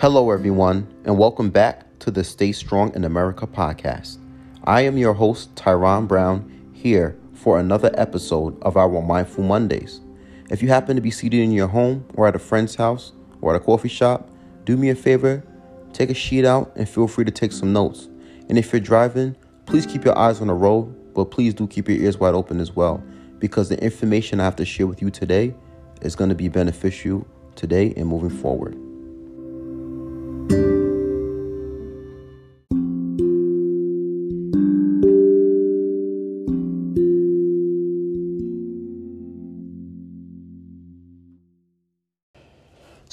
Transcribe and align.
Hello, 0.00 0.30
everyone, 0.30 0.88
and 1.04 1.18
welcome 1.18 1.50
back 1.50 1.84
to 1.98 2.10
the 2.10 2.24
Stay 2.24 2.52
Strong 2.52 2.94
in 2.94 3.04
America 3.04 3.46
podcast. 3.46 4.16
I 4.64 4.80
am 4.80 4.96
your 4.96 5.12
host, 5.12 5.54
Tyron 5.56 6.08
Brown, 6.08 6.70
here 6.72 7.18
for 7.34 7.60
another 7.60 7.90
episode 7.98 8.58
of 8.62 8.78
our 8.78 9.02
Mindful 9.02 9.44
Mondays. 9.44 10.00
If 10.48 10.62
you 10.62 10.68
happen 10.68 10.96
to 10.96 11.02
be 11.02 11.10
seated 11.10 11.40
in 11.40 11.52
your 11.52 11.66
home 11.66 12.06
or 12.14 12.26
at 12.26 12.34
a 12.34 12.38
friend's 12.38 12.76
house 12.76 13.12
or 13.42 13.54
at 13.54 13.60
a 13.60 13.62
coffee 13.62 13.90
shop, 13.90 14.30
do 14.64 14.78
me 14.78 14.88
a 14.88 14.94
favor, 14.94 15.44
take 15.92 16.08
a 16.08 16.14
sheet 16.14 16.46
out 16.46 16.72
and 16.76 16.88
feel 16.88 17.06
free 17.06 17.26
to 17.26 17.30
take 17.30 17.52
some 17.52 17.74
notes. 17.74 18.08
And 18.48 18.56
if 18.56 18.72
you're 18.72 18.80
driving, 18.80 19.36
please 19.66 19.84
keep 19.84 20.06
your 20.06 20.16
eyes 20.16 20.40
on 20.40 20.46
the 20.46 20.54
road, 20.54 21.12
but 21.12 21.26
please 21.26 21.52
do 21.52 21.66
keep 21.66 21.90
your 21.90 21.98
ears 21.98 22.16
wide 22.16 22.32
open 22.32 22.58
as 22.58 22.74
well, 22.74 23.04
because 23.38 23.68
the 23.68 23.78
information 23.84 24.40
I 24.40 24.44
have 24.44 24.56
to 24.56 24.64
share 24.64 24.86
with 24.86 25.02
you 25.02 25.10
today 25.10 25.54
is 26.00 26.16
going 26.16 26.30
to 26.30 26.34
be 26.34 26.48
beneficial 26.48 27.26
today 27.54 27.92
and 27.98 28.08
moving 28.08 28.30
forward. 28.30 28.78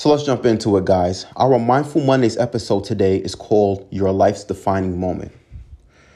Let's 0.07 0.23
jump 0.23 0.45
into 0.45 0.77
it, 0.77 0.85
guys. 0.85 1.25
Our 1.35 1.59
Mindful 1.59 2.01
Mondays 2.01 2.37
episode 2.37 2.85
today 2.85 3.17
is 3.17 3.35
called 3.35 3.85
Your 3.91 4.13
Life's 4.13 4.45
Defining 4.45 4.97
Moment. 4.97 5.33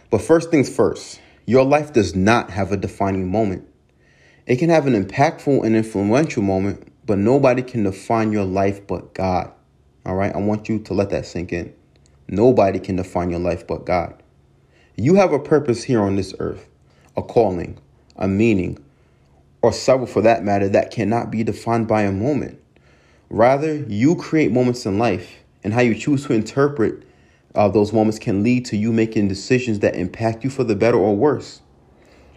But 0.09 0.21
first 0.21 0.49
things 0.49 0.73
first, 0.73 1.19
your 1.45 1.65
life 1.65 1.91
does 1.91 2.15
not 2.15 2.51
have 2.51 2.71
a 2.71 2.77
defining 2.77 3.29
moment. 3.29 3.67
It 4.47 4.59
can 4.59 4.69
have 4.69 4.87
an 4.87 4.93
impactful 4.93 5.65
and 5.65 5.75
influential 5.75 6.41
moment, 6.41 6.89
but 7.05 7.17
nobody 7.17 7.61
can 7.61 7.83
define 7.83 8.31
your 8.31 8.45
life 8.45 8.87
but 8.87 9.13
God. 9.13 9.51
All 10.05 10.15
right, 10.15 10.33
I 10.33 10.37
want 10.37 10.69
you 10.69 10.79
to 10.79 10.93
let 10.93 11.09
that 11.09 11.25
sink 11.25 11.51
in. 11.51 11.75
Nobody 12.29 12.79
can 12.79 12.95
define 12.95 13.29
your 13.29 13.41
life 13.41 13.67
but 13.67 13.85
God. 13.85 14.23
You 14.95 15.15
have 15.15 15.33
a 15.33 15.39
purpose 15.39 15.83
here 15.83 16.01
on 16.01 16.15
this 16.15 16.33
earth, 16.39 16.69
a 17.17 17.21
calling, 17.21 17.77
a 18.15 18.29
meaning, 18.29 18.81
or 19.61 19.73
several 19.73 20.07
for 20.07 20.21
that 20.21 20.45
matter, 20.45 20.69
that 20.69 20.91
cannot 20.91 21.29
be 21.29 21.43
defined 21.43 21.89
by 21.89 22.03
a 22.03 22.13
moment. 22.13 22.57
Rather, 23.31 23.77
you 23.87 24.17
create 24.17 24.51
moments 24.51 24.85
in 24.85 24.99
life, 24.99 25.37
and 25.63 25.73
how 25.73 25.79
you 25.79 25.95
choose 25.95 26.25
to 26.25 26.33
interpret 26.33 27.01
uh, 27.55 27.69
those 27.69 27.93
moments 27.93 28.19
can 28.19 28.43
lead 28.43 28.65
to 28.65 28.75
you 28.75 28.91
making 28.91 29.29
decisions 29.29 29.79
that 29.79 29.95
impact 29.95 30.43
you 30.43 30.49
for 30.49 30.65
the 30.65 30.75
better 30.75 30.97
or 30.97 31.15
worse. 31.15 31.61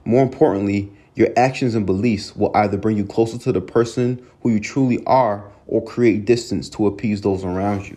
More 0.05 0.23
importantly, 0.23 0.93
your 1.17 1.31
actions 1.37 1.75
and 1.75 1.85
beliefs 1.85 2.37
will 2.37 2.53
either 2.55 2.77
bring 2.77 2.97
you 2.97 3.05
closer 3.05 3.39
to 3.39 3.51
the 3.51 3.61
person 3.61 4.25
who 4.43 4.51
you 4.53 4.61
truly 4.61 5.05
are 5.05 5.51
or 5.67 5.85
create 5.85 6.27
distance 6.27 6.69
to 6.69 6.87
appease 6.87 7.23
those 7.23 7.45
around 7.45 7.89
you. 7.89 7.97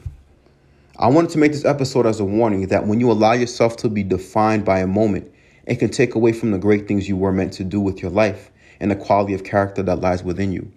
I 0.97 1.07
wanted 1.09 1.29
to 1.31 1.37
make 1.37 1.51
this 1.51 1.65
episode 1.65 2.07
as 2.07 2.19
a 2.19 2.25
warning 2.25 2.65
that 2.69 2.87
when 2.87 2.99
you 2.99 3.11
allow 3.11 3.33
yourself 3.33 3.77
to 3.77 3.89
be 3.89 4.01
defined 4.01 4.65
by 4.65 4.79
a 4.79 4.87
moment, 4.87 5.31
it 5.67 5.75
can 5.75 5.89
take 5.89 6.15
away 6.15 6.31
from 6.31 6.49
the 6.49 6.57
great 6.57 6.87
things 6.87 7.07
you 7.07 7.15
were 7.15 7.31
meant 7.31 7.53
to 7.53 7.63
do 7.63 7.79
with 7.79 8.01
your 8.01 8.09
life 8.09 8.49
and 8.79 8.89
the 8.89 8.95
quality 8.95 9.35
of 9.35 9.43
character 9.43 9.83
that 9.83 10.01
lies 10.01 10.23
within 10.23 10.51
you. 10.51 10.71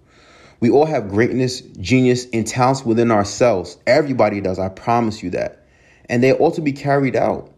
We 0.60 0.70
all 0.70 0.84
have 0.84 1.08
greatness, 1.08 1.62
genius, 1.80 2.26
and 2.32 2.46
talents 2.46 2.84
within 2.84 3.10
ourselves. 3.10 3.78
Everybody 3.86 4.40
does, 4.42 4.58
I 4.58 4.68
promise 4.68 5.22
you 5.22 5.30
that. 5.30 5.64
And 6.08 6.22
they 6.22 6.32
ought 6.34 6.54
to 6.54 6.60
be 6.60 6.72
carried 6.72 7.16
out. 7.16 7.50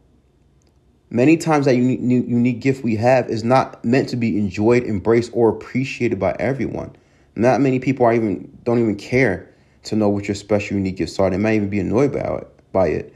Many 1.11 1.36
times 1.36 1.67
that 1.67 1.75
unique, 1.75 2.00
unique 2.00 2.61
gift 2.61 2.84
we 2.84 2.97
have 2.97 3.28
is 3.28 3.44
not 3.44 3.84
meant 3.84 4.09
to 4.11 4.17
be 4.17 4.39
enjoyed, 4.39 4.84
embraced, 4.84 5.33
or 5.34 5.50
appreciated 5.50 6.19
by 6.19 6.34
everyone. 6.39 6.94
Not 7.34 7.61
many 7.61 7.81
people 7.81 8.06
are 8.06 8.14
even 8.14 8.56
don't 8.62 8.78
even 8.78 8.97
care 8.97 9.53
to 9.84 9.97
know 9.97 10.09
what 10.09 10.28
your 10.28 10.34
special 10.34 10.77
unique 10.77 10.97
gifts 10.97 11.19
are. 11.19 11.28
They 11.28 11.39
might 11.39 11.55
even 11.55 11.70
be 11.70 11.81
annoyed 11.81 12.12
by 12.12 12.20
it, 12.20 12.72
by 12.72 12.87
it. 12.89 13.14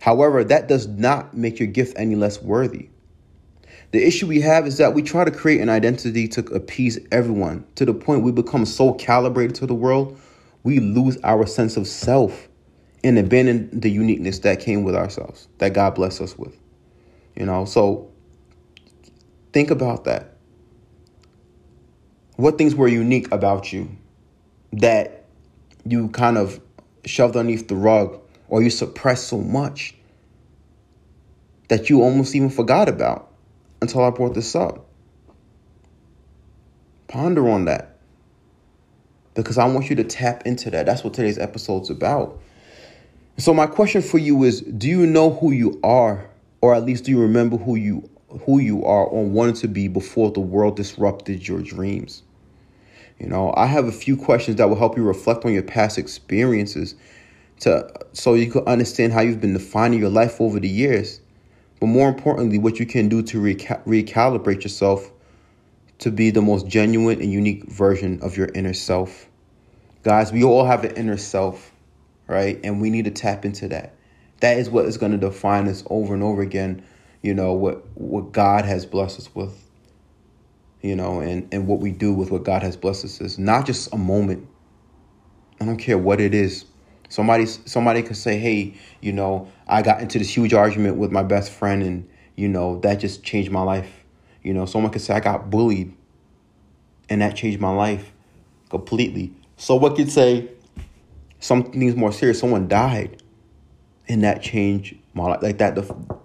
However, 0.00 0.44
that 0.44 0.68
does 0.68 0.86
not 0.88 1.34
make 1.34 1.58
your 1.58 1.68
gift 1.68 1.98
any 1.98 2.16
less 2.16 2.42
worthy. 2.42 2.88
The 3.90 4.06
issue 4.06 4.26
we 4.26 4.40
have 4.42 4.66
is 4.66 4.76
that 4.78 4.92
we 4.92 5.02
try 5.02 5.24
to 5.24 5.30
create 5.30 5.60
an 5.60 5.70
identity 5.70 6.28
to 6.28 6.40
appease 6.52 6.98
everyone 7.10 7.66
to 7.76 7.86
the 7.86 7.94
point 7.94 8.22
we 8.22 8.32
become 8.32 8.66
so 8.66 8.92
calibrated 8.92 9.56
to 9.56 9.66
the 9.66 9.74
world, 9.74 10.18
we 10.62 10.78
lose 10.78 11.16
our 11.24 11.46
sense 11.46 11.76
of 11.76 11.86
self 11.86 12.48
and 13.02 13.18
abandon 13.18 13.70
the 13.80 13.90
uniqueness 13.90 14.40
that 14.40 14.60
came 14.60 14.82
with 14.82 14.94
ourselves, 14.94 15.48
that 15.58 15.72
God 15.72 15.94
blessed 15.94 16.20
us 16.20 16.36
with. 16.36 16.54
You 17.34 17.46
know, 17.46 17.64
so 17.64 18.10
think 19.52 19.70
about 19.70 20.04
that. 20.04 20.36
What 22.36 22.58
things 22.58 22.74
were 22.74 22.88
unique 22.88 23.32
about 23.32 23.72
you 23.72 23.88
that 24.72 25.24
you 25.84 26.08
kind 26.08 26.36
of 26.36 26.60
shoved 27.06 27.36
underneath 27.36 27.68
the 27.68 27.76
rug 27.76 28.20
or 28.48 28.62
you 28.62 28.70
suppressed 28.70 29.28
so 29.28 29.38
much 29.38 29.94
that 31.68 31.88
you 31.88 32.02
almost 32.02 32.34
even 32.34 32.50
forgot 32.50 32.88
about? 32.88 33.27
Until 33.80 34.04
I 34.04 34.10
brought 34.10 34.34
this 34.34 34.54
up. 34.54 34.86
Ponder 37.08 37.48
on 37.48 37.64
that. 37.66 37.96
Because 39.34 39.56
I 39.56 39.66
want 39.66 39.88
you 39.88 39.96
to 39.96 40.04
tap 40.04 40.46
into 40.46 40.70
that. 40.70 40.86
That's 40.86 41.04
what 41.04 41.14
today's 41.14 41.38
episode's 41.38 41.90
about. 41.90 42.38
So 43.38 43.54
my 43.54 43.66
question 43.66 44.02
for 44.02 44.18
you 44.18 44.42
is 44.42 44.60
do 44.62 44.88
you 44.88 45.06
know 45.06 45.30
who 45.30 45.52
you 45.52 45.78
are 45.84 46.28
or 46.60 46.74
at 46.74 46.84
least 46.84 47.04
do 47.04 47.12
you 47.12 47.20
remember 47.20 47.56
who 47.56 47.76
you 47.76 48.08
who 48.44 48.58
you 48.58 48.84
are 48.84 49.04
or 49.04 49.24
wanted 49.24 49.54
to 49.56 49.68
be 49.68 49.88
before 49.88 50.30
the 50.32 50.40
world 50.40 50.76
disrupted 50.76 51.46
your 51.46 51.62
dreams? 51.62 52.22
You 53.18 53.26
know, 53.26 53.54
I 53.56 53.66
have 53.66 53.86
a 53.86 53.92
few 53.92 54.16
questions 54.16 54.56
that 54.56 54.68
will 54.68 54.76
help 54.76 54.96
you 54.96 55.02
reflect 55.02 55.44
on 55.44 55.52
your 55.52 55.62
past 55.62 55.98
experiences 55.98 56.94
to 57.60 57.90
so 58.12 58.34
you 58.34 58.50
can 58.50 58.64
understand 58.64 59.12
how 59.12 59.20
you've 59.20 59.40
been 59.40 59.54
defining 59.54 60.00
your 60.00 60.10
life 60.10 60.40
over 60.40 60.60
the 60.60 60.68
years 60.68 61.20
but 61.80 61.86
more 61.86 62.08
importantly, 62.08 62.58
what 62.58 62.80
you 62.80 62.86
can 62.86 63.08
do 63.08 63.22
to 63.22 63.40
reca- 63.40 63.84
recalibrate 63.84 64.62
yourself 64.62 65.10
to 65.98 66.10
be 66.10 66.30
the 66.30 66.42
most 66.42 66.66
genuine 66.66 67.20
and 67.20 67.32
unique 67.32 67.64
version 67.64 68.20
of 68.22 68.36
your 68.36 68.48
inner 68.54 68.72
self. 68.74 69.28
Guys, 70.02 70.32
we 70.32 70.44
all 70.44 70.64
have 70.64 70.84
an 70.84 70.96
inner 70.96 71.16
self, 71.16 71.72
right? 72.26 72.58
And 72.64 72.80
we 72.80 72.90
need 72.90 73.04
to 73.06 73.10
tap 73.10 73.44
into 73.44 73.68
that. 73.68 73.94
That 74.40 74.58
is 74.58 74.70
what 74.70 74.86
is 74.86 74.96
going 74.96 75.12
to 75.12 75.18
define 75.18 75.68
us 75.68 75.84
over 75.90 76.14
and 76.14 76.22
over 76.22 76.42
again, 76.42 76.84
you 77.22 77.34
know, 77.34 77.52
what 77.52 77.84
what 77.94 78.32
God 78.32 78.64
has 78.64 78.86
blessed 78.86 79.18
us 79.18 79.34
with. 79.34 79.64
You 80.80 80.94
know, 80.94 81.20
and 81.20 81.48
and 81.52 81.66
what 81.66 81.80
we 81.80 81.90
do 81.90 82.12
with 82.14 82.30
what 82.30 82.44
God 82.44 82.62
has 82.62 82.76
blessed 82.76 83.04
us 83.04 83.20
is 83.20 83.38
not 83.38 83.66
just 83.66 83.92
a 83.92 83.98
moment. 83.98 84.46
I 85.60 85.64
don't 85.64 85.76
care 85.76 85.98
what 85.98 86.20
it 86.20 86.34
is. 86.34 86.64
Somebody 87.08 87.46
somebody 87.46 88.02
could 88.02 88.16
say, 88.16 88.38
"Hey, 88.38 88.74
you 89.00 89.12
know, 89.12 89.48
I 89.66 89.82
got 89.82 90.00
into 90.00 90.18
this 90.18 90.34
huge 90.34 90.52
argument 90.54 90.96
with 90.96 91.10
my 91.10 91.22
best 91.22 91.50
friend 91.50 91.82
and, 91.82 92.08
you 92.36 92.48
know, 92.48 92.78
that 92.80 93.00
just 93.00 93.22
changed 93.22 93.50
my 93.50 93.62
life." 93.62 94.04
You 94.42 94.54
know, 94.54 94.66
someone 94.66 94.92
could 94.92 95.02
say 95.02 95.14
I 95.14 95.20
got 95.20 95.50
bullied 95.50 95.94
and 97.08 97.22
that 97.22 97.36
changed 97.36 97.60
my 97.60 97.74
life 97.74 98.12
completely. 98.68 99.32
So 99.56 99.74
what 99.76 99.96
could 99.96 100.10
say 100.10 100.48
something's 101.40 101.96
more 101.96 102.12
serious, 102.12 102.38
someone 102.38 102.68
died 102.68 103.22
and 104.08 104.24
that 104.24 104.42
changed 104.42 104.94
my 105.14 105.24
life. 105.24 105.42
Like 105.42 105.58
that 105.58 105.76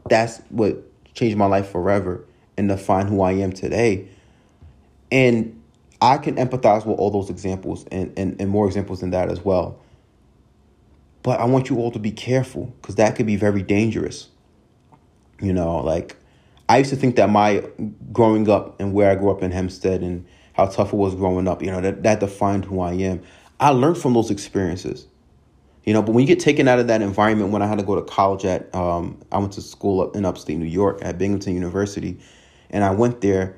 that's 0.09 0.39
what 0.49 0.83
changed 1.13 1.37
my 1.37 1.45
life 1.45 1.69
forever 1.69 2.25
and 2.57 2.69
define 2.69 3.07
who 3.07 3.21
I 3.21 3.33
am 3.33 3.51
today. 3.51 4.07
And 5.11 5.61
I 6.01 6.17
can 6.17 6.35
empathize 6.35 6.85
with 6.85 6.97
all 6.97 7.11
those 7.11 7.29
examples 7.29 7.85
and, 7.91 8.11
and, 8.17 8.39
and 8.39 8.49
more 8.49 8.67
examples 8.67 8.99
than 8.99 9.11
that 9.11 9.29
as 9.29 9.43
well. 9.43 9.79
But 11.23 11.39
I 11.39 11.45
want 11.45 11.69
you 11.69 11.77
all 11.77 11.91
to 11.91 11.99
be 11.99 12.11
careful 12.11 12.65
because 12.81 12.95
that 12.95 13.15
could 13.15 13.25
be 13.25 13.37
very 13.37 13.63
dangerous. 13.63 14.27
You 15.41 15.53
know, 15.53 15.77
like 15.77 16.17
I 16.69 16.77
used 16.77 16.89
to 16.91 16.95
think 16.95 17.15
that 17.15 17.29
my 17.29 17.63
growing 18.11 18.49
up 18.49 18.79
and 18.79 18.93
where 18.93 19.09
I 19.09 19.15
grew 19.15 19.31
up 19.31 19.41
in 19.41 19.51
Hempstead 19.51 20.01
and 20.01 20.25
how 20.53 20.67
tough 20.67 20.93
it 20.93 20.95
was 20.95 21.15
growing 21.15 21.47
up, 21.47 21.61
you 21.61 21.71
know, 21.71 21.81
that, 21.81 22.03
that 22.03 22.19
defined 22.19 22.65
who 22.65 22.79
I 22.79 22.93
am. 22.93 23.21
I 23.59 23.69
learned 23.69 23.97
from 23.97 24.13
those 24.13 24.29
experiences. 24.29 25.07
You 25.83 25.93
know, 25.93 26.01
but 26.01 26.13
when 26.13 26.21
you 26.21 26.27
get 26.27 26.39
taken 26.39 26.67
out 26.67 26.79
of 26.79 26.87
that 26.87 27.01
environment, 27.01 27.51
when 27.51 27.61
I 27.61 27.67
had 27.67 27.77
to 27.79 27.83
go 27.83 27.95
to 27.95 28.01
college 28.01 28.45
at, 28.45 28.73
um, 28.73 29.21
I 29.31 29.39
went 29.39 29.53
to 29.53 29.61
school 29.61 30.01
up 30.01 30.15
in 30.15 30.23
upstate 30.23 30.57
New 30.57 30.65
York 30.65 30.99
at 31.01 31.17
Binghamton 31.17 31.53
University, 31.53 32.19
and 32.69 32.85
I 32.85 32.91
went 32.91 33.19
there, 33.19 33.57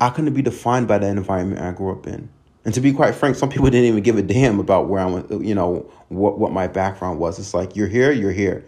I 0.00 0.10
couldn't 0.10 0.32
be 0.32 0.42
defined 0.42 0.86
by 0.86 0.98
that 0.98 1.16
environment 1.16 1.60
I 1.60 1.72
grew 1.72 1.90
up 1.90 2.06
in. 2.06 2.28
And 2.70 2.74
to 2.76 2.80
be 2.80 2.92
quite 2.92 3.16
frank, 3.16 3.34
some 3.34 3.48
people 3.48 3.68
didn't 3.68 3.86
even 3.86 4.00
give 4.00 4.16
a 4.16 4.22
damn 4.22 4.60
about 4.60 4.88
where 4.88 5.00
I 5.00 5.06
went, 5.06 5.28
you 5.44 5.56
know, 5.56 5.90
what, 6.06 6.38
what 6.38 6.52
my 6.52 6.68
background 6.68 7.18
was. 7.18 7.36
It's 7.40 7.52
like, 7.52 7.74
you're 7.74 7.88
here, 7.88 8.12
you're 8.12 8.30
here. 8.30 8.64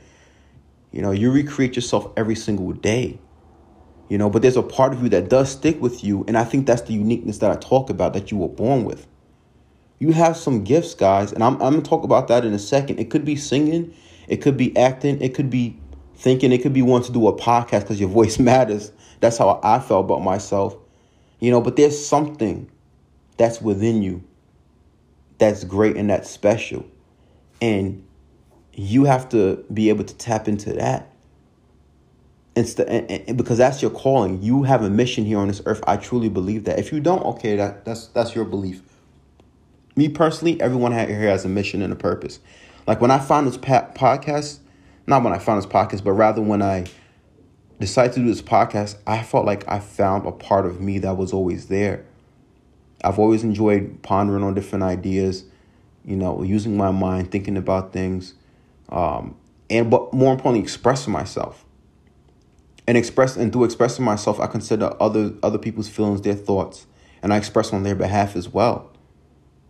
You 0.90 1.02
know, 1.02 1.12
you 1.12 1.30
recreate 1.30 1.76
yourself 1.76 2.12
every 2.16 2.34
single 2.34 2.72
day. 2.72 3.20
You 4.08 4.18
know, 4.18 4.28
but 4.28 4.42
there's 4.42 4.56
a 4.56 4.62
part 4.64 4.92
of 4.92 5.04
you 5.04 5.08
that 5.10 5.28
does 5.28 5.52
stick 5.52 5.80
with 5.80 6.02
you. 6.02 6.24
And 6.26 6.36
I 6.36 6.42
think 6.42 6.66
that's 6.66 6.82
the 6.82 6.94
uniqueness 6.94 7.38
that 7.38 7.52
I 7.52 7.54
talk 7.54 7.90
about 7.90 8.12
that 8.14 8.32
you 8.32 8.38
were 8.38 8.48
born 8.48 8.82
with. 8.82 9.06
You 10.00 10.10
have 10.10 10.36
some 10.36 10.64
gifts, 10.64 10.94
guys. 10.94 11.32
And 11.32 11.44
I'm, 11.44 11.54
I'm 11.62 11.70
going 11.70 11.82
to 11.84 11.88
talk 11.88 12.02
about 12.02 12.26
that 12.26 12.44
in 12.44 12.52
a 12.54 12.58
second. 12.58 12.98
It 12.98 13.08
could 13.08 13.24
be 13.24 13.36
singing, 13.36 13.94
it 14.26 14.38
could 14.38 14.56
be 14.56 14.76
acting, 14.76 15.22
it 15.22 15.32
could 15.32 15.48
be 15.48 15.78
thinking, 16.16 16.50
it 16.50 16.60
could 16.60 16.72
be 16.72 16.82
wanting 16.82 17.06
to 17.06 17.12
do 17.12 17.28
a 17.28 17.38
podcast 17.38 17.82
because 17.82 18.00
your 18.00 18.08
voice 18.08 18.36
matters. 18.40 18.90
That's 19.20 19.38
how 19.38 19.60
I 19.62 19.78
felt 19.78 20.06
about 20.06 20.22
myself. 20.22 20.76
You 21.38 21.52
know, 21.52 21.60
but 21.60 21.76
there's 21.76 22.04
something 22.04 22.68
that's 23.42 23.60
within 23.60 24.02
you 24.02 24.22
that's 25.42 25.64
great 25.64 25.96
and 25.96 26.08
that's 26.08 26.30
special. 26.30 26.86
And 27.60 28.06
you 28.74 29.04
have 29.04 29.28
to 29.30 29.64
be 29.74 29.88
able 29.88 30.04
to 30.04 30.14
tap 30.14 30.46
into 30.46 30.72
that. 30.74 31.10
Instead, 32.54 32.88
and, 32.88 33.10
and, 33.10 33.36
because 33.36 33.58
that's 33.58 33.82
your 33.82 33.90
calling. 33.90 34.40
You 34.40 34.62
have 34.62 34.82
a 34.84 34.90
mission 34.90 35.24
here 35.24 35.38
on 35.38 35.48
this 35.48 35.60
earth. 35.66 35.82
I 35.86 35.96
truly 35.96 36.28
believe 36.28 36.64
that. 36.64 36.78
If 36.78 36.92
you 36.92 37.00
don't, 37.00 37.24
okay, 37.24 37.56
that 37.56 37.84
that's 37.84 38.06
that's 38.08 38.36
your 38.36 38.44
belief. 38.44 38.82
Me 39.96 40.08
personally, 40.08 40.60
everyone 40.60 40.92
here 40.92 41.06
has 41.28 41.44
a 41.44 41.48
mission 41.48 41.82
and 41.82 41.92
a 41.92 41.96
purpose. 41.96 42.38
Like 42.86 43.00
when 43.00 43.10
I 43.10 43.18
found 43.18 43.48
this 43.48 43.56
podcast, 43.56 44.60
not 45.08 45.24
when 45.24 45.32
I 45.32 45.38
found 45.38 45.60
this 45.60 45.70
podcast, 45.70 46.04
but 46.04 46.12
rather 46.12 46.40
when 46.40 46.62
I 46.62 46.86
decided 47.80 48.12
to 48.14 48.20
do 48.20 48.26
this 48.26 48.42
podcast, 48.42 48.96
I 49.08 49.24
felt 49.24 49.44
like 49.44 49.66
I 49.66 49.80
found 49.80 50.26
a 50.26 50.32
part 50.32 50.66
of 50.66 50.80
me 50.80 50.98
that 51.00 51.16
was 51.16 51.32
always 51.32 51.66
there. 51.66 52.04
I've 53.04 53.18
always 53.18 53.44
enjoyed 53.44 54.02
pondering 54.02 54.44
on 54.44 54.54
different 54.54 54.84
ideas, 54.84 55.44
you 56.04 56.16
know, 56.16 56.42
using 56.42 56.76
my 56.76 56.90
mind, 56.90 57.30
thinking 57.30 57.56
about 57.56 57.92
things, 57.92 58.34
um, 58.88 59.36
and 59.70 59.90
but 59.90 60.12
more 60.12 60.32
importantly, 60.32 60.60
expressing 60.60 61.12
myself. 61.12 61.64
And 62.86 62.98
express 62.98 63.36
and 63.36 63.52
through 63.52 63.64
expressing 63.64 64.04
myself, 64.04 64.40
I 64.40 64.46
consider 64.46 64.94
other 65.00 65.32
other 65.42 65.58
people's 65.58 65.88
feelings, 65.88 66.20
their 66.22 66.34
thoughts, 66.34 66.86
and 67.22 67.32
I 67.32 67.36
express 67.36 67.72
on 67.72 67.82
their 67.82 67.94
behalf 67.94 68.36
as 68.36 68.48
well. 68.48 68.90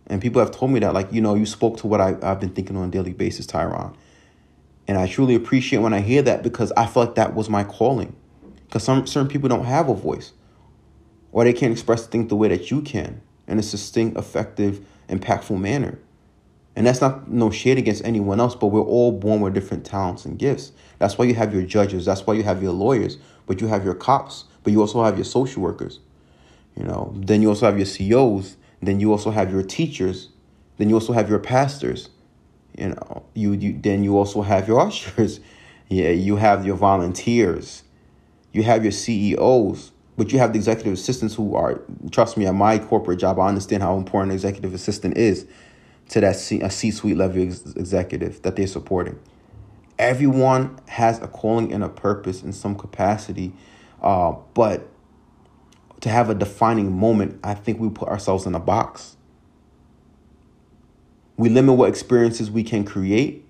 And 0.07 0.21
people 0.21 0.41
have 0.41 0.51
told 0.51 0.71
me 0.71 0.79
that, 0.81 0.93
like, 0.93 1.11
you 1.13 1.21
know, 1.21 1.35
you 1.35 1.45
spoke 1.45 1.77
to 1.77 1.87
what 1.87 2.01
I, 2.01 2.17
I've 2.21 2.39
been 2.39 2.49
thinking 2.49 2.75
on 2.75 2.89
a 2.89 2.91
daily 2.91 3.13
basis, 3.13 3.45
Tyron. 3.45 3.95
And 4.87 4.97
I 4.97 5.07
truly 5.07 5.33
appreciate 5.35 5.79
when 5.79 5.93
I 5.93 6.01
hear 6.01 6.21
that 6.23 6.43
because 6.43 6.73
I 6.75 6.85
feel 6.85 7.05
like 7.05 7.15
that 7.15 7.33
was 7.35 7.49
my 7.49 7.63
calling. 7.63 8.15
Because 8.65 8.83
some 8.83 9.07
certain 9.07 9.29
people 9.29 9.47
don't 9.47 9.63
have 9.63 9.87
a 9.87 9.93
voice. 9.93 10.33
Or 11.33 11.43
they 11.43 11.51
can't 11.51 11.73
express 11.73 12.05
the 12.05 12.11
thing 12.11 12.27
the 12.29 12.37
way 12.37 12.47
that 12.47 12.71
you 12.71 12.81
can 12.81 13.21
in 13.45 13.59
a 13.59 13.63
succinct, 13.63 14.17
effective, 14.17 14.85
impactful 15.09 15.59
manner. 15.59 15.99
And 16.75 16.87
that's 16.87 17.01
not 17.01 17.29
no 17.29 17.51
shade 17.51 17.77
against 17.77 18.05
anyone 18.05 18.39
else, 18.39 18.55
but 18.55 18.67
we're 18.67 18.81
all 18.81 19.11
born 19.11 19.41
with 19.41 19.53
different 19.53 19.85
talents 19.85 20.23
and 20.23 20.39
gifts. 20.39 20.71
That's 20.99 21.17
why 21.17 21.25
you 21.25 21.35
have 21.35 21.53
your 21.53 21.63
judges, 21.63 22.05
that's 22.05 22.25
why 22.25 22.35
you 22.35 22.43
have 22.43 22.63
your 22.63 22.71
lawyers, 22.71 23.17
but 23.45 23.59
you 23.59 23.67
have 23.67 23.83
your 23.83 23.93
cops, 23.93 24.45
but 24.63 24.71
you 24.71 24.79
also 24.79 25.03
have 25.03 25.17
your 25.17 25.25
social 25.25 25.61
workers. 25.61 25.99
You 26.77 26.85
know, 26.85 27.13
then 27.17 27.41
you 27.41 27.49
also 27.49 27.65
have 27.65 27.77
your 27.77 27.85
CEOs, 27.85 28.55
then 28.81 29.01
you 29.01 29.11
also 29.11 29.29
have 29.29 29.51
your 29.51 29.61
teachers, 29.61 30.29
then 30.77 30.87
you 30.87 30.95
also 30.95 31.11
have 31.11 31.29
your 31.29 31.39
pastors, 31.39 32.09
you 32.77 32.89
know 32.89 33.23
you, 33.33 33.53
you 33.53 33.79
then 33.79 34.03
you 34.03 34.17
also 34.17 34.41
have 34.41 34.67
your 34.67 34.79
ushers 34.79 35.39
yeah 35.89 36.09
you 36.09 36.35
have 36.37 36.65
your 36.65 36.75
volunteers 36.75 37.83
you 38.51 38.63
have 38.63 38.83
your 38.83 38.91
ceos 38.91 39.91
but 40.15 40.31
you 40.31 40.39
have 40.39 40.53
the 40.53 40.59
executive 40.59 40.93
assistants 40.93 41.35
who 41.35 41.55
are 41.55 41.81
trust 42.11 42.37
me 42.37 42.45
at 42.45 42.53
my 42.53 42.77
corporate 42.77 43.19
job 43.19 43.39
i 43.39 43.47
understand 43.47 43.83
how 43.83 43.97
important 43.97 44.31
an 44.31 44.35
executive 44.35 44.73
assistant 44.73 45.17
is 45.17 45.45
to 46.09 46.19
that 46.19 46.35
C, 46.35 46.59
a 46.61 46.69
c-suite 46.69 47.17
level 47.17 47.41
ex- 47.41 47.73
executive 47.75 48.41
that 48.41 48.55
they're 48.55 48.67
supporting 48.67 49.19
everyone 49.97 50.79
has 50.87 51.21
a 51.21 51.27
calling 51.27 51.71
and 51.71 51.83
a 51.83 51.89
purpose 51.89 52.43
in 52.43 52.53
some 52.53 52.75
capacity 52.75 53.53
uh, 54.01 54.33
but 54.53 54.87
to 56.01 56.09
have 56.09 56.29
a 56.29 56.35
defining 56.35 56.91
moment 56.91 57.39
i 57.43 57.53
think 57.53 57.79
we 57.79 57.89
put 57.89 58.09
ourselves 58.09 58.45
in 58.45 58.55
a 58.55 58.59
box 58.59 59.17
we 61.37 61.49
limit 61.49 61.75
what 61.75 61.89
experiences 61.89 62.51
we 62.51 62.63
can 62.63 62.83
create, 62.83 63.45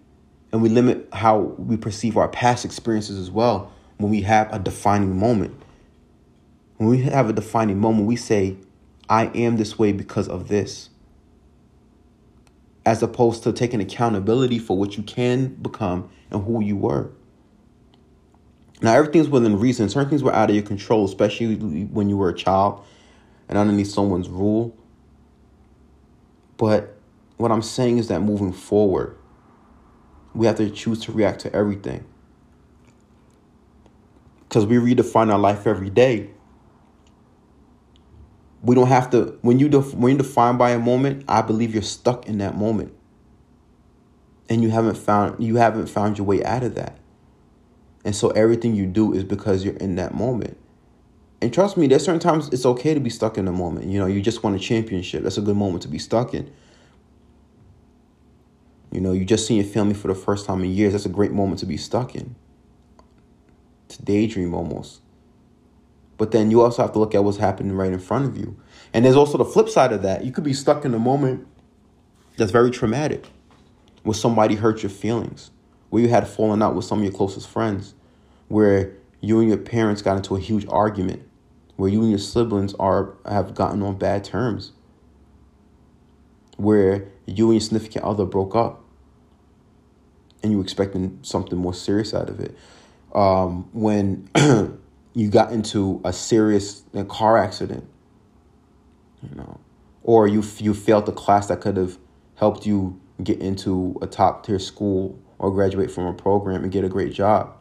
and 0.52 0.62
we 0.62 0.70
limit 0.70 1.08
how 1.12 1.40
we 1.40 1.78
perceive 1.78 2.18
our 2.18 2.28
past 2.28 2.64
experiences 2.66 3.18
as 3.20 3.30
well 3.30 3.72
when 3.98 4.10
we 4.12 4.22
have 4.22 4.52
a 4.54 4.60
defining 4.60 5.18
moment. 5.18 5.63
When 6.84 6.90
we 6.90 7.04
have 7.04 7.30
a 7.30 7.34
defining 7.34 7.80
moment, 7.80 8.08
we 8.08 8.18
say, 8.18 8.58
I 9.08 9.28
am 9.28 9.56
this 9.56 9.80
way 9.80 9.94
because 9.94 10.28
of 10.28 10.50
this. 10.50 10.90
As 12.86 13.02
opposed 13.02 13.44
to 13.44 13.54
taking 13.54 13.80
accountability 13.80 14.60
for 14.60 14.78
what 14.78 14.98
you 14.98 15.04
can 15.04 15.56
become 15.56 16.10
and 16.30 16.44
who 16.44 16.62
you 16.62 16.76
were. 16.76 17.10
Now, 18.82 18.96
everything's 18.96 19.30
within 19.30 19.58
reason. 19.60 19.88
Certain 19.88 20.10
things 20.10 20.24
were 20.24 20.34
out 20.34 20.50
of 20.50 20.58
your 20.58 20.66
control, 20.66 21.06
especially 21.06 21.56
when 21.86 22.10
you 22.10 22.18
were 22.18 22.28
a 22.28 22.36
child 22.36 22.84
and 23.48 23.58
underneath 23.58 23.90
someone's 23.90 24.28
rule. 24.28 24.76
But 26.58 26.98
what 27.38 27.50
I'm 27.50 27.62
saying 27.62 27.98
is 28.00 28.10
that 28.10 28.20
moving 28.20 28.52
forward, 28.52 29.16
we 30.36 30.48
have 30.48 30.58
to 30.58 30.70
choose 30.70 31.00
to 31.06 31.14
react 31.14 31.40
to 31.44 31.56
everything. 31.56 32.04
Because 34.50 34.66
we 34.66 34.76
redefine 34.76 35.32
our 35.32 35.40
life 35.40 35.66
every 35.66 35.90
day. 35.90 36.32
We 38.64 38.76
don't 38.76 38.88
have 38.88 39.10
to 39.12 39.38
when 39.42 39.60
you 39.60 39.70
def, 39.70 39.94
when 39.94 40.14
you're 40.16 40.24
defined 40.24 40.58
by 40.58 40.72
a 40.72 40.80
moment, 40.80 41.26
I 41.28 41.42
believe 41.42 41.74
you're 41.74 41.84
stuck 41.84 42.28
in 42.28 42.40
that 42.40 42.56
moment. 42.56 42.94
And 44.50 44.64
you 44.64 44.70
haven't 44.70 44.98
found 44.98 45.44
you 45.44 45.58
haven't 45.58 45.88
found 45.88 46.18
your 46.18 46.26
way 46.26 46.44
out 46.44 46.64
of 46.64 46.76
that. 46.76 46.98
And 48.06 48.16
so 48.16 48.30
everything 48.32 48.76
you 48.76 48.86
do 48.86 49.14
is 49.14 49.24
because 49.24 49.64
you're 49.64 49.78
in 49.78 49.96
that 49.96 50.14
moment. 50.14 50.58
And 51.42 51.54
trust 51.54 51.76
me, 51.76 51.88
there's 51.88 52.06
certain 52.06 52.22
times 52.22 52.48
it's 52.50 52.66
okay 52.66 52.94
to 52.94 53.00
be 53.00 53.10
stuck 53.10 53.38
in 53.38 53.48
a 53.48 53.52
moment. 53.52 53.88
You 53.88 54.00
know, 54.00 54.06
you 54.06 54.22
just 54.22 54.44
won 54.44 54.56
a 54.56 54.60
championship. 54.60 55.24
That's 55.24 55.38
a 55.38 55.42
good 55.42 55.58
moment 55.58 55.82
to 55.84 55.90
be 55.90 56.00
stuck 56.00 56.34
in. 56.34 56.50
You 58.94 59.02
know, 59.02 59.12
you 59.12 59.26
just 59.26 59.48
seen 59.48 59.58
your 59.58 59.66
family 59.66 59.94
for 59.94 60.08
the 60.08 60.16
first 60.16 60.46
time 60.46 60.64
in 60.64 60.72
years. 60.72 60.94
That's 60.94 61.06
a 61.06 61.10
great 61.10 61.32
moment 61.32 61.60
to 61.60 61.66
be 61.66 61.78
stuck 61.78 62.16
in. 62.16 62.36
To 63.90 64.04
daydream 64.04 64.54
almost. 64.54 65.03
But 66.24 66.32
then 66.32 66.52
you 66.52 66.62
also 66.62 66.82
have 66.82 66.94
to 66.94 67.00
look 67.00 67.14
at 67.14 67.26
what's 67.26 67.38
happening 67.38 67.74
right 67.74 67.92
in 67.92 68.00
front 68.00 68.24
of 68.24 68.38
you. 68.38 68.56
And 68.94 69.04
there's 69.04 69.18
also 69.18 69.38
the 69.38 69.44
flip 69.44 69.68
side 69.68 69.92
of 69.92 70.04
that. 70.04 70.24
You 70.24 70.32
could 70.32 70.46
be 70.46 70.54
stuck 70.54 70.86
in 70.86 70.94
a 70.94 70.98
moment 70.98 71.46
that's 72.38 72.50
very 72.50 72.72
traumatic, 72.72 73.28
where 74.04 74.14
somebody 74.14 74.56
hurt 74.56 74.84
your 74.84 74.90
feelings, 74.90 75.52
where 75.90 76.02
you 76.02 76.08
had 76.08 76.26
fallen 76.26 76.62
out 76.62 76.76
with 76.76 76.86
some 76.86 77.00
of 77.00 77.04
your 77.04 77.12
closest 77.12 77.50
friends, 77.50 77.94
where 78.48 78.94
you 79.20 79.42
and 79.42 79.50
your 79.50 79.58
parents 79.58 80.02
got 80.02 80.16
into 80.16 80.38
a 80.38 80.40
huge 80.40 80.66
argument, 80.70 81.24
where 81.76 81.90
you 81.90 82.00
and 82.00 82.10
your 82.10 82.20
siblings 82.20 82.74
are 82.76 83.18
have 83.26 83.54
gotten 83.54 83.82
on 83.82 83.98
bad 83.98 84.24
terms, 84.24 84.72
where 86.56 87.06
you 87.26 87.48
and 87.48 87.56
your 87.56 87.60
significant 87.60 88.06
other 88.06 88.24
broke 88.24 88.56
up 88.56 88.82
and 90.42 90.54
you 90.54 90.62
expecting 90.62 91.20
something 91.22 91.60
more 91.60 91.74
serious 91.74 92.14
out 92.14 92.30
of 92.30 92.40
it. 92.40 92.58
Um, 93.14 93.68
when 93.74 94.30
you 95.14 95.30
got 95.30 95.52
into 95.52 96.02
a 96.04 96.12
serious 96.12 96.84
car 97.08 97.38
accident, 97.38 97.88
you 99.22 99.36
know, 99.36 99.60
or 100.04 100.28
you 100.28 100.44
you 100.58 100.74
failed 100.74 101.08
a 101.08 101.12
class 101.12 101.48
that 101.48 101.62
could 101.62 101.78
have 101.78 101.98
helped 102.36 102.66
you 102.66 103.00
get 103.24 103.40
into 103.40 103.98
a 104.02 104.08
top 104.08 104.46
tier 104.46 104.60
school 104.60 105.20
or 105.38 105.52
graduate 105.52 105.92
from 105.92 106.06
a 106.06 106.14
program 106.14 106.64
and 106.64 106.72
get 106.72 106.84
a 106.84 106.90
great 106.90 107.14
job, 107.14 107.56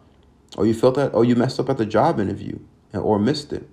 or 0.56 0.66
you 0.66 0.75
felt 0.75 0.94
that, 0.94 1.12
or 1.14 1.25
you 1.25 1.37
messed 1.37 1.61
up 1.61 1.68
at 1.68 1.78
the 1.78 1.87
job 1.87 2.18
interview 2.18 2.59
or 2.94 3.18
missed 3.18 3.52
it. 3.52 3.68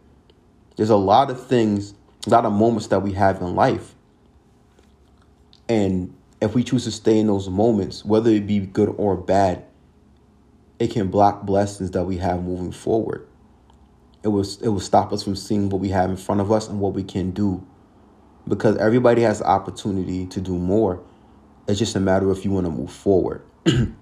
There's 0.76 0.90
a 0.90 0.96
lot 0.96 1.30
of 1.30 1.46
things, 1.48 1.94
a 2.28 2.30
lot 2.30 2.46
of 2.46 2.54
moments 2.54 2.88
that 2.88 3.02
we 3.02 3.14
have 3.14 3.42
in 3.42 3.56
life, 3.56 3.96
and 5.68 6.14
if 6.42 6.56
we 6.56 6.64
choose 6.64 6.86
to 6.86 6.92
stay 6.92 7.20
in 7.20 7.28
those 7.28 7.50
moments, 7.50 8.04
whether 8.06 8.30
it 8.30 8.48
be 8.48 8.60
good 8.60 8.94
or 8.98 9.16
bad, 9.16 9.66
it 10.80 10.92
can 10.92 11.10
block 11.10 11.44
blessings 11.44 11.92
that 11.92 12.06
we 12.06 12.18
have 12.18 12.44
moving 12.44 12.72
forward. 12.72 13.28
It 14.24 14.30
was 14.30 14.62
it 14.62 14.70
will 14.70 14.80
stop 14.80 15.14
us 15.14 15.24
from 15.24 15.36
seeing 15.36 15.70
what 15.70 15.80
we 15.80 15.90
have 15.90 16.10
in 16.10 16.18
front 16.18 16.42
of 16.42 16.52
us 16.52 16.68
and 16.68 16.80
what 16.80 16.94
we 16.94 17.04
can 17.04 17.32
do. 17.32 17.66
Because 18.48 18.78
everybody 18.78 19.22
has 19.22 19.40
the 19.40 19.48
opportunity 19.48 20.26
to 20.28 20.42
do 20.42 20.58
more. 20.58 21.02
It's 21.68 21.80
just 21.80 21.96
a 21.96 22.00
matter 22.00 22.30
of 22.30 22.38
if 22.38 22.46
you 22.46 22.52
want 22.52 22.66
to 22.66 22.72
move 22.72 22.92
forward. 22.92 23.44
but 23.64 23.94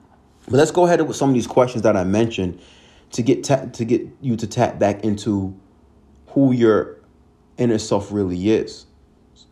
let's 0.47 0.71
go 0.71 0.86
ahead 0.86 1.01
with 1.05 1.17
some 1.17 1.29
of 1.29 1.36
these 1.36 1.47
questions 1.47 1.83
that 1.83 1.97
I 1.97 2.03
mentioned 2.03 2.62
to 3.12 3.21
get 3.21 3.43
ta- 3.43 3.65
to 3.65 3.86
get 3.86 4.07
you 4.21 4.36
to 4.38 4.47
tap 4.47 4.79
back 4.79 5.03
into 5.03 5.57
who 6.29 6.51
your 6.51 6.97
inner 7.57 7.77
self 7.77 8.12
really 8.12 8.50
is 8.50 8.86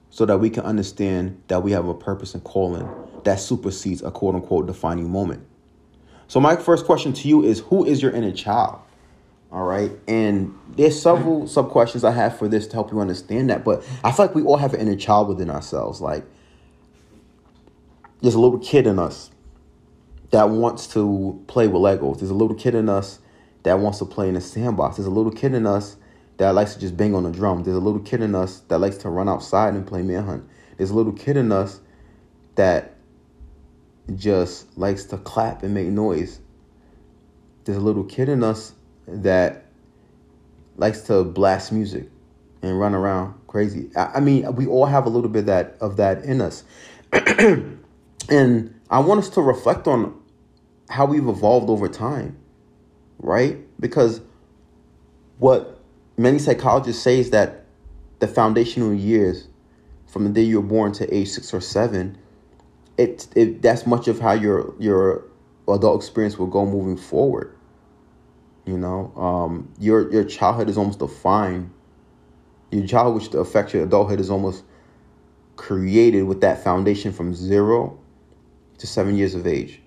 so 0.09 0.25
that 0.25 0.37
we 0.37 0.49
can 0.49 0.63
understand 0.63 1.41
that 1.47 1.61
we 1.61 1.71
have 1.71 1.87
a 1.87 1.93
purpose 1.93 2.33
and 2.33 2.43
calling 2.43 2.89
that 3.25 3.39
supersedes 3.39 4.01
a 4.01 4.11
quote 4.11 4.35
unquote 4.35 4.65
defining 4.67 5.11
moment. 5.11 5.45
So, 6.27 6.39
my 6.39 6.55
first 6.55 6.85
question 6.85 7.13
to 7.13 7.27
you 7.27 7.43
is 7.43 7.59
Who 7.59 7.83
is 7.83 8.01
your 8.01 8.11
inner 8.11 8.31
child? 8.31 8.79
All 9.51 9.63
right. 9.63 9.91
And 10.07 10.57
there's 10.75 11.01
several 11.01 11.47
sub 11.47 11.69
questions 11.69 12.03
I 12.03 12.11
have 12.11 12.37
for 12.37 12.47
this 12.47 12.67
to 12.67 12.73
help 12.73 12.91
you 12.91 12.99
understand 12.99 13.49
that. 13.49 13.63
But 13.63 13.87
I 14.03 14.11
feel 14.11 14.25
like 14.25 14.35
we 14.35 14.43
all 14.43 14.57
have 14.57 14.73
an 14.73 14.81
inner 14.81 14.95
child 14.95 15.29
within 15.29 15.49
ourselves. 15.49 16.01
Like, 16.01 16.25
there's 18.21 18.35
a 18.35 18.39
little 18.39 18.59
kid 18.59 18.87
in 18.87 18.99
us 18.99 19.29
that 20.31 20.49
wants 20.49 20.87
to 20.87 21.41
play 21.47 21.67
with 21.67 21.81
Legos. 21.81 22.19
There's 22.19 22.31
a 22.31 22.35
little 22.35 22.55
kid 22.55 22.75
in 22.75 22.89
us 22.89 23.19
that 23.63 23.79
wants 23.79 23.99
to 23.99 24.05
play 24.05 24.29
in 24.29 24.35
a 24.35 24.41
sandbox. 24.41 24.97
There's 24.97 25.07
a 25.07 25.11
little 25.11 25.31
kid 25.31 25.53
in 25.53 25.65
us 25.65 25.97
that 26.37 26.51
likes 26.51 26.73
to 26.73 26.79
just 26.79 26.97
bang 26.97 27.15
on 27.15 27.23
the 27.23 27.31
drum. 27.31 27.63
There's 27.63 27.77
a 27.77 27.81
little 27.81 28.01
kid 28.01 28.21
in 28.21 28.35
us 28.35 28.59
that 28.67 28.79
likes 28.79 28.97
to 28.97 29.09
run 29.09 29.29
outside 29.29 29.73
and 29.73 29.87
play 29.87 30.01
manhunt. 30.01 30.47
There's 30.77 30.89
a 30.89 30.95
little 30.95 31.13
kid 31.13 31.37
in 31.37 31.51
us 31.51 31.79
that 32.55 32.95
just 34.15 34.77
likes 34.77 35.05
to 35.05 35.17
clap 35.17 35.63
and 35.63 35.73
make 35.73 35.87
noise. 35.87 36.39
There's 37.63 37.77
a 37.77 37.81
little 37.81 38.03
kid 38.03 38.29
in 38.29 38.43
us 38.43 38.73
that 39.07 39.65
likes 40.77 41.01
to 41.01 41.23
blast 41.23 41.71
music 41.71 42.09
and 42.61 42.79
run 42.79 42.93
around 42.93 43.35
crazy. 43.47 43.89
I, 43.95 44.19
mean, 44.19 44.53
we 44.55 44.67
all 44.67 44.85
have 44.85 45.05
a 45.05 45.09
little 45.09 45.29
bit 45.29 45.45
that 45.45 45.77
of 45.79 45.97
that 45.97 46.23
in 46.25 46.41
us. 46.41 46.63
and 48.29 48.79
I 48.89 48.99
want 48.99 49.19
us 49.19 49.29
to 49.29 49.41
reflect 49.41 49.87
on 49.87 50.19
how 50.89 51.05
we've 51.05 51.27
evolved 51.27 51.69
over 51.69 51.87
time, 51.87 52.37
right? 53.19 53.57
Because 53.79 54.21
what 55.37 55.79
many 56.17 56.39
psychologists 56.39 57.01
say 57.01 57.19
is 57.19 57.29
that 57.31 57.63
the 58.19 58.27
foundational 58.27 58.93
years 58.93 59.47
from 60.07 60.25
the 60.25 60.29
day 60.29 60.41
you 60.41 60.61
were 60.61 60.67
born 60.67 60.91
to 60.93 61.13
age 61.13 61.29
six 61.29 61.53
or 61.53 61.61
seven, 61.61 62.17
it, 62.97 63.27
it 63.35 63.61
that's 63.61 63.85
much 63.85 64.07
of 64.07 64.19
how 64.19 64.33
your 64.33 64.73
your 64.79 65.23
adult 65.67 66.01
experience 66.01 66.37
will 66.37 66.47
go 66.47 66.65
moving 66.65 66.97
forward. 66.97 67.54
You 68.65 68.77
know, 68.77 69.13
um, 69.15 69.71
your 69.79 70.11
your 70.11 70.23
childhood 70.23 70.69
is 70.69 70.77
almost 70.77 70.99
defined. 70.99 71.71
Your 72.71 72.87
childhood, 72.87 73.21
which 73.21 73.33
affects 73.33 73.73
your 73.73 73.83
adulthood, 73.83 74.19
is 74.19 74.29
almost 74.29 74.63
created 75.55 76.23
with 76.23 76.41
that 76.41 76.63
foundation 76.63 77.13
from 77.13 77.33
zero 77.33 77.99
to 78.79 78.87
seven 78.87 79.15
years 79.15 79.35
of 79.35 79.45
age. 79.47 79.81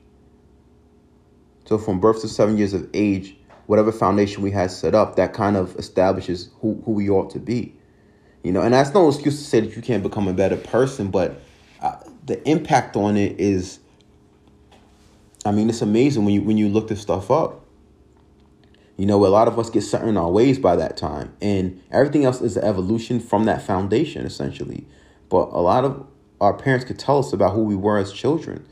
So 1.66 1.76
from 1.76 2.00
birth 2.00 2.22
to 2.22 2.28
seven 2.28 2.56
years 2.56 2.72
of 2.72 2.88
age, 2.94 3.36
whatever 3.66 3.92
foundation 3.92 4.42
we 4.42 4.50
had 4.50 4.70
set 4.70 4.94
up, 4.94 5.16
that 5.16 5.34
kind 5.34 5.56
of 5.56 5.76
establishes 5.76 6.50
who, 6.60 6.80
who 6.86 6.92
we 6.92 7.10
ought 7.10 7.30
to 7.30 7.38
be. 7.38 7.74
You 8.42 8.52
know, 8.52 8.62
and 8.62 8.72
that's 8.72 8.94
no 8.94 9.08
excuse 9.08 9.38
to 9.38 9.44
say 9.44 9.60
that 9.60 9.76
you 9.76 9.82
can't 9.82 10.02
become 10.02 10.28
a 10.28 10.32
better 10.32 10.56
person, 10.56 11.10
but 11.10 11.42
uh, 11.82 11.96
the 12.24 12.48
impact 12.48 12.96
on 12.96 13.16
it 13.16 13.38
is, 13.38 13.80
I 15.44 15.50
mean, 15.50 15.68
it's 15.68 15.82
amazing 15.82 16.24
when 16.24 16.32
you 16.32 16.42
when 16.42 16.56
you 16.56 16.68
look 16.68 16.88
this 16.88 17.02
stuff 17.02 17.30
up. 17.30 17.64
You 18.98 19.06
know, 19.06 19.24
a 19.24 19.28
lot 19.28 19.46
of 19.46 19.58
us 19.58 19.70
get 19.70 19.82
set 19.82 20.02
in 20.02 20.16
our 20.16 20.28
ways 20.28 20.58
by 20.58 20.74
that 20.76 20.96
time, 20.96 21.32
and 21.40 21.80
everything 21.92 22.24
else 22.24 22.40
is 22.40 22.56
an 22.56 22.64
evolution 22.64 23.20
from 23.20 23.44
that 23.44 23.62
foundation, 23.62 24.26
essentially. 24.26 24.86
But 25.28 25.50
a 25.52 25.60
lot 25.60 25.84
of 25.84 26.04
our 26.40 26.52
parents 26.52 26.84
could 26.84 26.98
tell 26.98 27.20
us 27.20 27.32
about 27.32 27.54
who 27.54 27.62
we 27.62 27.76
were 27.76 27.98
as 27.98 28.12
children. 28.12 28.66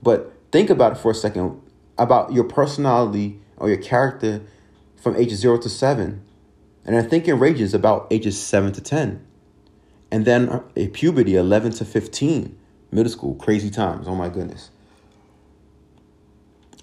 But 0.00 0.32
think 0.52 0.70
about 0.70 0.92
it 0.92 0.98
for 0.98 1.10
a 1.10 1.14
second 1.14 1.60
about 1.98 2.32
your 2.32 2.44
personality 2.44 3.40
or 3.56 3.68
your 3.68 3.78
character 3.78 4.42
from 4.96 5.16
ages 5.16 5.40
zero 5.40 5.58
to 5.58 5.68
seven. 5.68 6.24
And 6.84 6.96
I 6.96 7.00
think 7.00 7.10
thinking 7.10 7.38
ranges 7.38 7.74
about 7.74 8.06
ages 8.10 8.40
seven 8.40 8.72
to 8.72 8.80
10. 8.80 9.26
And 10.10 10.24
then 10.24 10.62
a 10.76 10.88
puberty, 10.88 11.34
11 11.34 11.72
to 11.72 11.84
15, 11.84 12.56
middle 12.92 13.10
school, 13.10 13.34
crazy 13.34 13.70
times. 13.70 14.06
Oh 14.06 14.14
my 14.14 14.28
goodness. 14.28 14.70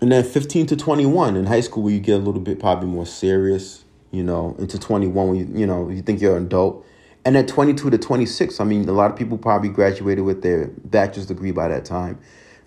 And 0.02 0.12
then 0.12 0.24
15 0.24 0.66
to 0.68 0.76
21 0.76 1.36
in 1.36 1.46
high 1.46 1.62
school, 1.62 1.84
where 1.84 1.94
you 1.94 2.00
get 2.00 2.16
a 2.16 2.24
little 2.24 2.42
bit 2.42 2.60
probably 2.60 2.88
more 2.88 3.06
serious, 3.06 3.86
you 4.10 4.24
know, 4.24 4.56
into 4.58 4.80
21 4.80 5.28
when 5.28 5.38
you, 5.38 5.60
you 5.60 5.68
know, 5.68 5.90
you 5.90 6.02
think 6.02 6.20
you're 6.20 6.36
an 6.36 6.46
adult. 6.46 6.86
And 7.24 7.36
then 7.36 7.46
22 7.46 7.92
to 7.92 7.98
26, 8.00 8.60
I 8.60 8.64
mean, 8.64 8.90
a 8.90 8.94
lot 8.94 9.12
of 9.12 9.18
people 9.18 9.38
probably 9.38 9.70
graduated 9.70 10.26
with 10.26 10.42
their 10.42 10.68
bachelor's 10.86 11.28
degree 11.28 11.52
by 11.52 11.68
that 11.68 11.86
time. 11.86 12.20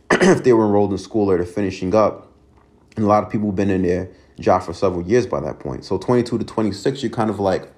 if 0.10 0.44
they 0.44 0.52
were 0.52 0.64
enrolled 0.64 0.92
in 0.92 0.98
school 0.98 1.30
or 1.30 1.36
they're 1.36 1.46
finishing 1.46 1.94
up. 1.94 2.30
And 2.96 3.04
a 3.04 3.08
lot 3.08 3.24
of 3.24 3.30
people 3.30 3.48
have 3.48 3.56
been 3.56 3.70
in 3.70 3.82
their 3.82 4.10
job 4.38 4.62
for 4.62 4.72
several 4.72 5.02
years 5.02 5.26
by 5.26 5.40
that 5.40 5.58
point. 5.58 5.84
So 5.84 5.98
22 5.98 6.38
to 6.38 6.44
26, 6.44 7.02
you're 7.02 7.10
kind 7.10 7.30
of 7.30 7.40
like, 7.40 7.68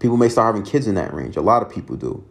people 0.00 0.16
may 0.16 0.28
start 0.28 0.54
having 0.54 0.68
kids 0.68 0.88
in 0.88 0.96
that 0.96 1.14
range. 1.14 1.36
A 1.36 1.40
lot 1.40 1.62
of 1.62 1.70
people 1.70 1.94
do. 1.96 2.24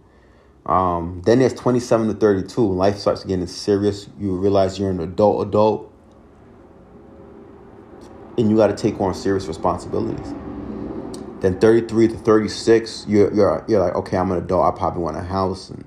Um, 0.66 1.22
then 1.26 1.40
there's 1.40 1.54
27 1.54 2.08
to 2.08 2.14
32. 2.14 2.62
Life 2.62 2.98
starts 2.98 3.24
getting 3.24 3.48
serious. 3.48 4.10
You 4.20 4.36
realize 4.36 4.80
you're 4.80 4.92
an 4.92 5.00
adult 5.00 5.48
adult. 5.48 5.93
And 8.38 8.50
you 8.50 8.58
got 8.58 8.68
to 8.68 8.76
take 8.76 9.00
on 9.00 9.14
serious 9.14 9.46
responsibilities. 9.46 10.34
Then 11.42 11.60
33 11.60 12.08
to 12.08 12.18
36, 12.18 13.06
you're, 13.08 13.34
you're, 13.34 13.66
you're 13.68 13.80
like, 13.80 13.96
okay, 13.96 14.18
I'm 14.18 14.32
an 14.32 14.38
adult. 14.38 14.74
I 14.74 14.78
probably 14.78 15.04
want 15.04 15.18
a 15.18 15.22
house 15.22 15.70
and, 15.70 15.86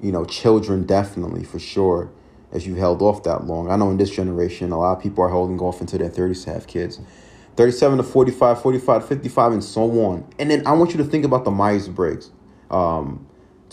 you 0.00 0.10
know, 0.10 0.24
children 0.24 0.84
definitely 0.84 1.44
for 1.44 1.58
sure 1.58 2.10
as 2.52 2.66
you 2.66 2.74
held 2.76 3.02
off 3.02 3.22
that 3.24 3.44
long. 3.44 3.70
I 3.70 3.76
know 3.76 3.90
in 3.90 3.98
this 3.98 4.10
generation, 4.10 4.72
a 4.72 4.78
lot 4.78 4.96
of 4.96 5.02
people 5.02 5.22
are 5.22 5.28
holding 5.28 5.58
off 5.60 5.80
into 5.80 5.98
their 5.98 6.08
30s 6.08 6.44
to 6.44 6.52
have 6.52 6.66
kids. 6.66 7.00
37 7.56 7.98
to 7.98 8.02
45, 8.02 8.62
45 8.62 9.02
to 9.02 9.06
55, 9.08 9.52
and 9.52 9.64
so 9.64 9.82
on. 10.04 10.28
And 10.38 10.50
then 10.50 10.66
I 10.66 10.72
want 10.72 10.92
you 10.92 10.98
to 10.98 11.04
think 11.04 11.24
about 11.24 11.44
the 11.44 11.50
Myers 11.50 11.88
Briggs 11.88 12.30
um, 12.70 13.26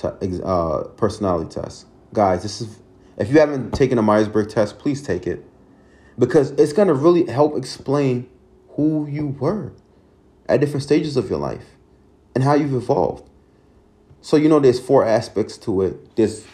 uh, 0.03 0.84
personality 0.98 1.50
test. 1.50 1.88
Guys, 2.13 2.43
this 2.43 2.62
is 2.62 2.79
if 3.17 3.29
you 3.29 3.39
haven't 3.39 3.72
taken 3.72 3.98
a 3.98 4.01
Myers 4.01 4.27
Briggs 4.27 4.53
test, 4.53 4.79
please 4.79 5.01
take 5.01 5.27
it 5.27 5.46
because 6.17 6.51
it's 6.51 6.74
going 6.74 6.88
to 6.88 6.93
really 6.93 7.25
help 7.25 7.58
explain 7.58 8.29
who 8.70 9.08
you 9.08 9.27
were 9.27 9.74
at 10.48 10.60
different 10.60 10.84
stages 10.84 11.17
of 11.17 11.29
your 11.29 11.39
life 11.39 11.65
and 12.36 12.43
how 12.43 12.53
you've 12.53 12.74
evolved. 12.74 13.29
So, 14.22 14.38
you 14.38 14.50
know, 14.50 14.60
there's 14.60 14.79
four 14.79 15.05
aspects 15.05 15.58
to 15.60 15.82
it. 15.82 16.15
There's 16.15 16.46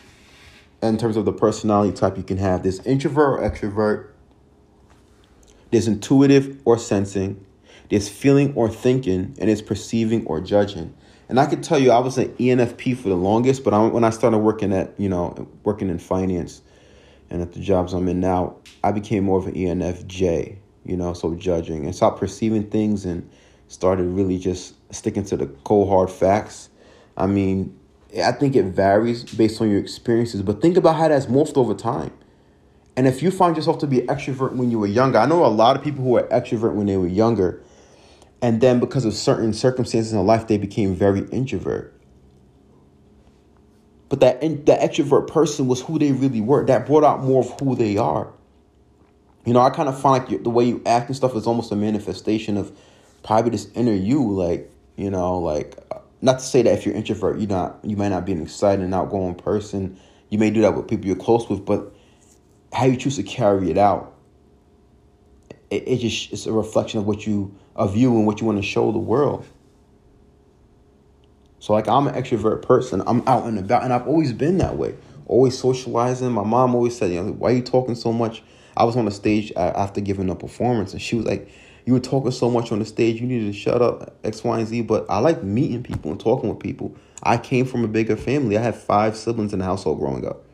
in 0.82 0.98
terms 0.98 1.18
of 1.18 1.26
the 1.26 1.34
personality 1.34 1.96
type 1.96 2.18
you 2.18 2.24
can 2.24 2.38
have. 2.38 2.64
There's 2.64 2.80
introvert 2.86 3.40
or 3.40 3.50
extrovert. 3.50 4.10
There's 5.72 5.88
intuitive 5.88 6.62
or 6.66 6.78
sensing. 6.78 7.46
There's 7.90 8.08
feeling 8.08 8.54
or 8.56 8.70
thinking, 8.70 9.36
and 9.40 9.50
it's 9.50 9.62
perceiving 9.62 10.26
or 10.26 10.40
judging. 10.40 10.96
And 11.28 11.40
I 11.40 11.46
can 11.46 11.62
tell 11.62 11.78
you, 11.78 11.92
I 11.92 12.00
was 12.00 12.18
an 12.18 12.30
ENFP 12.36 12.98
for 12.98 13.10
the 13.10 13.16
longest, 13.16 13.64
but 13.64 13.74
I, 13.74 13.86
when 13.86 14.04
I 14.04 14.10
started 14.10 14.40
working 14.40 14.74
at, 14.74 15.00
you 15.00 15.10
know, 15.10 15.48
working 15.64 15.90
in 15.90 16.00
finance 16.00 16.62
and 17.30 17.42
at 17.42 17.54
the 17.54 17.60
jobs 17.60 17.94
I'm 17.94 18.08
in 18.08 18.20
now, 18.20 18.58
I 18.84 18.92
became 18.92 19.26
more 19.26 19.38
of 19.38 19.48
an 19.48 19.54
ENFJ, 19.54 20.58
you 20.86 20.98
know, 20.98 21.14
so 21.14 21.36
judging 21.36 21.86
and 21.86 21.96
stopped 21.96 22.20
perceiving 22.20 22.70
things 22.70 23.06
and 23.06 23.30
started 23.68 24.04
really 24.04 24.40
just 24.40 24.76
sticking 24.94 25.24
to 25.26 25.38
the 25.38 25.48
cold 25.64 25.90
hard 25.90 26.10
facts. 26.10 26.70
I 27.16 27.28
mean, 27.28 27.78
I 28.24 28.32
think 28.32 28.56
it 28.56 28.66
varies 28.66 29.24
based 29.24 29.62
on 29.62 29.70
your 29.70 29.80
experiences, 29.80 30.42
but 30.42 30.62
think 30.62 30.78
about 30.78 30.96
how 30.96 31.08
that's 31.08 31.28
morphed 31.28 31.58
over 31.58 31.74
time. 31.74 32.12
And 32.98 33.08
if 33.08 33.22
you 33.22 33.32
find 33.32 33.56
yourself 33.56 33.78
to 33.80 33.88
be 33.88 34.00
extrovert 34.00 34.54
when 34.56 34.72
you 34.72 34.80
were 34.80 34.88
younger, 34.88 35.20
I 35.20 35.26
know 35.26 35.46
a 35.46 35.48
lot 35.48 35.78
of 35.78 35.84
people 35.84 36.04
who 36.04 36.12
were 36.12 36.24
extrovert 36.24 36.74
when 36.74 36.88
they 36.88 36.98
were 36.98 37.08
younger, 37.08 37.62
and 38.42 38.60
then 38.62 38.80
because 38.80 39.06
of 39.06 39.14
certain 39.14 39.54
circumstances 39.54 40.12
in 40.12 40.26
life, 40.26 40.48
they 40.48 40.58
became 40.58 40.96
very 40.96 41.22
introvert. 41.30 41.94
But 44.10 44.22
that 44.22 44.42
that 44.42 44.82
extrovert 44.82 45.28
person 45.28 45.68
was 45.68 45.82
who 45.82 46.00
they 46.00 46.12
really 46.12 46.42
were. 46.42 46.66
That 46.66 46.88
brought 46.88 47.04
out 47.04 47.24
more 47.24 47.42
of 47.42 47.60
who 47.60 47.76
they 47.76 47.98
are. 47.98 48.32
You 49.46 49.54
know, 49.54 49.62
I 49.62 49.70
kind 49.70 49.88
of 49.88 50.00
find 50.00 50.28
like 50.28 50.44
the 50.44 50.50
way 50.50 50.66
you 50.66 50.82
act 50.86 51.08
and 51.08 51.16
stuff 51.16 51.36
is 51.36 51.48
almost 51.48 51.72
a 51.72 51.76
manifestation 51.76 52.58
of 52.58 52.76
probably 53.24 53.52
this 53.52 53.70
inner 53.76 53.94
you. 53.94 54.32
Like, 54.32 54.72
you 54.96 55.10
know, 55.12 55.38
like 55.38 55.78
uh, 55.92 56.00
not 56.22 56.40
to 56.40 56.46
say 56.46 56.64
that 56.64 56.74
if 56.74 56.86
you're 56.86 56.96
introvert, 56.96 57.38
you 57.40 57.48
not 57.48 57.80
you 57.84 57.96
might 57.96 58.10
not 58.10 58.26
be 58.26 58.32
an 58.32 58.42
excited 58.42 58.84
and 58.84 58.94
outgoing 58.94 59.36
person. 59.36 60.00
You 60.30 60.40
may 60.40 60.50
do 60.50 60.62
that 60.62 60.76
with 60.76 60.88
people 60.88 61.06
you're 61.06 61.16
close 61.16 61.48
with, 61.48 61.66
but 61.66 61.94
how 62.74 62.86
you 62.86 62.98
choose 62.98 63.16
to 63.16 63.24
carry 63.24 63.72
it 63.72 63.78
out, 63.78 64.14
it, 65.70 65.88
it 65.88 65.98
just 65.98 66.32
it's 66.32 66.46
a 66.46 66.52
reflection 66.52 67.00
of 67.00 67.06
what 67.06 67.26
you 67.26 67.56
of 67.76 67.96
you 67.96 68.16
and 68.18 68.26
what 68.26 68.42
you 68.42 68.48
want 68.48 68.58
to 68.58 68.68
show 68.68 68.92
the 68.92 69.00
world. 69.00 69.46
So 71.60 71.74
like 71.74 71.88
I'm 71.88 72.08
an 72.08 72.16
extrovert 72.16 72.62
person. 72.62 73.02
I'm 73.06 73.28
out 73.28 73.46
and 73.46 73.60
about, 73.60 73.84
and 73.84 73.94
I've 73.94 74.08
always 74.08 74.34
been 74.34 74.58
that 74.60 74.78
way. 74.78 74.96
Always 75.28 75.58
socializing. 75.58 76.32
My 76.32 76.44
mom 76.44 76.74
always 76.74 76.98
said, 76.98 77.12
"You 77.12 77.22
know, 77.22 77.32
why 77.34 77.52
are 77.52 77.56
you 77.56 77.62
talking 77.62 77.96
so 77.96 78.12
much?" 78.12 78.44
I 78.78 78.86
was 78.86 78.96
on 78.96 79.06
the 79.06 79.12
stage 79.12 79.52
after 79.56 80.00
giving 80.00 80.30
a 80.30 80.36
performance, 80.36 80.94
and 80.94 81.02
she 81.02 81.18
was 81.18 81.26
like, 81.26 81.50
you 81.90 81.94
were 81.94 82.00
talking 82.00 82.30
so 82.30 82.52
much 82.52 82.72
on 82.72 82.78
the 82.78 82.86
stage, 82.86 83.20
you 83.20 83.26
needed 83.26 83.52
to 83.52 83.60
shut 83.60 83.82
up, 83.82 84.16
X, 84.24 84.44
Y, 84.44 84.60
and 84.60 84.68
Z. 84.68 84.82
But 84.84 85.08
I 85.10 85.18
like 85.18 85.42
meeting 85.42 85.82
people 85.82 86.12
and 86.12 86.20
talking 86.20 86.48
with 86.48 86.60
people. 86.60 86.96
I 87.24 87.38
came 87.38 87.66
from 87.66 87.84
a 87.84 87.88
bigger 87.88 88.16
family. 88.16 88.60
I 88.60 88.62
had 88.62 88.76
five 88.76 89.18
siblings 89.18 89.54
in 89.54 89.60
the 89.60 89.66
household 89.66 90.00
growing 90.00 90.24
up. 90.24 90.46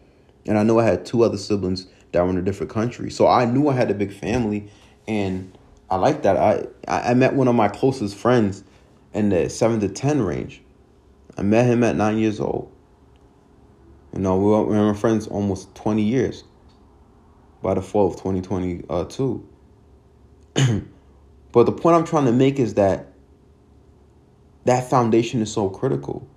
And 0.46 0.58
I 0.58 0.64
know 0.64 0.80
I 0.80 0.86
had 0.86 1.06
two 1.06 1.24
other 1.24 1.38
siblings 1.38 1.88
that 2.14 2.24
were 2.24 2.30
in 2.30 2.38
a 2.38 2.42
different 2.42 2.72
country. 2.72 3.12
So 3.12 3.28
I 3.28 3.44
knew 3.44 3.68
I 3.68 3.74
had 3.74 3.92
a 3.92 3.94
big 3.94 4.14
family. 4.14 4.72
And 5.10 5.58
I 5.90 5.98
like 5.98 6.22
that. 6.22 6.38
I, 6.38 6.68
I 6.88 7.14
met 7.16 7.34
one 7.34 7.50
of 7.50 7.56
my 7.56 7.68
closest 7.68 8.16
friends 8.16 8.64
in 9.14 9.28
the 9.28 9.50
7 9.50 9.82
to 9.82 9.90
10 9.90 10.22
range. 10.22 10.62
I 11.38 11.42
met 11.42 11.66
him 11.66 11.84
at 11.84 11.96
nine 11.96 12.18
years 12.18 12.40
old. 12.40 12.72
You 14.14 14.20
know, 14.20 14.38
we 14.38 14.46
were, 14.46 14.64
we 14.64 14.78
were 14.78 14.94
friends 14.94 15.28
almost 15.28 15.76
20 15.76 16.02
years 16.02 16.44
by 17.62 17.74
the 17.74 17.82
fall 17.82 18.08
of 18.08 18.14
2022. 18.14 19.50
Uh, 20.56 20.80
but 21.52 21.66
the 21.66 21.72
point 21.72 21.98
I'm 21.98 22.06
trying 22.06 22.26
to 22.26 22.32
make 22.32 22.60
is 22.60 22.76
that 22.76 23.12
that 24.64 24.90
foundation 24.90 25.42
is 25.42 25.52
so 25.52 25.70
critical. 25.70 26.28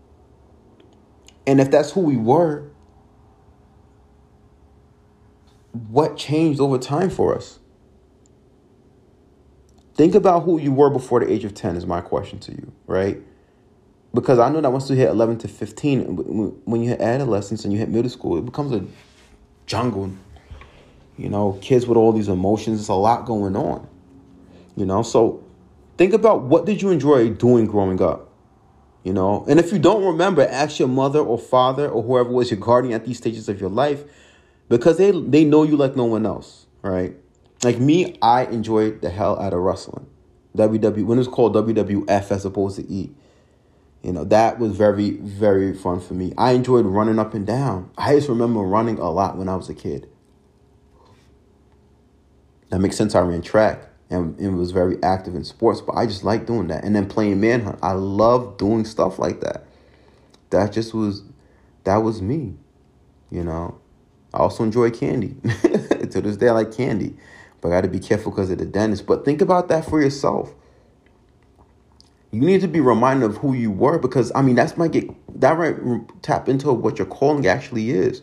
And 1.46 1.60
if 1.60 1.70
that's 1.70 1.92
who 1.92 2.00
we 2.00 2.16
were, 2.16 2.70
what 5.72 6.16
changed 6.16 6.60
over 6.60 6.78
time 6.78 7.10
for 7.10 7.34
us? 7.34 7.58
Think 9.94 10.14
about 10.14 10.44
who 10.44 10.60
you 10.60 10.72
were 10.72 10.90
before 10.90 11.20
the 11.20 11.32
age 11.32 11.44
of 11.44 11.54
10 11.54 11.76
is 11.76 11.86
my 11.86 12.00
question 12.00 12.38
to 12.40 12.52
you, 12.52 12.72
right? 12.86 13.20
Because 14.14 14.38
I 14.38 14.48
know 14.48 14.60
that 14.60 14.70
once 14.70 14.88
you 14.88 14.96
hit 14.96 15.08
11 15.10 15.38
to 15.38 15.48
15, 15.48 16.62
when 16.64 16.82
you 16.82 16.88
hit 16.90 17.00
adolescence 17.00 17.64
and 17.64 17.72
you 17.72 17.78
hit 17.78 17.90
middle 17.90 18.10
school, 18.10 18.38
it 18.38 18.44
becomes 18.44 18.72
a 18.72 18.84
jungle. 19.66 20.10
You 21.16 21.28
know, 21.28 21.58
kids 21.60 21.86
with 21.86 21.98
all 21.98 22.12
these 22.12 22.28
emotions, 22.28 22.80
it's 22.80 22.88
a 22.88 22.94
lot 22.94 23.26
going 23.26 23.56
on. 23.56 23.86
You 24.76 24.86
know, 24.86 25.02
so 25.02 25.44
think 25.98 26.14
about 26.14 26.42
what 26.42 26.64
did 26.64 26.80
you 26.80 26.90
enjoy 26.90 27.30
doing 27.30 27.66
growing 27.66 28.00
up? 28.00 28.30
You 29.04 29.12
know, 29.12 29.44
and 29.48 29.58
if 29.58 29.72
you 29.72 29.78
don't 29.78 30.04
remember, 30.04 30.46
ask 30.46 30.78
your 30.78 30.88
mother 30.88 31.20
or 31.20 31.38
father 31.38 31.88
or 31.88 32.02
whoever 32.02 32.30
was 32.30 32.50
your 32.50 32.60
guardian 32.60 32.94
at 32.94 33.04
these 33.04 33.18
stages 33.18 33.48
of 33.48 33.60
your 33.60 33.70
life 33.70 34.04
because 34.68 34.98
they 34.98 35.10
they 35.10 35.44
know 35.44 35.62
you 35.62 35.76
like 35.76 35.96
no 35.96 36.04
one 36.04 36.26
else. 36.26 36.66
right? 36.82 37.16
Like 37.64 37.78
me, 37.78 38.18
I 38.22 38.44
enjoyed 38.44 39.00
the 39.00 39.10
hell 39.10 39.38
out 39.40 39.52
of 39.52 39.60
wrestling. 39.60 40.06
WW 40.56 41.04
when 41.04 41.18
it 41.18 41.20
was 41.20 41.28
called 41.28 41.54
WWF 41.54 42.30
as 42.30 42.44
opposed 42.44 42.76
to 42.76 42.92
E. 42.92 43.10
You 44.02 44.12
know, 44.12 44.24
that 44.24 44.58
was 44.58 44.76
very, 44.76 45.12
very 45.12 45.74
fun 45.74 46.00
for 46.00 46.14
me. 46.14 46.32
I 46.38 46.52
enjoyed 46.52 46.86
running 46.86 47.18
up 47.18 47.34
and 47.34 47.46
down. 47.46 47.90
I 47.98 48.14
just 48.14 48.28
remember 48.28 48.60
running 48.60 48.98
a 48.98 49.10
lot 49.10 49.36
when 49.36 49.48
I 49.48 49.56
was 49.56 49.68
a 49.68 49.74
kid. 49.74 50.08
That 52.70 52.78
makes 52.78 52.96
sense. 52.96 53.14
I 53.14 53.20
ran 53.20 53.42
track 53.42 53.88
and, 54.08 54.38
and 54.38 54.56
was 54.56 54.70
very 54.70 55.02
active 55.02 55.34
in 55.34 55.44
sports, 55.44 55.80
but 55.80 55.94
I 55.94 56.06
just 56.06 56.22
like 56.22 56.46
doing 56.46 56.68
that. 56.68 56.84
And 56.84 56.94
then 56.94 57.08
playing 57.08 57.40
manhunt. 57.40 57.78
I 57.82 57.92
love 57.92 58.56
doing 58.56 58.84
stuff 58.84 59.18
like 59.18 59.40
that. 59.40 59.64
That 60.50 60.72
just 60.72 60.94
was, 60.94 61.24
that 61.84 61.96
was 61.96 62.22
me. 62.22 62.54
You 63.30 63.44
know, 63.44 63.80
I 64.32 64.38
also 64.38 64.62
enjoy 64.62 64.90
candy. 64.90 65.36
to 65.42 66.20
this 66.20 66.36
day, 66.36 66.48
I 66.48 66.52
like 66.52 66.72
candy, 66.72 67.16
but 67.60 67.68
I 67.68 67.70
got 67.72 67.80
to 67.82 67.88
be 67.88 67.98
careful 67.98 68.30
because 68.30 68.50
of 68.50 68.58
the 68.58 68.66
dentist. 68.66 69.06
But 69.06 69.24
think 69.24 69.40
about 69.40 69.68
that 69.68 69.84
for 69.84 70.00
yourself. 70.00 70.54
You 72.30 72.40
need 72.42 72.60
to 72.60 72.68
be 72.68 72.80
reminded 72.80 73.30
of 73.30 73.38
who 73.38 73.54
you 73.54 73.70
were 73.70 73.98
because 73.98 74.30
I 74.34 74.42
mean 74.42 74.54
that's 74.54 74.76
might 74.76 74.92
get 74.92 75.08
that 75.40 75.56
might 75.56 76.22
tap 76.22 76.48
into 76.48 76.72
what 76.72 76.98
your 76.98 77.06
calling 77.06 77.46
actually 77.46 77.90
is. 77.90 78.20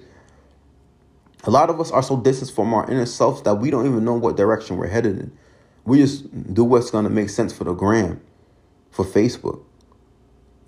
A 1.46 1.52
lot 1.52 1.70
of 1.70 1.80
us 1.80 1.92
are 1.92 2.04
so 2.04 2.18
distant 2.18 2.52
from 2.52 2.74
our 2.74 2.90
inner 2.90 3.06
selves 3.06 3.42
that 3.44 3.56
we 3.56 3.70
don't 3.72 3.86
even 3.86 4.06
know 4.06 4.14
what 4.14 4.36
direction 4.38 4.78
we're 4.78 4.88
headed 4.88 5.20
in. 5.20 5.32
We 5.86 5.98
just 6.00 6.54
do 6.54 6.64
what's 6.64 6.92
gonna 6.92 7.10
make 7.10 7.30
sense 7.30 7.54
for 7.54 7.64
the 7.64 7.74
gram, 7.74 8.22
for 8.92 9.06
Facebook, 9.06 9.64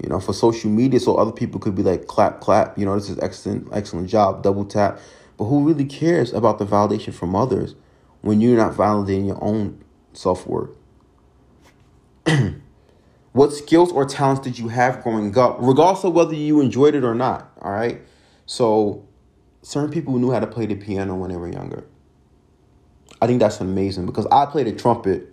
you 0.02 0.10
know, 0.10 0.20
for 0.20 0.34
social 0.34 0.70
media, 0.70 1.00
so 1.00 1.16
other 1.16 1.32
people 1.32 1.60
could 1.60 1.76
be 1.76 1.84
like 1.84 2.08
clap, 2.08 2.40
clap. 2.42 2.78
You 2.78 2.86
know, 2.86 2.96
this 2.96 3.10
is 3.10 3.20
excellent, 3.20 3.68
excellent 3.72 4.10
job, 4.10 4.44
double 4.44 4.66
tap. 4.66 5.00
But 5.38 5.46
who 5.46 5.64
really 5.64 5.86
cares 5.86 6.34
about 6.34 6.58
the 6.58 6.66
validation 6.66 7.14
from 7.14 7.36
others 7.36 7.76
when 8.22 8.42
you're 8.42 8.58
not 8.58 8.74
validating 8.74 9.28
your 9.28 9.44
own 9.44 9.84
self 10.14 10.48
worth? 10.48 10.76
what 13.38 13.54
skills 13.54 13.92
or 13.92 14.04
talents 14.04 14.42
did 14.42 14.58
you 14.58 14.68
have 14.70 15.04
growing 15.04 15.38
up, 15.38 15.58
regardless 15.60 16.04
of 16.04 16.14
whether 16.14 16.34
you 16.34 16.60
enjoyed 16.60 16.96
it 16.96 17.04
or 17.04 17.14
not? 17.14 17.52
All 17.62 17.72
right. 17.72 18.02
So, 18.48 19.08
certain 19.62 19.92
people 19.92 20.18
knew 20.18 20.32
how 20.32 20.40
to 20.40 20.48
play 20.48 20.66
the 20.66 20.74
piano 20.76 21.16
when 21.16 21.30
they 21.30 21.38
were 21.38 21.48
younger. 21.48 21.86
I 23.22 23.28
think 23.28 23.40
that's 23.40 23.62
amazing 23.62 24.08
because 24.08 24.26
I 24.32 24.48
played 24.48 24.66
the 24.66 24.74
trumpet. 24.74 25.32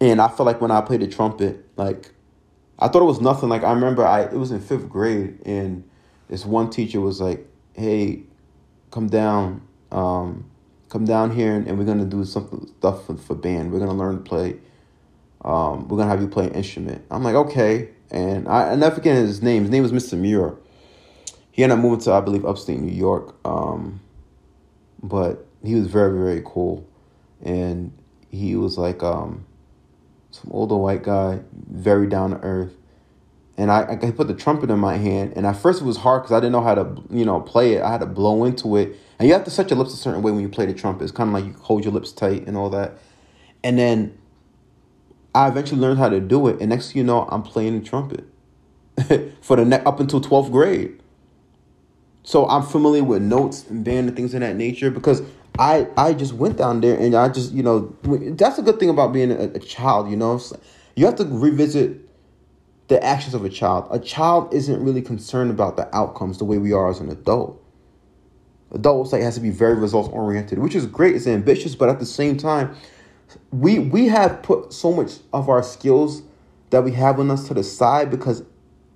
And 0.00 0.20
I 0.20 0.26
feel 0.26 0.44
like 0.44 0.60
when 0.60 0.72
I 0.72 0.80
played 0.80 1.00
the 1.00 1.06
trumpet, 1.06 1.64
like 1.76 2.10
I 2.76 2.88
thought 2.88 3.02
it 3.02 3.06
was 3.06 3.20
nothing. 3.20 3.48
Like 3.48 3.62
I 3.62 3.72
remember 3.72 4.04
I 4.04 4.22
it 4.22 4.32
was 4.32 4.50
in 4.50 4.60
fifth 4.60 4.88
grade 4.88 5.38
and 5.46 5.88
this 6.28 6.44
one 6.44 6.70
teacher 6.70 7.00
was 7.00 7.20
like, 7.20 7.46
Hey, 7.74 8.24
come 8.90 9.08
down, 9.08 9.62
um, 9.92 10.50
come 10.88 11.04
down 11.04 11.30
here 11.30 11.54
and, 11.54 11.68
and 11.68 11.78
we're 11.78 11.84
gonna 11.84 12.04
do 12.04 12.24
something 12.24 12.66
stuff 12.78 13.06
for, 13.06 13.16
for 13.16 13.36
band. 13.36 13.72
We're 13.72 13.78
gonna 13.78 13.94
learn 13.94 14.16
to 14.16 14.22
play 14.22 14.58
um, 15.44 15.88
we're 15.88 15.98
gonna 15.98 16.10
have 16.10 16.20
you 16.20 16.28
play 16.28 16.46
an 16.46 16.54
instrument. 16.54 17.04
I'm 17.10 17.22
like, 17.22 17.34
okay. 17.34 17.88
And 18.10 18.46
I, 18.48 18.72
I 18.72 18.74
never 18.74 18.96
forget 18.96 19.16
his 19.16 19.42
name. 19.42 19.62
His 19.62 19.70
name 19.70 19.82
was 19.82 19.92
Mr. 19.92 20.18
Muir. 20.18 20.56
He 21.50 21.62
ended 21.62 21.78
up 21.78 21.82
moving 21.82 22.00
to, 22.00 22.12
I 22.12 22.20
believe, 22.20 22.44
upstate 22.44 22.78
New 22.78 22.92
York. 22.92 23.34
Um, 23.44 24.00
but 25.02 25.46
he 25.64 25.74
was 25.74 25.86
very, 25.86 26.16
very 26.18 26.42
cool. 26.44 26.86
And 27.42 27.92
he 28.30 28.56
was 28.56 28.78
like 28.78 29.02
um, 29.02 29.44
some 30.30 30.50
older 30.52 30.76
white 30.76 31.02
guy, 31.02 31.40
very 31.70 32.06
down 32.06 32.30
to 32.30 32.36
earth. 32.38 32.74
And 33.58 33.70
I, 33.70 33.98
I 34.02 34.10
put 34.12 34.28
the 34.28 34.34
trumpet 34.34 34.70
in 34.70 34.78
my 34.78 34.96
hand, 34.96 35.34
and 35.36 35.46
at 35.46 35.56
first 35.56 35.82
it 35.82 35.84
was 35.84 35.98
hard 35.98 36.22
because 36.22 36.32
I 36.32 36.40
didn't 36.40 36.52
know 36.52 36.62
how 36.62 36.74
to, 36.74 37.02
you 37.10 37.26
know, 37.26 37.38
play 37.40 37.74
it. 37.74 37.82
I 37.82 37.90
had 37.92 38.00
to 38.00 38.06
blow 38.06 38.44
into 38.44 38.76
it, 38.76 38.96
and 39.18 39.28
you 39.28 39.34
have 39.34 39.44
to 39.44 39.50
set 39.50 39.68
your 39.68 39.78
lips 39.78 39.92
a 39.92 39.96
certain 39.98 40.22
way 40.22 40.32
when 40.32 40.40
you 40.40 40.48
play 40.48 40.64
the 40.64 40.72
trumpet. 40.72 41.04
It's 41.04 41.12
kind 41.12 41.28
of 41.28 41.34
like 41.34 41.44
you 41.44 41.52
hold 41.60 41.84
your 41.84 41.92
lips 41.92 42.12
tight 42.12 42.46
and 42.46 42.56
all 42.56 42.70
that. 42.70 42.94
And 43.62 43.78
then 43.78 44.18
I 45.34 45.48
eventually 45.48 45.80
learned 45.80 45.98
how 45.98 46.08
to 46.08 46.20
do 46.20 46.48
it, 46.48 46.60
and 46.60 46.70
next 46.70 46.92
thing 46.92 46.98
you 46.98 47.04
know, 47.04 47.26
I'm 47.30 47.42
playing 47.42 47.78
the 47.78 47.84
trumpet 47.88 48.24
for 49.40 49.56
the 49.56 49.64
next 49.64 49.86
up 49.86 50.00
until 50.00 50.20
twelfth 50.20 50.50
grade. 50.50 51.00
So 52.24 52.46
I'm 52.48 52.62
familiar 52.62 53.02
with 53.02 53.22
notes 53.22 53.68
and 53.68 53.84
band 53.84 54.08
and 54.08 54.16
things 54.16 54.34
of 54.34 54.40
that 54.40 54.56
nature 54.56 54.90
because 54.90 55.22
I 55.58 55.88
I 55.96 56.14
just 56.14 56.34
went 56.34 56.56
down 56.56 56.80
there 56.80 56.98
and 56.98 57.14
I 57.14 57.28
just 57.28 57.52
you 57.52 57.62
know 57.62 57.96
that's 58.02 58.58
a 58.58 58.62
good 58.62 58.78
thing 58.78 58.90
about 58.90 59.12
being 59.12 59.32
a, 59.32 59.44
a 59.44 59.58
child. 59.58 60.10
You 60.10 60.16
know, 60.16 60.40
you 60.96 61.06
have 61.06 61.16
to 61.16 61.24
revisit 61.24 61.98
the 62.88 63.02
actions 63.02 63.34
of 63.34 63.44
a 63.44 63.48
child. 63.48 63.88
A 63.90 63.98
child 63.98 64.52
isn't 64.52 64.82
really 64.84 65.02
concerned 65.02 65.50
about 65.50 65.76
the 65.76 65.94
outcomes 65.96 66.38
the 66.38 66.44
way 66.44 66.58
we 66.58 66.72
are 66.72 66.90
as 66.90 67.00
an 67.00 67.10
adult. 67.10 67.58
Adults 68.72 69.12
like 69.12 69.22
has 69.22 69.34
to 69.34 69.40
be 69.40 69.50
very 69.50 69.74
results 69.74 70.08
oriented, 70.10 70.58
which 70.58 70.74
is 70.74 70.86
great. 70.86 71.14
It's 71.14 71.26
ambitious, 71.26 71.74
but 71.74 71.88
at 71.88 71.98
the 71.98 72.06
same 72.06 72.36
time, 72.36 72.74
we 73.50 73.78
we 73.78 74.08
have 74.08 74.42
put 74.42 74.72
so 74.72 74.92
much 74.92 75.18
of 75.32 75.48
our 75.48 75.62
skills 75.62 76.22
that 76.70 76.84
we 76.84 76.92
have 76.92 77.20
on 77.20 77.30
us 77.30 77.48
to 77.48 77.54
the 77.54 77.62
side 77.62 78.10
because 78.10 78.42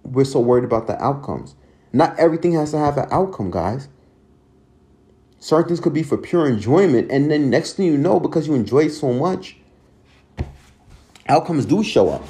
we're 0.03 0.25
so 0.25 0.41
worried 0.41 0.65
about 0.65 0.87
the 0.87 1.03
outcomes. 1.03 1.55
Not 1.93 2.19
everything 2.19 2.53
has 2.55 2.71
to 2.73 2.79
have 2.79 2.97
an 2.99 3.09
outcome, 3.11 3.51
guys. 3.51 3.89
Certain 5.39 5.69
things 5.69 5.81
could 5.81 5.93
be 5.93 6.03
for 6.03 6.17
pure 6.17 6.47
enjoyment, 6.49 7.11
and 7.11 7.31
then 7.31 7.51
next 7.51 7.75
thing 7.75 7.87
you 7.87 7.97
know, 7.97 8.19
because 8.19 8.47
you 8.49 8.55
enjoy 8.55 8.87
it 8.87 8.91
so 8.91 9.13
much, 9.13 9.57
outcomes 11.29 11.67
do 11.67 11.85
show 11.85 12.09
up 12.09 12.25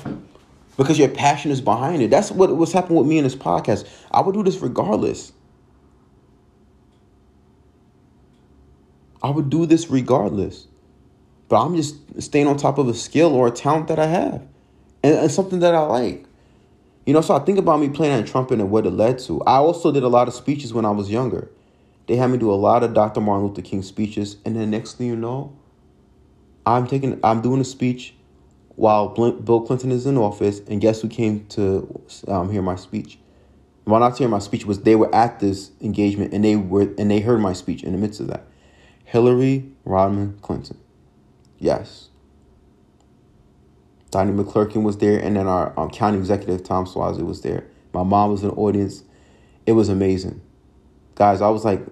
because 0.77 0.99
your 0.99 1.09
passion 1.09 1.51
is 1.51 1.61
behind 1.61 2.03
it. 2.03 2.11
That's 2.11 2.31
what 2.31 2.55
what's 2.57 2.73
happened 2.73 2.99
with 2.99 3.07
me 3.07 3.19
in 3.19 3.25
this 3.25 3.37
podcast. 3.37 3.89
I 4.11 4.21
would 4.21 4.35
do 4.35 4.43
this 4.43 4.59
regardless. 4.59 5.33
I 9.23 9.31
would 9.31 9.51
do 9.51 9.67
this 9.67 9.89
regardless. 9.89 10.67
But 11.49 11.65
I'm 11.65 11.77
just 11.77 12.23
staying 12.23 12.47
on 12.47 12.57
top 12.57 12.79
of 12.79 12.89
a 12.89 12.95
skill 12.95 13.35
or 13.35 13.47
a 13.47 13.51
talent 13.51 13.89
that 13.89 13.99
I 13.99 14.07
have 14.07 14.43
and, 15.03 15.15
and 15.15 15.31
something 15.31 15.61
that 15.61 15.75
I 15.75 15.81
like. 15.81 16.25
You 17.07 17.13
know, 17.13 17.21
so 17.21 17.37
I 17.37 17.39
think 17.39 17.59
about 17.59 17.81
me 17.81 17.89
playing 17.89 18.17
that 18.17 18.29
trumpet 18.29 18.59
and 18.59 18.71
what 18.71 18.85
it 18.85 18.91
led 18.91 19.21
to. 19.21 19.41
I 19.43 19.59
also 19.59 19.93
did 19.93 20.03
a 20.03 20.09
lot 20.09 20.27
of 20.27 20.35
speeches 20.35 20.75
when 20.75 20.85
I 20.85 20.91
was 20.91 21.09
younger. 21.09 21.49
They 22.09 22.17
had 22.17 22.31
me 22.31 22.39
do 22.39 22.51
a 22.51 22.55
lot 22.55 22.83
of 22.83 22.95
Dr. 22.95 23.21
Martin 23.21 23.47
Luther 23.47 23.63
King 23.63 23.83
speeches, 23.83 24.37
and 24.45 24.57
then 24.57 24.71
next 24.71 24.95
thing 24.95 25.07
you 25.07 25.17
know, 25.17 25.57
I'm 26.65 26.87
taking, 26.87 27.21
I'm 27.23 27.43
doing 27.43 27.61
a 27.61 27.65
speech 27.65 28.15
while 28.75 29.09
Bill 29.09 29.61
Clinton 29.61 29.93
is 29.93 30.07
in 30.07 30.17
office, 30.17 30.61
and 30.69 30.81
guess 30.81 31.01
who 31.01 31.09
came 31.09 31.47
to 31.47 32.03
um, 32.29 32.51
hear 32.51 32.63
my 32.63 32.77
speech? 32.77 33.19
Well, 33.87 34.01
not 34.01 34.17
to 34.17 34.19
hear 34.19 34.29
my 34.29 34.41
speech 34.41 34.67
was 34.67 34.81
they 34.81 34.97
were 34.97 35.13
at 35.15 35.41
this 35.41 35.71
engagement, 35.81 36.33
and 36.33 36.45
they 36.45 36.57
were 36.57 36.93
and 36.99 37.11
they 37.11 37.21
heard 37.21 37.41
my 37.41 37.53
speech 37.53 37.85
in 37.85 37.93
the 37.93 37.99
midst 37.99 38.21
of 38.21 38.27
that. 38.29 38.45
Hillary 39.05 39.71
Rodham 39.87 40.41
Clinton. 40.43 40.79
Yes. 41.59 42.09
Donnie 44.11 44.33
McClurkin 44.33 44.83
was 44.83 44.99
there, 44.99 45.19
and 45.19 45.37
then 45.37 45.47
our 45.47 45.79
um, 45.79 45.91
county 45.91 46.19
executive, 46.19 46.63
Tom 46.63 46.87
Suozzi, 46.87 47.25
was 47.25 47.43
there. 47.43 47.67
My 47.93 48.03
mom 48.03 48.31
was 48.31 48.43
in 48.43 48.49
the 48.49 48.55
audience. 48.55 49.03
It 49.67 49.73
was 49.73 49.89
amazing. 49.89 50.41
Guys, 51.15 51.41
I 51.41 51.49
was 51.49 51.65
like, 51.65 51.85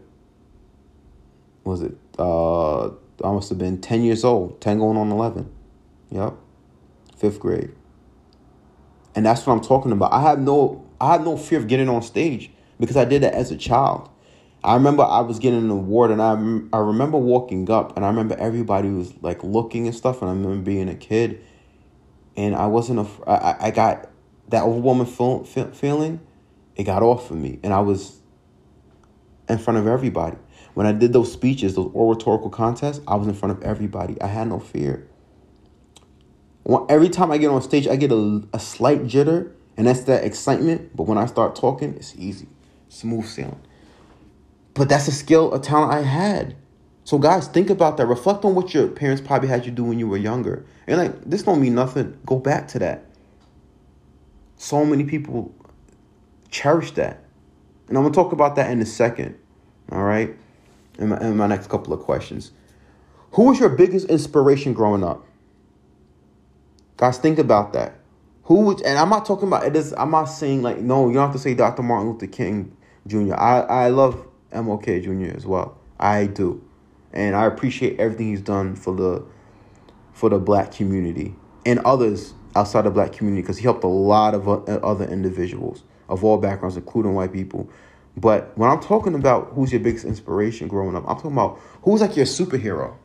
was 1.64 1.82
it, 1.82 1.96
uh, 2.18 2.86
I 2.88 3.32
must 3.32 3.48
have 3.48 3.58
been 3.58 3.80
10 3.80 4.02
years 4.02 4.24
old, 4.24 4.60
10 4.60 4.78
going 4.78 4.96
on 4.96 5.10
11. 5.10 5.50
Yep. 6.10 6.34
Fifth 7.16 7.40
grade. 7.40 7.72
And 9.14 9.24
that's 9.24 9.46
what 9.46 9.54
I'm 9.54 9.60
talking 9.62 9.92
about. 9.92 10.12
I 10.12 10.20
have 10.22 10.38
no, 10.38 10.84
I 11.00 11.12
have 11.12 11.24
no 11.24 11.36
fear 11.36 11.58
of 11.58 11.68
getting 11.68 11.88
on 11.88 12.02
stage 12.02 12.50
because 12.78 12.96
I 12.96 13.04
did 13.04 13.22
that 13.22 13.34
as 13.34 13.50
a 13.50 13.56
child. 13.56 14.08
I 14.64 14.74
remember 14.74 15.02
I 15.02 15.20
was 15.20 15.38
getting 15.38 15.58
an 15.58 15.70
award, 15.70 16.10
and 16.10 16.22
I 16.22 16.32
I 16.74 16.80
remember 16.80 17.18
walking 17.18 17.70
up, 17.70 17.96
and 17.96 18.04
I 18.04 18.08
remember 18.08 18.34
everybody 18.36 18.88
was 18.88 19.12
like 19.22 19.44
looking 19.44 19.86
and 19.86 19.94
stuff, 19.94 20.22
and 20.22 20.30
I 20.30 20.32
remember 20.32 20.62
being 20.62 20.88
a 20.88 20.94
kid, 20.94 21.44
and 22.34 22.56
I 22.56 22.66
wasn't 22.66 23.00
a 23.00 23.30
I 23.30 23.66
I 23.66 23.70
got 23.70 24.08
that 24.48 24.64
overwhelming 24.64 25.06
feel, 25.06 25.44
feeling, 25.44 26.20
it 26.76 26.84
got 26.84 27.02
off 27.02 27.30
of 27.30 27.36
me, 27.36 27.58
and 27.62 27.74
I 27.74 27.80
was 27.80 28.20
in 29.48 29.58
front 29.58 29.78
of 29.78 29.86
everybody. 29.86 30.38
When 30.72 30.86
I 30.86 30.92
did 30.92 31.12
those 31.12 31.30
speeches, 31.30 31.74
those 31.74 31.92
oratorical 31.94 32.48
contests, 32.48 33.02
I 33.06 33.16
was 33.16 33.28
in 33.28 33.34
front 33.34 33.56
of 33.56 33.62
everybody. 33.62 34.20
I 34.20 34.28
had 34.28 34.48
no 34.48 34.58
fear. 34.58 35.06
Every 36.88 37.10
time 37.10 37.30
I 37.30 37.36
get 37.36 37.50
on 37.50 37.60
stage, 37.60 37.86
I 37.86 37.96
get 37.96 38.10
a, 38.10 38.42
a 38.54 38.58
slight 38.58 39.04
jitter, 39.04 39.52
and 39.76 39.86
that's 39.86 40.00
that 40.04 40.24
excitement. 40.24 40.96
But 40.96 41.02
when 41.02 41.18
I 41.18 41.26
start 41.26 41.54
talking, 41.54 41.94
it's 41.94 42.16
easy, 42.16 42.48
smooth 42.88 43.26
sailing. 43.26 43.60
But 44.74 44.88
that's 44.88 45.08
a 45.08 45.12
skill, 45.12 45.54
a 45.54 45.60
talent 45.60 45.92
I 45.92 46.02
had. 46.02 46.56
So 47.04 47.18
guys, 47.18 47.46
think 47.48 47.70
about 47.70 47.96
that. 47.96 48.06
Reflect 48.06 48.44
on 48.44 48.54
what 48.54 48.74
your 48.74 48.88
parents 48.88 49.22
probably 49.24 49.48
had 49.48 49.64
you 49.66 49.72
do 49.72 49.84
when 49.84 49.98
you 49.98 50.08
were 50.08 50.16
younger. 50.16 50.64
And 50.86 50.98
like, 50.98 51.24
this 51.24 51.42
don't 51.42 51.60
mean 51.60 51.74
nothing. 51.74 52.18
Go 52.26 52.38
back 52.38 52.66
to 52.68 52.78
that. 52.80 53.04
So 54.56 54.84
many 54.84 55.04
people 55.04 55.54
cherish 56.50 56.92
that. 56.92 57.22
And 57.88 57.96
I'm 57.96 58.04
gonna 58.04 58.14
talk 58.14 58.32
about 58.32 58.56
that 58.56 58.70
in 58.70 58.80
a 58.80 58.86
second. 58.86 59.36
All 59.92 60.02
right. 60.02 60.34
In 60.98 61.10
my, 61.10 61.20
in 61.20 61.36
my 61.36 61.46
next 61.46 61.68
couple 61.68 61.92
of 61.92 62.00
questions. 62.00 62.52
Who 63.32 63.44
was 63.44 63.60
your 63.60 63.68
biggest 63.68 64.08
inspiration 64.08 64.72
growing 64.72 65.04
up? 65.04 65.26
Guys, 66.96 67.18
think 67.18 67.38
about 67.38 67.72
that. 67.72 67.98
Who 68.44 68.60
would, 68.60 68.80
and 68.82 68.98
I'm 68.98 69.08
not 69.08 69.26
talking 69.26 69.48
about 69.48 69.66
it 69.66 69.74
is 69.74 69.92
I'm 69.98 70.10
not 70.10 70.26
saying 70.26 70.62
like 70.62 70.78
no, 70.78 71.08
you 71.08 71.14
don't 71.14 71.24
have 71.24 71.32
to 71.32 71.38
say 71.38 71.54
Dr. 71.54 71.82
Martin 71.82 72.12
Luther 72.12 72.26
King 72.26 72.76
Jr. 73.06 73.34
I, 73.34 73.60
I 73.60 73.88
love 73.88 74.24
MLK 74.54 75.02
Jr. 75.04 75.36
as 75.36 75.46
well. 75.46 75.78
I 75.98 76.26
do. 76.26 76.62
and 77.12 77.36
I 77.36 77.46
appreciate 77.46 77.98
everything 78.00 78.28
he's 78.30 78.40
done 78.40 78.74
for 78.74 78.94
the 78.94 79.24
for 80.12 80.28
the 80.28 80.38
black 80.38 80.72
community 80.72 81.34
and 81.66 81.78
others 81.80 82.34
outside 82.56 82.82
the 82.82 82.90
black 82.90 83.12
community 83.12 83.42
because 83.42 83.58
he 83.58 83.64
helped 83.64 83.84
a 83.84 83.88
lot 83.88 84.34
of 84.34 84.48
uh, 84.48 84.54
other 84.82 85.04
individuals 85.06 85.82
of 86.08 86.22
all 86.24 86.38
backgrounds, 86.38 86.76
including 86.76 87.14
white 87.14 87.32
people. 87.32 87.68
But 88.16 88.56
when 88.56 88.70
I'm 88.70 88.80
talking 88.80 89.14
about 89.14 89.52
who's 89.54 89.72
your 89.72 89.80
biggest 89.80 90.04
inspiration 90.04 90.68
growing 90.68 90.94
up, 90.94 91.04
I'm 91.08 91.16
talking 91.16 91.32
about 91.32 91.58
who's 91.82 92.00
like 92.00 92.16
your 92.16 92.26
superhero. 92.26 92.96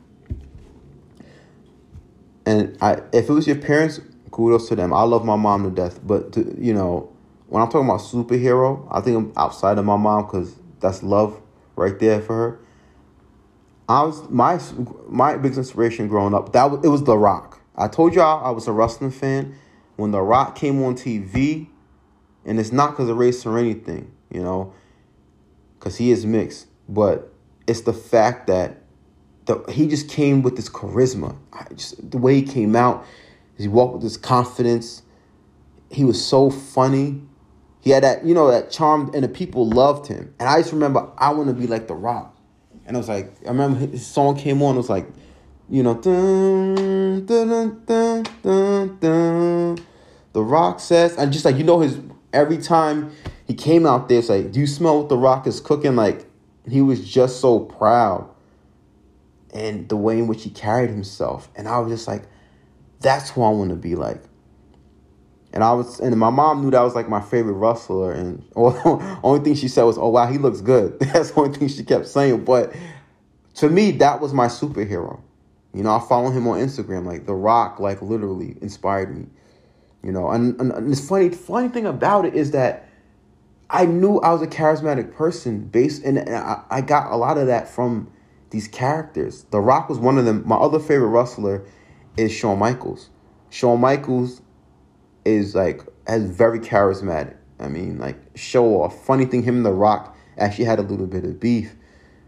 And 2.46 2.78
I, 2.82 3.02
if 3.12 3.30
it 3.30 3.34
was 3.34 3.48
your 3.48 3.56
parents, 3.56 4.02
kudos 4.32 4.70
to 4.70 4.76
them. 4.76 4.94
I 4.94 5.04
love 5.04 5.26
my 5.26 5.36
mom 5.36 5.64
to 5.64 5.70
death, 5.70 6.00
but 6.06 6.32
to, 6.34 6.56
you 6.60 6.74
know, 6.74 7.12
when 7.48 7.64
I'm 7.64 7.70
talking 7.70 7.88
about 7.88 8.02
superhero, 8.02 8.88
I 8.92 9.02
think 9.02 9.18
I'm 9.18 9.34
outside 9.36 9.78
of 9.80 9.86
my 9.86 9.98
mom 9.98 10.26
because 10.26 10.56
that's 10.80 11.04
love 11.04 11.42
right 11.76 11.98
there 12.00 12.22
for 12.22 12.36
her. 12.36 12.60
I 13.88 14.04
was 14.04 14.30
my 14.30 14.60
my 15.08 15.38
biggest 15.38 15.58
inspiration 15.58 16.08
growing 16.08 16.34
up. 16.34 16.54
That 16.54 16.72
was, 16.72 16.86
it 16.86 16.90
was 16.90 17.04
The 17.04 17.18
Rock. 17.18 17.62
I 17.76 17.88
told 17.88 18.14
y'all 18.14 18.46
I 18.46 18.52
was 18.52 18.68
a 18.68 18.72
wrestling 18.72 19.12
fan 19.12 19.56
when 19.96 20.12
The 20.12 20.22
Rock 20.22 20.56
came 20.56 20.84
on 20.84 20.96
TV, 20.96 21.68
and 22.46 22.60
it's 22.60 22.72
not 22.72 22.92
because 22.92 23.10
of 23.10 23.18
race 23.18 23.46
or 23.46 23.58
anything, 23.58 24.12
you 24.32 24.42
know 24.42 24.74
because 25.80 25.98
he 25.98 26.12
is 26.12 26.26
mixed. 26.26 26.68
But 26.88 27.32
it's 27.66 27.82
the 27.82 27.94
fact 27.94 28.48
that 28.48 28.82
the, 29.46 29.64
he 29.70 29.88
just 29.88 30.10
came 30.10 30.42
with 30.44 30.56
this 30.56 30.70
charisma. 30.70 31.38
I 31.54 31.66
just 31.74 32.12
the 32.12 32.18
way 32.18 32.36
he 32.36 32.44
came 32.44 32.76
out, 32.76 33.06
he 33.58 33.68
walked 33.68 33.94
with 33.94 34.04
this 34.04 34.18
confidence. 34.18 35.02
He 35.90 36.04
was 36.04 36.24
so 36.24 36.50
funny. 36.50 37.22
He 37.82 37.92
had 37.92 38.04
that, 38.04 38.26
you 38.26 38.34
know, 38.34 38.52
that 38.52 38.72
charm, 38.72 39.12
and 39.14 39.24
the 39.24 39.30
people 39.30 39.68
loved 39.68 40.08
him. 40.08 40.34
And 40.40 40.50
I 40.50 40.60
just 40.60 40.74
remember, 40.74 41.10
I 41.18 41.32
want 41.34 41.48
to 41.48 41.54
be 41.54 41.68
like 41.68 41.88
The 41.88 41.96
Rock. 41.96 42.36
And 42.86 42.98
I 42.98 43.00
was 43.00 43.08
like, 43.08 43.34
I 43.46 43.50
remember 43.50 43.80
his 43.80 44.06
song 44.06 44.36
came 44.36 44.62
on. 44.62 44.76
It 44.76 44.78
was 44.78 44.90
like, 44.90 45.08
you 45.70 45.84
know, 45.84 45.94
dun, 45.94 47.26
dun, 47.26 47.84
dun, 47.86 48.24
dun, 48.42 48.98
dun, 49.00 49.86
The 50.34 50.42
Rock 50.42 50.80
says, 50.80 51.16
and 51.16 51.32
just 51.32 51.46
like 51.46 51.56
you 51.58 51.64
know, 51.64 51.80
his 51.80 52.00
every 52.34 52.58
time 52.58 53.12
he 53.46 53.54
came 53.54 53.86
out 53.86 54.10
there, 54.10 54.20
it's 54.20 54.30
like, 54.30 54.52
do 54.52 54.60
you 54.60 54.68
smell 54.68 55.00
what 55.00 55.10
the 55.10 55.18
rock 55.18 55.48
is 55.48 55.60
cooking? 55.60 55.96
Like, 55.96 56.26
he 56.68 56.82
was 56.82 57.08
just 57.08 57.40
so 57.40 57.60
proud. 57.60 58.30
And 59.54 59.90
the 59.90 59.98
way 59.98 60.20
in 60.20 60.28
which 60.28 60.44
he 60.44 60.52
carried 60.52 60.92
himself. 60.92 61.50
And 61.56 61.68
I 61.68 61.80
was 61.80 61.92
just 61.92 62.08
like, 62.08 62.24
that's 63.00 63.32
who 63.32 63.42
I 63.42 63.50
want 63.50 63.72
to 63.72 63.76
be 63.76 63.96
like. 63.96 64.22
And 65.52 65.64
I 65.64 65.74
was, 65.74 66.00
and 66.00 66.16
my 66.18 66.30
mom 66.30 66.62
knew 66.62 66.72
that 66.72 66.82
was 66.82 66.94
like 66.94 67.10
my 67.10 67.22
favorite 67.22 67.54
wrestler. 67.54 68.12
And 68.12 68.44
only 68.56 69.44
thing 69.44 69.56
she 69.56 69.68
said 69.68 69.84
was, 69.84 69.98
"Oh 69.98 70.10
wow, 70.10 70.28
he 70.28 70.38
looks 70.38 70.62
good." 70.62 71.00
That's 71.00 71.32
the 71.32 71.40
only 71.40 71.58
thing 71.58 71.68
she 71.68 71.84
kept 71.84 72.08
saying. 72.08 72.46
But 72.46 72.76
to 73.56 73.70
me, 73.70 73.92
that 73.92 74.22
was 74.22 74.34
my 74.34 74.48
superhero. 74.48 75.22
You 75.74 75.84
know, 75.84 75.96
I 75.96 76.00
follow 76.00 76.30
him 76.30 76.48
on 76.48 76.60
Instagram. 76.60 77.06
Like 77.06 77.26
The 77.26 77.34
Rock, 77.34 77.80
like 77.80 78.02
literally 78.02 78.58
inspired 78.62 79.16
me. 79.16 79.28
You 80.04 80.12
know, 80.12 80.30
and, 80.30 80.60
and, 80.62 80.72
and 80.72 80.92
it's 80.92 81.08
funny. 81.08 81.30
Funny 81.30 81.70
thing 81.70 81.86
about 81.86 82.26
it 82.26 82.36
is 82.36 82.52
that 82.52 82.88
I 83.70 83.86
knew 83.86 84.20
I 84.20 84.32
was 84.32 84.42
a 84.42 84.48
charismatic 84.48 85.14
person 85.14 85.66
based, 85.66 86.04
and, 86.04 86.18
and 86.18 86.36
I, 86.36 86.64
I 86.70 86.82
got 86.82 87.12
a 87.12 87.16
lot 87.16 87.38
of 87.38 87.48
that 87.48 87.68
from 87.68 88.12
these 88.52 88.68
characters. 88.68 89.44
The 89.52 89.60
Rock 89.60 89.90
was 89.90 90.00
one 90.00 90.18
of 90.18 90.26
them. 90.26 90.44
My 90.46 90.56
other 90.56 90.80
favorite 90.80 91.10
wrestler 91.10 91.66
is 92.18 92.32
Shawn 92.32 92.60
Michaels. 92.60 93.10
Shawn 93.50 93.80
Michaels 93.80 94.42
is 95.26 95.56
like 95.56 95.82
has 96.08 96.24
very 96.24 96.60
charismatic. 96.60 97.36
I 97.60 97.68
mean, 97.68 98.00
like 98.00 98.18
show 98.36 98.82
off. 98.82 99.06
Funny 99.06 99.26
thing, 99.26 99.44
him 99.44 99.58
and 99.58 99.66
The 99.66 99.74
Rock 99.74 100.16
actually 100.38 100.66
had 100.66 100.80
a 100.80 100.84
little 100.84 101.08
bit 101.08 101.26
of 101.26 101.40
beef, 101.40 101.76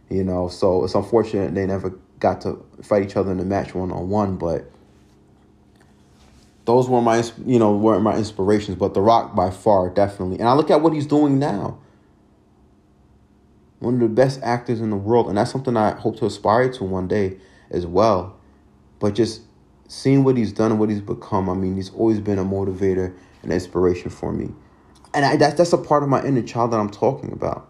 you 0.10 0.24
know. 0.24 0.48
So 0.48 0.84
it's 0.84 0.96
unfortunate 0.96 1.56
they 1.56 1.66
never 1.66 1.98
got 2.20 2.42
to 2.42 2.64
fight 2.82 3.04
each 3.04 3.16
other 3.16 3.32
in 3.32 3.40
a 3.40 3.46
match 3.46 3.74
one 3.74 3.92
on 3.92 4.10
one, 4.10 4.38
but 4.38 4.70
those 6.66 6.88
were 6.88 7.02
my 7.02 7.24
you 7.46 7.60
know 7.60 7.76
weren't 7.76 8.04
my 8.04 8.16
inspirations, 8.16 8.78
but 8.78 8.94
The 8.94 9.02
Rock 9.02 9.36
by 9.36 9.50
far 9.50 9.90
definitely. 9.90 10.40
And 10.40 10.48
I 10.48 10.54
look 10.54 10.70
at 10.70 10.82
what 10.82 10.94
he's 10.94 11.08
doing 11.08 11.40
now. 11.40 11.80
One 13.80 13.96
of 13.96 14.00
the 14.02 14.10
best 14.10 14.40
actors 14.44 14.80
in 14.80 14.92
the 14.92 14.96
world, 14.96 15.28
and 15.28 15.38
that's 15.38 15.52
something 15.52 15.76
I 15.76 15.96
hope 15.96 16.18
to 16.18 16.28
aspire 16.28 16.72
to 16.74 16.84
one 16.84 17.08
day 17.08 17.38
as 17.72 17.88
well. 17.88 18.38
But 19.00 19.16
just 19.16 19.42
seeing 19.92 20.24
what 20.24 20.38
he's 20.38 20.54
done 20.54 20.72
and 20.72 20.80
what 20.80 20.90
he's 20.90 21.02
become, 21.02 21.50
I 21.50 21.54
mean, 21.54 21.76
he's 21.76 21.90
always 21.90 22.22
been 22.22 22.40
a 22.40 22.46
motivator 22.46 23.14
and 23.44 23.52
inspiration 23.52 24.10
for 24.10 24.32
me. 24.32 24.50
And 25.14 25.26
I, 25.26 25.36
that's 25.36 25.56
that's 25.56 25.74
a 25.74 25.78
part 25.78 26.02
of 26.02 26.08
my 26.08 26.24
inner 26.24 26.42
child 26.42 26.72
that 26.72 26.80
I'm 26.80 26.90
talking 26.90 27.34
about. 27.34 27.70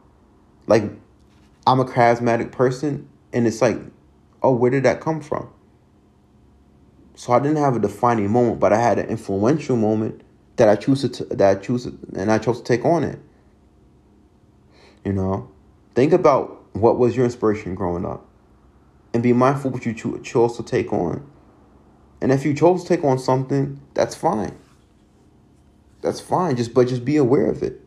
Like, 0.67 0.83
I'm 1.65 1.79
a 1.79 1.85
charismatic 1.85 2.51
person, 2.51 3.09
and 3.33 3.47
it's 3.47 3.59
like, 3.59 3.79
oh, 4.43 4.53
where 4.53 4.69
did 4.69 4.83
that 4.83 5.01
come 5.01 5.19
from? 5.19 5.49
So 7.15 7.33
I 7.33 7.39
didn't 7.39 7.57
have 7.57 7.75
a 7.75 7.79
defining 7.79 8.29
moment, 8.29 8.59
but 8.59 8.71
I 8.71 8.79
had 8.79 8.99
an 8.99 9.07
influential 9.07 9.75
moment 9.75 10.21
that 10.57 10.69
I 10.69 10.75
choose 10.75 11.09
to 11.09 11.25
that 11.25 11.57
I 11.57 11.59
choose 11.59 11.85
to, 11.85 11.97
and 12.15 12.31
I 12.31 12.37
chose 12.37 12.59
to 12.59 12.63
take 12.63 12.85
on 12.85 13.03
it. 13.03 13.17
You 15.03 15.13
know, 15.13 15.49
think 15.95 16.13
about 16.13 16.67
what 16.73 16.99
was 16.99 17.15
your 17.15 17.25
inspiration 17.25 17.73
growing 17.73 18.05
up, 18.05 18.27
and 19.11 19.23
be 19.23 19.33
mindful 19.33 19.71
what 19.71 19.87
you 19.87 19.93
cho- 19.95 20.19
chose 20.19 20.55
to 20.57 20.63
take 20.63 20.93
on. 20.93 21.27
And 22.21 22.31
if 22.31 22.45
you 22.45 22.53
chose 22.53 22.83
to 22.83 22.89
take 22.89 23.03
on 23.03 23.19
something, 23.19 23.79
that's 23.93 24.15
fine. 24.15 24.55
That's 26.01 26.19
fine. 26.19 26.55
Just 26.55 26.73
but 26.73 26.87
just 26.87 27.03
be 27.03 27.17
aware 27.17 27.47
of 27.47 27.63
it. 27.63 27.81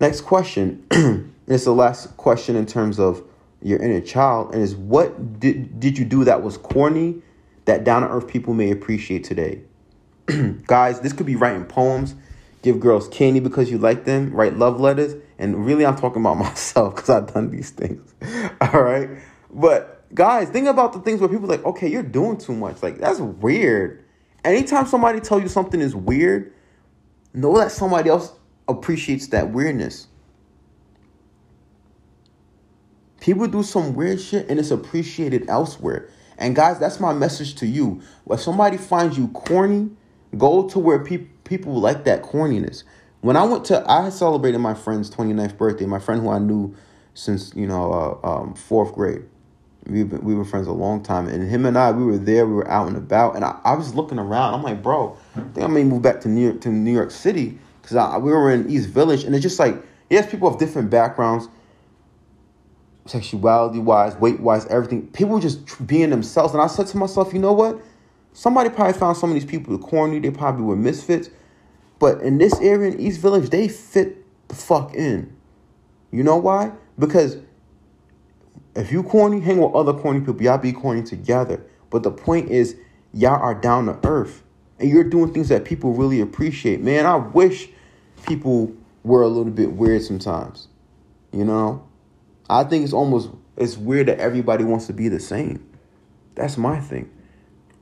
Next 0.00 0.22
question. 0.22 0.86
it's 1.46 1.64
the 1.64 1.74
last 1.74 2.16
question 2.16 2.56
in 2.56 2.66
terms 2.66 2.98
of 2.98 3.22
your 3.62 3.80
inner 3.80 4.00
child, 4.00 4.52
and 4.52 4.62
is 4.62 4.76
what 4.76 5.40
did 5.40 5.80
did 5.80 5.96
you 5.96 6.04
do 6.04 6.24
that 6.24 6.42
was 6.42 6.58
corny? 6.58 7.22
that 7.64 7.84
down 7.84 8.02
to 8.02 8.08
earth 8.08 8.28
people 8.28 8.54
may 8.54 8.70
appreciate 8.70 9.24
today. 9.24 9.62
Guys, 10.66 11.00
this 11.00 11.12
could 11.12 11.26
be 11.26 11.36
writing 11.36 11.64
poems, 11.64 12.14
give 12.62 12.80
girls 12.80 13.08
candy 13.08 13.40
because 13.40 13.70
you 13.70 13.78
like 13.78 14.04
them, 14.04 14.32
write 14.32 14.56
love 14.56 14.80
letters, 14.80 15.14
and 15.38 15.64
really 15.64 15.84
I'm 15.86 15.96
talking 15.96 16.22
about 16.22 16.36
myself 16.38 16.94
because 16.94 17.10
I've 17.10 17.32
done 17.32 17.50
these 17.50 17.70
things. 17.70 18.14
All 18.60 18.82
right. 18.82 19.10
But 19.50 19.93
guys, 20.14 20.48
think 20.48 20.68
about 20.68 20.92
the 20.92 21.00
things 21.00 21.20
where 21.20 21.28
people 21.28 21.48
like, 21.48 21.64
okay, 21.64 21.88
you're 21.88 22.02
doing 22.02 22.38
too 22.38 22.54
much. 22.54 22.82
Like, 22.82 22.98
that's 22.98 23.20
weird. 23.20 24.04
Anytime 24.44 24.86
somebody 24.86 25.20
tell 25.20 25.40
you 25.40 25.48
something 25.48 25.80
is 25.80 25.94
weird, 25.94 26.52
know 27.32 27.56
that 27.58 27.72
somebody 27.72 28.10
else 28.10 28.32
appreciates 28.68 29.28
that 29.28 29.50
weirdness. 29.50 30.08
People 33.20 33.46
do 33.46 33.62
some 33.62 33.94
weird 33.94 34.20
shit 34.20 34.48
and 34.50 34.60
it's 34.60 34.70
appreciated 34.70 35.48
elsewhere. 35.48 36.10
And 36.36 36.54
guys, 36.54 36.78
that's 36.78 37.00
my 37.00 37.12
message 37.12 37.54
to 37.56 37.66
you. 37.66 38.02
If 38.28 38.40
somebody 38.40 38.76
finds 38.76 39.16
you 39.16 39.28
corny, 39.28 39.90
go 40.36 40.68
to 40.68 40.78
where 40.78 41.02
pe- 41.02 41.26
people 41.44 41.80
like 41.80 42.04
that 42.04 42.22
corniness. 42.22 42.82
When 43.22 43.36
I 43.36 43.44
went 43.44 43.64
to, 43.66 43.82
I 43.90 44.10
celebrated 44.10 44.58
my 44.58 44.74
friend's 44.74 45.10
29th 45.10 45.56
birthday. 45.56 45.86
My 45.86 45.98
friend 45.98 46.20
who 46.20 46.28
I 46.28 46.38
knew 46.38 46.74
since, 47.14 47.54
you 47.54 47.66
know, 47.66 48.20
uh, 48.22 48.28
um, 48.28 48.54
fourth 48.54 48.92
grade. 48.92 49.24
We've 49.86 50.08
been, 50.08 50.24
we 50.24 50.34
were 50.34 50.44
friends 50.44 50.66
a 50.66 50.72
long 50.72 51.02
time. 51.02 51.28
And 51.28 51.48
him 51.48 51.66
and 51.66 51.76
I, 51.76 51.92
we 51.92 52.04
were 52.04 52.18
there, 52.18 52.46
we 52.46 52.54
were 52.54 52.70
out 52.70 52.88
and 52.88 52.96
about. 52.96 53.36
And 53.36 53.44
I, 53.44 53.58
I 53.64 53.74
was 53.74 53.94
looking 53.94 54.18
around. 54.18 54.54
I'm 54.54 54.62
like, 54.62 54.82
bro, 54.82 55.16
I 55.36 55.40
think 55.40 55.64
I 55.64 55.66
may 55.66 55.84
move 55.84 56.02
back 56.02 56.20
to 56.22 56.28
New 56.28 56.42
York, 56.48 56.60
to 56.62 56.70
New 56.70 56.92
York 56.92 57.10
City. 57.10 57.58
Because 57.82 58.22
we 58.22 58.32
were 58.32 58.50
in 58.50 58.70
East 58.70 58.88
Village. 58.88 59.24
And 59.24 59.34
it's 59.34 59.42
just 59.42 59.58
like, 59.58 59.76
yes, 60.08 60.30
people 60.30 60.48
have 60.50 60.58
different 60.58 60.90
backgrounds 60.90 61.48
sexuality 63.06 63.78
wise, 63.78 64.16
weight 64.16 64.40
wise, 64.40 64.66
everything. 64.66 65.06
People 65.08 65.38
just 65.38 65.86
being 65.86 66.10
themselves. 66.10 66.52
And 66.54 66.62
I 66.62 66.66
said 66.66 66.86
to 66.88 66.96
myself, 66.96 67.32
you 67.32 67.38
know 67.38 67.52
what? 67.52 67.80
Somebody 68.32 68.70
probably 68.70 68.94
found 68.94 69.16
some 69.16 69.30
of 69.30 69.34
these 69.34 69.44
people 69.44 69.76
corny. 69.78 70.18
They 70.18 70.30
probably 70.30 70.64
were 70.64 70.76
misfits. 70.76 71.30
But 71.98 72.20
in 72.20 72.38
this 72.38 72.58
area 72.60 72.90
in 72.92 73.00
East 73.00 73.20
Village, 73.20 73.50
they 73.50 73.68
fit 73.68 74.24
the 74.48 74.54
fuck 74.54 74.94
in. 74.94 75.34
You 76.10 76.22
know 76.22 76.36
why? 76.36 76.72
Because 76.98 77.38
if 78.74 78.90
you 78.90 79.02
corny, 79.02 79.40
hang 79.40 79.58
with 79.58 79.74
other 79.74 79.92
corny 79.92 80.20
people. 80.20 80.42
Y'all 80.42 80.58
be 80.58 80.72
corny 80.72 81.02
together. 81.02 81.64
But 81.90 82.02
the 82.02 82.10
point 82.10 82.50
is, 82.50 82.76
y'all 83.12 83.40
are 83.40 83.54
down 83.54 83.86
to 83.86 83.98
earth. 84.06 84.42
And 84.78 84.90
you're 84.90 85.04
doing 85.04 85.32
things 85.32 85.48
that 85.50 85.64
people 85.64 85.92
really 85.92 86.20
appreciate. 86.20 86.80
Man, 86.80 87.06
I 87.06 87.16
wish 87.16 87.68
people 88.26 88.74
were 89.04 89.22
a 89.22 89.28
little 89.28 89.52
bit 89.52 89.72
weird 89.72 90.02
sometimes. 90.02 90.68
You 91.32 91.44
know? 91.44 91.86
I 92.48 92.64
think 92.64 92.84
it's 92.84 92.92
almost 92.92 93.30
it's 93.56 93.76
weird 93.76 94.08
that 94.08 94.18
everybody 94.18 94.64
wants 94.64 94.86
to 94.88 94.92
be 94.92 95.08
the 95.08 95.20
same. 95.20 95.64
That's 96.34 96.56
my 96.56 96.80
thing. 96.80 97.10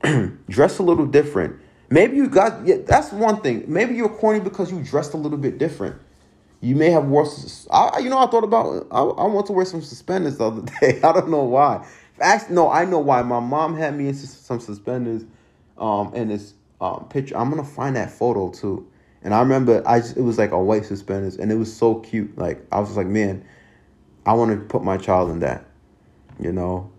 Dress 0.49 0.77
a 0.77 0.83
little 0.83 1.05
different. 1.05 1.59
Maybe 1.89 2.15
you 2.15 2.27
got 2.27 2.65
yeah, 2.67 2.77
that's 2.85 3.11
one 3.11 3.41
thing. 3.41 3.65
Maybe 3.67 3.95
you're 3.95 4.09
corny 4.09 4.39
because 4.39 4.71
you 4.71 4.83
dressed 4.83 5.13
a 5.13 5.17
little 5.17 5.37
bit 5.37 5.57
different. 5.57 5.95
You 6.63 6.75
may 6.77 6.91
have 6.91 7.07
wore. 7.07 7.27
I, 7.71 7.99
you 7.99 8.09
know, 8.09 8.19
I 8.19 8.27
thought 8.27 8.45
about. 8.45 8.87
I, 8.91 9.01
I 9.01 9.27
want 9.27 9.47
to 9.47 9.53
wear 9.53 9.65
some 9.65 9.81
suspenders 9.83 10.37
the 10.37 10.45
other 10.45 10.63
day. 10.81 11.01
I 11.03 11.13
don't 11.13 11.29
know 11.29 11.43
why. 11.43 11.87
Actually, 12.21 12.55
no, 12.55 12.71
I 12.71 12.85
know 12.85 12.99
why. 12.99 13.21
My 13.23 13.41
mom 13.41 13.77
had 13.77 13.97
me 13.97 14.07
in 14.09 14.15
some 14.15 14.61
suspenders, 14.61 15.25
um, 15.77 16.15
in 16.15 16.29
this 16.29 16.55
um 16.81 17.07
picture. 17.09 17.37
I'm 17.37 17.49
gonna 17.51 17.65
find 17.65 17.97
that 17.97 18.11
photo 18.11 18.51
too. 18.51 18.87
And 19.23 19.33
I 19.33 19.41
remember, 19.41 19.83
I 19.87 20.01
just, 20.01 20.17
it 20.17 20.21
was 20.21 20.37
like 20.39 20.51
a 20.51 20.63
white 20.63 20.85
suspenders, 20.85 21.37
and 21.37 21.51
it 21.51 21.55
was 21.55 21.75
so 21.75 21.95
cute. 21.97 22.37
Like 22.37 22.65
I 22.71 22.79
was 22.79 22.97
like, 22.97 23.07
man, 23.07 23.45
I 24.25 24.33
want 24.33 24.51
to 24.51 24.65
put 24.67 24.83
my 24.83 24.97
child 24.97 25.31
in 25.31 25.39
that, 25.41 25.65
you 26.39 26.53
know. 26.53 26.91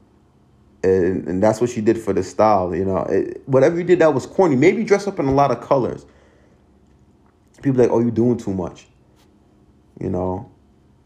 and, 0.85 1.29
and 1.29 1.42
that's 1.42 1.61
what 1.61 1.70
she 1.70 1.81
did 1.81 1.98
for 2.00 2.12
the 2.12 2.22
style. 2.22 2.74
You 2.74 2.85
know, 2.85 2.98
it, 3.05 3.42
whatever 3.46 3.79
you 3.79 3.85
did 3.85 4.00
that 4.00 4.14
was 4.14 4.27
corny. 4.27 4.57
Maybe 4.57 4.85
dress 4.85 5.07
up 5.07 5.18
in 5.18 5.27
a 5.27 5.33
lot 5.35 5.50
of 5.50 5.61
colors. 5.61 6.07
People 7.62 7.83
like, 7.83 7.90
oh, 7.90 8.00
you're 8.00 8.11
doing 8.11 8.38
too 8.38 8.55
much. 8.55 8.87
You 10.00 10.11
know, 10.11 10.50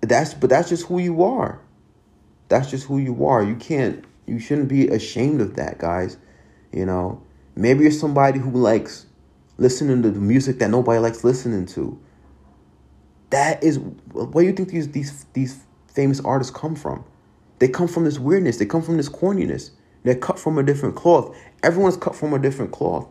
that's 0.01 0.35
but 0.35 0.51
that's 0.51 0.69
just 0.69 0.87
who 0.87 0.99
you 0.99 1.23
are. 1.23 1.61
That's 2.49 2.71
just 2.71 2.87
who 2.87 2.99
you 2.99 3.27
are. 3.27 3.43
You 3.43 3.57
can't. 3.57 4.05
You 4.27 4.39
shouldn't 4.39 4.69
be 4.69 4.89
ashamed 4.89 5.41
of 5.41 5.57
that, 5.57 5.79
guys. 5.79 6.17
You 6.73 6.87
know, 6.87 7.23
maybe 7.57 7.83
you're 7.83 7.91
somebody 7.93 8.39
who 8.39 8.51
likes 8.51 9.07
listening 9.57 10.03
to 10.03 10.11
the 10.11 10.21
music 10.21 10.59
that 10.61 10.71
nobody 10.71 10.99
likes 11.01 11.25
listening 11.25 11.67
to. 11.67 11.99
That 13.31 13.63
is 13.63 13.79
where 14.13 14.45
you 14.45 14.53
think 14.53 14.71
these 14.71 14.91
these 14.91 15.27
these 15.35 15.61
famous 15.89 16.21
artists 16.21 16.57
come 16.57 16.75
from. 16.75 17.05
They 17.59 17.69
come 17.69 17.89
from 17.89 18.05
this 18.05 18.19
weirdness. 18.19 18.59
They 18.59 18.67
come 18.67 18.83
from 18.83 18.97
this 18.97 19.09
corniness. 19.09 19.71
They're 20.05 20.15
cut 20.15 20.39
from 20.39 20.59
a 20.59 20.63
different 20.63 20.95
cloth. 20.95 21.37
Everyone's 21.63 21.97
cut 21.97 22.15
from 22.15 22.33
a 22.33 22.39
different 22.39 22.73
cloth. 22.73 23.09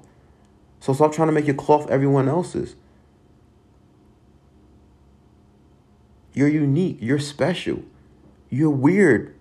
So 0.79 0.93
stop 0.93 1.11
trying 1.11 1.27
to 1.27 1.33
make 1.33 1.45
your 1.45 1.55
cloth 1.55 1.89
everyone 1.89 2.29
else's. 2.29 2.75
You're 6.38 6.47
unique. 6.47 6.97
You're 7.02 7.19
special. 7.19 7.84
You're 8.50 8.69
weird 8.69 9.36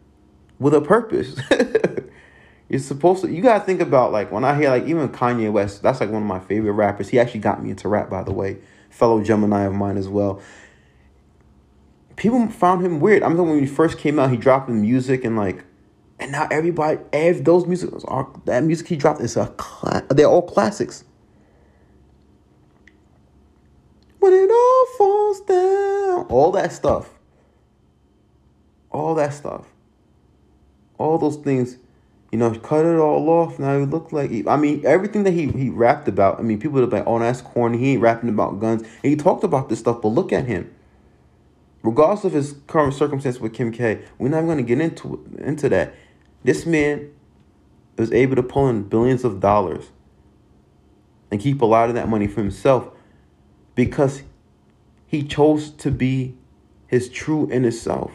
with 0.58 0.74
a 0.74 0.80
purpose. 0.80 1.38
you're 2.68 2.80
supposed 2.80 3.22
to. 3.22 3.30
You 3.30 3.42
gotta 3.42 3.64
think 3.64 3.80
about 3.80 4.12
like 4.12 4.32
when 4.32 4.44
I 4.44 4.56
hear 4.56 4.70
like 4.70 4.86
even 4.86 5.08
Kanye 5.10 5.52
West. 5.52 5.82
That's 5.82 6.00
like 6.00 6.10
one 6.10 6.22
of 6.22 6.28
my 6.28 6.40
favorite 6.40 6.72
rappers. 6.72 7.10
He 7.10 7.20
actually 7.20 7.40
got 7.40 7.62
me 7.62 7.70
into 7.70 7.88
rap, 7.88 8.10
by 8.10 8.22
the 8.22 8.32
way. 8.32 8.58
Fellow 8.90 9.22
Gemini 9.22 9.64
of 9.64 9.74
mine 9.74 9.96
as 9.98 10.08
well 10.08 10.40
people 12.16 12.48
found 12.48 12.84
him 12.84 12.98
weird. 12.98 13.22
I'm 13.22 13.36
talking 13.36 13.50
when 13.50 13.60
he 13.60 13.66
first 13.66 13.98
came 13.98 14.18
out, 14.18 14.30
he 14.30 14.36
dropped 14.36 14.68
the 14.68 14.74
music 14.74 15.24
and 15.24 15.36
like, 15.36 15.64
and 16.18 16.32
now 16.32 16.48
everybody, 16.50 16.98
every 17.12 17.42
those 17.42 17.66
music 17.66 17.90
that 18.46 18.64
music 18.64 18.88
he 18.88 18.96
dropped 18.96 19.20
is 19.20 19.36
a 19.36 19.54
they're 20.10 20.26
all 20.26 20.42
classics. 20.42 21.04
It 24.32 24.50
all 24.50 24.86
falls 24.98 25.40
down, 25.42 26.26
all 26.28 26.52
that 26.52 26.72
stuff, 26.72 27.10
all 28.90 29.14
that 29.14 29.32
stuff, 29.32 29.66
all 30.98 31.18
those 31.18 31.36
things, 31.36 31.78
you 32.32 32.38
know, 32.38 32.54
cut 32.58 32.84
it 32.84 32.98
all 32.98 33.28
off. 33.28 33.58
Now 33.58 33.78
he 33.78 33.84
look 33.84 34.12
like 34.12 34.30
he, 34.30 34.46
I 34.46 34.56
mean 34.56 34.84
everything 34.84 35.24
that 35.24 35.32
he 35.32 35.48
he 35.48 35.70
rapped 35.70 36.08
about. 36.08 36.38
I 36.38 36.42
mean, 36.42 36.60
people 36.60 36.78
are 36.80 36.86
like, 36.86 37.04
oh, 37.06 37.18
that's 37.18 37.40
corny. 37.40 37.78
He 37.78 37.92
ain't 37.92 38.02
rapping 38.02 38.28
about 38.28 38.60
guns. 38.60 38.82
And 38.82 39.10
he 39.10 39.16
talked 39.16 39.44
about 39.44 39.68
this 39.68 39.78
stuff, 39.80 40.02
but 40.02 40.08
look 40.08 40.32
at 40.32 40.46
him 40.46 40.72
regardless 41.86 42.24
of 42.24 42.32
his 42.32 42.56
current 42.66 42.92
circumstance 42.92 43.38
with 43.38 43.54
Kim 43.54 43.70
K, 43.70 44.02
we're 44.18 44.28
not 44.28 44.42
going 44.42 44.58
to 44.58 44.62
get 44.62 44.80
into 44.80 45.24
into 45.38 45.68
that. 45.68 45.94
This 46.42 46.66
man 46.66 47.12
was 47.96 48.12
able 48.12 48.36
to 48.36 48.42
pull 48.42 48.68
in 48.68 48.82
billions 48.82 49.24
of 49.24 49.40
dollars 49.40 49.86
and 51.30 51.40
keep 51.40 51.62
a 51.62 51.64
lot 51.64 51.88
of 51.88 51.94
that 51.94 52.08
money 52.08 52.26
for 52.26 52.40
himself 52.40 52.88
because 53.76 54.24
he 55.06 55.22
chose 55.22 55.70
to 55.70 55.92
be 55.92 56.34
his 56.88 57.08
true 57.08 57.48
inner 57.52 57.70
self. 57.70 58.10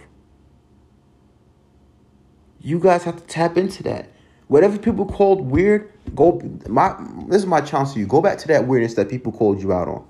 You 2.59 2.79
guys 2.79 3.05
have 3.05 3.15
to 3.15 3.23
tap 3.23 3.57
into 3.57 3.81
that. 3.83 4.09
Whatever 4.47 4.77
people 4.77 5.05
called 5.05 5.41
weird, 5.41 5.93
go 6.13 6.41
my 6.67 6.93
this 7.27 7.37
is 7.37 7.45
my 7.45 7.61
chance 7.61 7.93
to 7.93 7.99
you. 7.99 8.05
Go 8.05 8.21
back 8.21 8.37
to 8.39 8.47
that 8.49 8.67
weirdness 8.67 8.95
that 8.95 9.09
people 9.09 9.31
called 9.31 9.61
you 9.61 9.71
out 9.71 9.87
on 9.87 10.05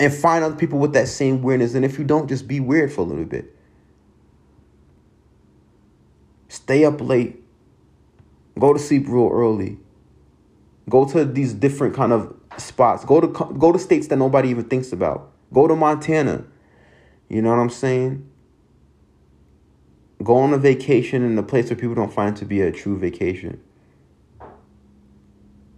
and 0.00 0.12
find 0.12 0.42
other 0.42 0.56
people 0.56 0.78
with 0.78 0.94
that 0.94 1.08
same 1.08 1.42
weirdness. 1.42 1.74
And 1.74 1.84
if 1.84 1.98
you 1.98 2.04
don't, 2.04 2.26
just 2.26 2.48
be 2.48 2.58
weird 2.58 2.90
for 2.90 3.02
a 3.02 3.04
little 3.04 3.26
bit. 3.26 3.54
Stay 6.48 6.84
up 6.84 7.00
late. 7.00 7.44
Go 8.58 8.72
to 8.72 8.78
sleep 8.78 9.04
real 9.06 9.28
early. 9.30 9.78
Go 10.88 11.04
to 11.04 11.24
these 11.24 11.52
different 11.52 11.94
kind 11.94 12.12
of 12.12 12.34
spots. 12.60 13.04
Go 13.04 13.20
to 13.20 13.28
go 13.28 13.72
to 13.72 13.78
states 13.78 14.08
that 14.08 14.16
nobody 14.16 14.50
even 14.50 14.64
thinks 14.64 14.92
about. 14.92 15.30
Go 15.52 15.66
to 15.66 15.76
Montana. 15.76 16.44
You 17.28 17.42
know 17.42 17.50
what 17.50 17.58
I'm 17.58 17.70
saying? 17.70 18.28
Go 20.22 20.36
on 20.36 20.52
a 20.52 20.58
vacation 20.58 21.24
in 21.24 21.38
a 21.38 21.42
place 21.42 21.70
where 21.70 21.76
people 21.76 21.94
don't 21.94 22.12
find 22.12 22.36
to 22.36 22.44
be 22.44 22.60
a 22.60 22.70
true 22.70 22.98
vacation. 22.98 23.60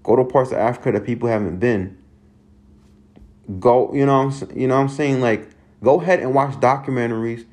Go 0.02 0.16
to 0.16 0.24
parts 0.24 0.50
of 0.50 0.58
Africa 0.58 0.92
that 0.92 1.04
people 1.04 1.28
haven't 1.28 1.58
been 1.58 2.02
go 3.58 3.92
you 3.92 4.06
know 4.06 4.20
I'm, 4.20 4.58
you 4.58 4.68
know 4.68 4.76
I'm 4.76 4.88
saying 4.88 5.20
like 5.20 5.48
go 5.82 6.00
ahead 6.00 6.20
and 6.20 6.34
watch 6.34 6.54
documentaries 6.54 7.44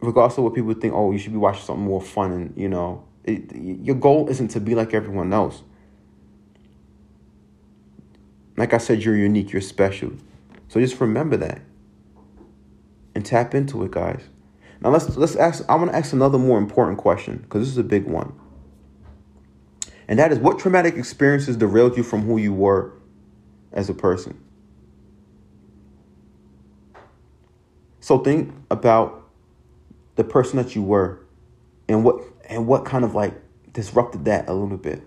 regardless 0.00 0.38
of 0.38 0.44
what 0.44 0.54
people 0.54 0.72
think 0.74 0.94
oh 0.94 1.10
you 1.10 1.18
should 1.18 1.32
be 1.32 1.38
watching 1.38 1.64
something 1.64 1.84
more 1.84 2.00
fun 2.00 2.32
and 2.32 2.54
you 2.56 2.68
know 2.68 3.04
it, 3.24 3.54
your 3.54 3.96
goal 3.96 4.28
isn't 4.28 4.48
to 4.48 4.60
be 4.60 4.74
like 4.74 4.94
everyone 4.94 5.32
else 5.32 5.62
like 8.58 8.74
I 8.74 8.78
said 8.78 9.02
you're 9.02 9.16
unique 9.16 9.52
you're 9.52 9.62
special 9.62 10.12
so 10.68 10.80
just 10.80 11.00
remember 11.00 11.36
that 11.38 11.60
and 13.14 13.24
tap 13.24 13.54
into 13.54 13.82
it 13.84 13.90
guys 13.90 14.22
now 14.80 14.90
let's 14.90 15.16
let's 15.16 15.36
ask 15.36 15.64
I 15.68 15.74
want 15.74 15.90
to 15.90 15.96
ask 15.96 16.12
another 16.12 16.38
more 16.38 16.58
important 16.58 16.98
question 16.98 17.38
because 17.38 17.62
this 17.62 17.70
is 17.70 17.78
a 17.78 17.84
big 17.84 18.04
one 18.04 18.32
and 20.08 20.18
that 20.18 20.32
is 20.32 20.38
what 20.38 20.58
traumatic 20.58 20.96
experiences 20.96 21.56
derailed 21.56 21.96
you 21.96 22.02
from 22.02 22.22
who 22.22 22.38
you 22.38 22.54
were 22.54 22.94
as 23.72 23.90
a 23.90 23.94
person. 23.94 24.42
So 28.00 28.18
think 28.18 28.54
about 28.70 29.28
the 30.16 30.24
person 30.24 30.56
that 30.56 30.74
you 30.74 30.82
were 30.82 31.20
and 31.88 32.04
what 32.04 32.22
and 32.48 32.66
what 32.66 32.86
kind 32.86 33.04
of 33.04 33.14
like 33.14 33.34
disrupted 33.74 34.24
that 34.24 34.48
a 34.48 34.54
little 34.54 34.78
bit. 34.78 35.02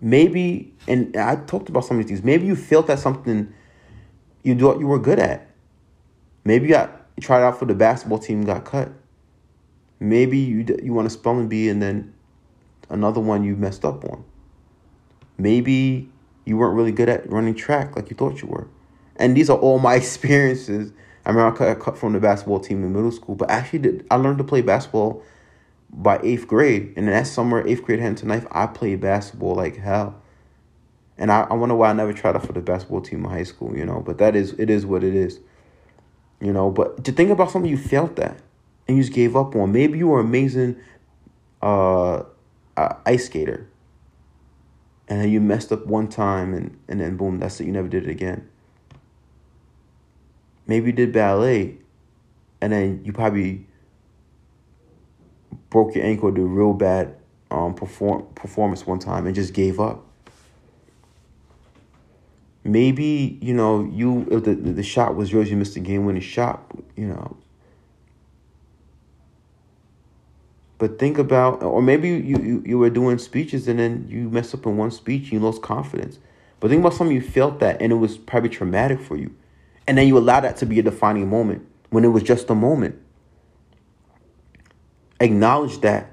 Maybe 0.00 0.72
and 0.88 1.16
I 1.16 1.36
talked 1.36 1.68
about 1.68 1.84
some 1.84 1.98
of 1.98 2.06
these. 2.06 2.18
things, 2.18 2.24
Maybe 2.24 2.46
you 2.46 2.56
felt 2.56 2.86
that 2.86 2.98
something 2.98 3.52
you 4.42 4.58
thought 4.58 4.80
you 4.80 4.86
were 4.86 4.98
good 4.98 5.18
at. 5.18 5.48
Maybe 6.44 6.68
you 6.68 6.74
got 6.74 7.06
you 7.16 7.22
tried 7.22 7.42
out 7.42 7.58
for 7.58 7.66
the 7.66 7.74
basketball 7.74 8.18
team 8.18 8.44
got 8.44 8.64
cut. 8.64 8.90
Maybe 9.98 10.38
you 10.38 10.64
you 10.82 10.94
want 10.94 11.06
a 11.06 11.10
spelling 11.10 11.48
bee 11.48 11.68
and 11.68 11.82
then 11.82 12.14
another 12.88 13.20
one 13.20 13.44
you 13.44 13.56
messed 13.56 13.84
up 13.84 14.04
on. 14.04 14.24
Maybe 15.36 16.08
you 16.44 16.56
weren't 16.56 16.74
really 16.74 16.92
good 16.92 17.08
at 17.08 17.30
running 17.30 17.54
track 17.54 17.96
like 17.96 18.10
you 18.10 18.16
thought 18.16 18.40
you 18.40 18.48
were. 18.48 18.68
And 19.16 19.36
these 19.36 19.50
are 19.50 19.58
all 19.58 19.78
my 19.78 19.94
experiences. 19.96 20.92
I 21.26 21.30
remember 21.30 21.70
I 21.70 21.74
cut 21.74 21.98
from 21.98 22.14
the 22.14 22.20
basketball 22.20 22.60
team 22.60 22.82
in 22.82 22.94
middle 22.94 23.12
school, 23.12 23.34
but 23.34 23.50
actually 23.50 23.80
did, 23.80 24.06
I 24.10 24.16
learned 24.16 24.38
to 24.38 24.44
play 24.44 24.62
basketball 24.62 25.22
by 25.92 26.20
eighth 26.22 26.46
grade. 26.46 26.94
And 26.96 27.08
that 27.08 27.26
summer, 27.26 27.66
eighth 27.66 27.82
grade 27.82 28.00
heading 28.00 28.16
to 28.16 28.26
ninth, 28.26 28.46
I 28.50 28.66
played 28.66 29.00
basketball 29.00 29.54
like 29.54 29.76
hell. 29.76 30.20
And 31.18 31.30
I, 31.30 31.42
I 31.42 31.54
wonder 31.54 31.74
why 31.74 31.90
I 31.90 31.92
never 31.92 32.12
tried 32.12 32.36
out 32.36 32.46
for 32.46 32.52
the 32.52 32.60
basketball 32.60 33.02
team 33.02 33.24
in 33.24 33.30
high 33.30 33.42
school, 33.42 33.76
you 33.76 33.84
know. 33.84 34.00
But 34.00 34.18
that 34.18 34.34
is 34.34 34.52
it 34.54 34.70
is 34.70 34.86
what 34.86 35.04
it 35.04 35.14
is. 35.14 35.40
You 36.40 36.52
know, 36.52 36.70
but 36.70 37.04
to 37.04 37.12
think 37.12 37.30
about 37.30 37.50
something 37.50 37.70
you 37.70 37.76
felt 37.76 38.16
that 38.16 38.40
and 38.88 38.96
you 38.96 39.02
just 39.02 39.12
gave 39.12 39.36
up 39.36 39.54
on. 39.54 39.72
Maybe 39.72 39.98
you 39.98 40.08
were 40.08 40.20
amazing 40.20 40.76
uh, 41.60 42.22
uh 42.76 42.94
ice 43.04 43.26
skater 43.26 43.68
and 45.10 45.20
then 45.20 45.30
you 45.30 45.40
messed 45.40 45.72
up 45.72 45.84
one 45.86 46.06
time 46.06 46.54
and, 46.54 46.78
and 46.88 47.00
then 47.00 47.16
boom, 47.16 47.40
that's 47.40 47.60
it, 47.60 47.66
you 47.66 47.72
never 47.72 47.88
did 47.88 48.04
it 48.06 48.10
again. 48.10 48.48
Maybe 50.68 50.86
you 50.86 50.92
did 50.92 51.12
ballet 51.12 51.78
and 52.60 52.72
then 52.72 53.02
you 53.04 53.12
probably 53.12 53.66
broke 55.70 55.94
your 55.94 56.04
ankle, 56.04 56.28
a 56.28 56.32
real 56.32 56.72
bad 56.72 57.16
um 57.50 57.74
perform 57.74 58.26
performance 58.34 58.86
one 58.86 58.98
time 58.98 59.26
and 59.26 59.34
just 59.34 59.52
gave 59.52 59.80
up. 59.80 60.06
Maybe, 62.62 63.38
you 63.40 63.54
know, 63.54 63.84
you 63.84 64.26
if 64.30 64.44
the, 64.44 64.54
the 64.54 64.82
shot 64.82 65.16
was 65.16 65.32
yours, 65.32 65.50
you 65.50 65.56
missed 65.56 65.74
the 65.74 65.80
game 65.80 66.04
winning 66.04 66.22
shot, 66.22 66.64
you 66.94 67.06
know, 67.06 67.36
But 70.80 70.98
think 70.98 71.18
about, 71.18 71.62
or 71.62 71.82
maybe 71.82 72.08
you, 72.08 72.38
you, 72.38 72.62
you 72.64 72.78
were 72.78 72.88
doing 72.88 73.18
speeches 73.18 73.68
and 73.68 73.78
then 73.78 74.06
you 74.08 74.30
messed 74.30 74.54
up 74.54 74.64
in 74.64 74.78
one 74.78 74.90
speech 74.90 75.24
and 75.24 75.32
you 75.32 75.40
lost 75.40 75.60
confidence. 75.60 76.18
But 76.58 76.70
think 76.70 76.80
about 76.80 76.94
something 76.94 77.14
you 77.14 77.20
felt 77.20 77.60
that 77.60 77.82
and 77.82 77.92
it 77.92 77.96
was 77.96 78.16
probably 78.16 78.48
traumatic 78.48 78.98
for 78.98 79.14
you. 79.14 79.34
And 79.86 79.98
then 79.98 80.08
you 80.08 80.16
allow 80.16 80.40
that 80.40 80.56
to 80.56 80.66
be 80.66 80.78
a 80.78 80.82
defining 80.82 81.28
moment 81.28 81.66
when 81.90 82.02
it 82.02 82.08
was 82.08 82.22
just 82.22 82.48
a 82.48 82.54
moment. 82.54 82.98
Acknowledge 85.20 85.80
that, 85.82 86.10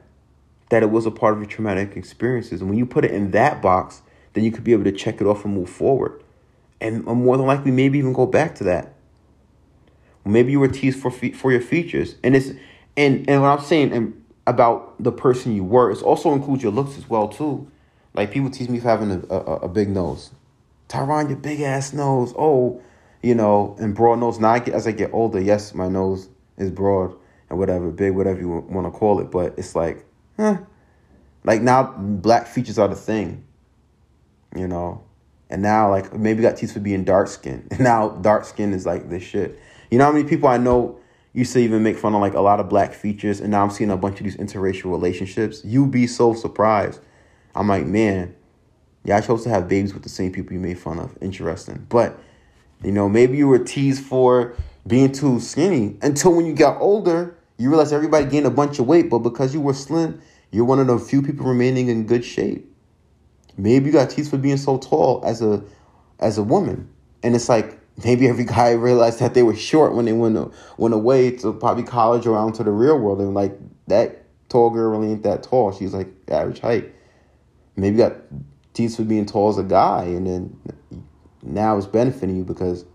that 0.69 0.83
it 0.83 0.91
was 0.91 1.05
a 1.05 1.11
part 1.11 1.33
of 1.33 1.39
your 1.39 1.47
traumatic 1.47 1.95
experiences. 1.95 2.59
And 2.59 2.69
when 2.69 2.77
you 2.77 2.85
put 2.85 3.05
it 3.05 3.11
in 3.11 3.31
that 3.31 3.61
box, 3.61 4.01
then 4.33 4.43
you 4.43 4.51
could 4.51 4.65
be 4.65 4.73
able 4.73 4.83
to 4.83 4.91
check 4.91 5.21
it 5.21 5.25
off 5.25 5.45
and 5.45 5.53
move 5.53 5.69
forward. 5.69 6.21
And 6.81 7.05
more 7.05 7.37
than 7.37 7.47
likely, 7.47 7.71
maybe 7.71 7.97
even 7.97 8.13
go 8.13 8.25
back 8.25 8.53
to 8.55 8.63
that. 8.65 8.93
Maybe 10.25 10.51
you 10.51 10.59
were 10.59 10.67
teased 10.67 10.99
for 10.99 11.09
for 11.09 11.51
your 11.51 11.61
features, 11.61 12.15
and 12.21 12.35
it's 12.35 12.49
and 12.97 13.27
and 13.29 13.41
what 13.41 13.47
I'm 13.47 13.63
saying, 13.63 13.93
and 13.93 14.25
about 14.45 15.01
the 15.01 15.11
person 15.11 15.55
you 15.55 15.63
were. 15.63 15.89
It 15.89 16.01
also 16.01 16.33
includes 16.33 16.61
your 16.61 16.71
looks 16.71 16.97
as 16.97 17.09
well 17.09 17.29
too. 17.29 17.71
Like 18.13 18.31
people 18.31 18.49
tease 18.49 18.67
me 18.67 18.79
for 18.79 18.89
having 18.89 19.09
a, 19.11 19.33
a, 19.33 19.39
a 19.59 19.67
big 19.69 19.89
nose. 19.89 20.31
Tyron, 20.89 21.29
your 21.29 21.37
big 21.37 21.61
ass 21.61 21.93
nose. 21.93 22.33
Oh, 22.37 22.81
you 23.23 23.35
know, 23.35 23.75
and 23.79 23.95
broad 23.95 24.19
nose. 24.19 24.37
Now 24.37 24.49
I 24.49 24.59
get, 24.59 24.73
as 24.73 24.85
I 24.85 24.91
get 24.91 25.13
older, 25.13 25.39
yes, 25.39 25.73
my 25.73 25.87
nose 25.87 26.29
is 26.57 26.71
broad 26.71 27.15
and 27.49 27.57
whatever, 27.57 27.89
big, 27.91 28.13
whatever 28.13 28.39
you 28.39 28.49
want 28.49 28.85
to 28.85 28.91
call 28.91 29.19
it. 29.19 29.31
But 29.31 29.55
it's 29.57 29.75
like 29.75 30.05
huh. 30.37 30.57
Like 31.47 31.61
now, 31.61 31.83
black 31.83 32.45
features 32.45 32.77
are 32.77 32.89
the 32.89 32.95
thing, 32.95 33.45
you 34.55 34.67
know. 34.67 35.03
And 35.49 35.61
now, 35.61 35.89
like 35.89 36.13
maybe 36.13 36.41
got 36.41 36.57
teeth 36.57 36.73
for 36.73 36.81
being 36.81 37.05
dark 37.05 37.29
skin. 37.29 37.67
And 37.71 37.79
now 37.81 38.09
dark 38.09 38.43
skin 38.43 38.73
is 38.73 38.85
like 38.85 39.09
this 39.09 39.23
shit. 39.23 39.57
You 39.89 39.97
know 39.97 40.05
how 40.05 40.11
many 40.11 40.27
people 40.27 40.49
I 40.49 40.57
know 40.57 40.99
used 41.33 41.53
to 41.53 41.59
even 41.59 41.83
make 41.83 41.97
fun 41.97 42.13
of 42.13 42.19
like 42.19 42.33
a 42.33 42.41
lot 42.41 42.59
of 42.59 42.67
black 42.67 42.93
features, 42.93 43.39
and 43.39 43.51
now 43.51 43.63
I'm 43.63 43.69
seeing 43.69 43.91
a 43.91 43.97
bunch 43.97 44.19
of 44.19 44.25
these 44.25 44.35
interracial 44.35 44.91
relationships. 44.91 45.63
You'd 45.63 45.91
be 45.91 46.05
so 46.05 46.33
surprised. 46.33 46.99
I'm 47.55 47.69
like, 47.69 47.85
man, 47.85 48.35
yeah, 49.05 49.17
I 49.17 49.21
chose 49.21 49.43
to 49.43 49.49
have 49.49 49.69
babies 49.69 49.93
with 49.93 50.03
the 50.03 50.09
same 50.09 50.33
people 50.33 50.51
you 50.51 50.59
made 50.59 50.77
fun 50.77 50.99
of. 50.99 51.17
Interesting, 51.21 51.85
but 51.87 52.19
you 52.83 52.91
know, 52.91 53.07
maybe 53.07 53.37
you 53.37 53.47
were 53.47 53.59
teased 53.59 54.03
for 54.03 54.53
being 54.85 55.13
too 55.13 55.39
skinny 55.39 55.95
until 56.01 56.33
when 56.33 56.45
you 56.45 56.53
got 56.53 56.81
older, 56.81 57.36
you 57.57 57.69
realize 57.69 57.91
everybody 57.91 58.25
gained 58.25 58.45
a 58.45 58.51
bunch 58.51 58.79
of 58.79 58.87
weight, 58.87 59.09
but 59.09 59.19
because 59.19 59.53
you 59.53 59.61
were 59.61 59.73
slim, 59.73 60.21
you're 60.51 60.65
one 60.65 60.79
of 60.79 60.87
the 60.87 60.99
few 60.99 61.21
people 61.21 61.45
remaining 61.45 61.87
in 61.89 62.05
good 62.05 62.23
shape. 62.23 62.71
Maybe 63.57 63.87
you 63.87 63.91
got 63.91 64.09
teased 64.09 64.29
for 64.29 64.37
being 64.37 64.57
so 64.57 64.77
tall 64.77 65.23
as 65.25 65.41
a 65.41 65.63
as 66.19 66.37
a 66.37 66.43
woman, 66.43 66.89
and 67.23 67.35
it's 67.35 67.49
like 67.49 67.79
maybe 68.03 68.27
every 68.27 68.45
guy 68.45 68.71
realized 68.73 69.19
that 69.19 69.33
they 69.33 69.43
were 69.43 69.55
short 69.55 69.95
when 69.95 70.05
they 70.05 70.13
went 70.13 70.53
went 70.77 70.93
away 70.93 71.31
to 71.37 71.53
probably 71.53 71.83
college 71.83 72.27
or 72.27 72.37
out 72.37 72.47
into 72.47 72.63
the 72.63 72.71
real 72.71 72.97
world, 72.99 73.19
and 73.19 73.33
like 73.33 73.57
that 73.87 74.23
tall 74.49 74.69
girl 74.69 74.91
really 74.91 75.11
ain't 75.11 75.23
that 75.23 75.43
tall. 75.43 75.71
She's 75.71 75.93
like 75.93 76.07
average 76.29 76.59
height. 76.59 76.93
Maybe 77.75 77.97
got 77.97 78.15
teased 78.73 78.97
for 78.97 79.03
being 79.03 79.25
tall 79.25 79.49
as 79.49 79.57
a 79.57 79.63
guy, 79.63 80.03
and 80.03 80.27
then 80.27 80.59
now 81.41 81.77
it's 81.77 81.87
benefiting 81.87 82.37
you 82.37 82.43
because 82.43 82.85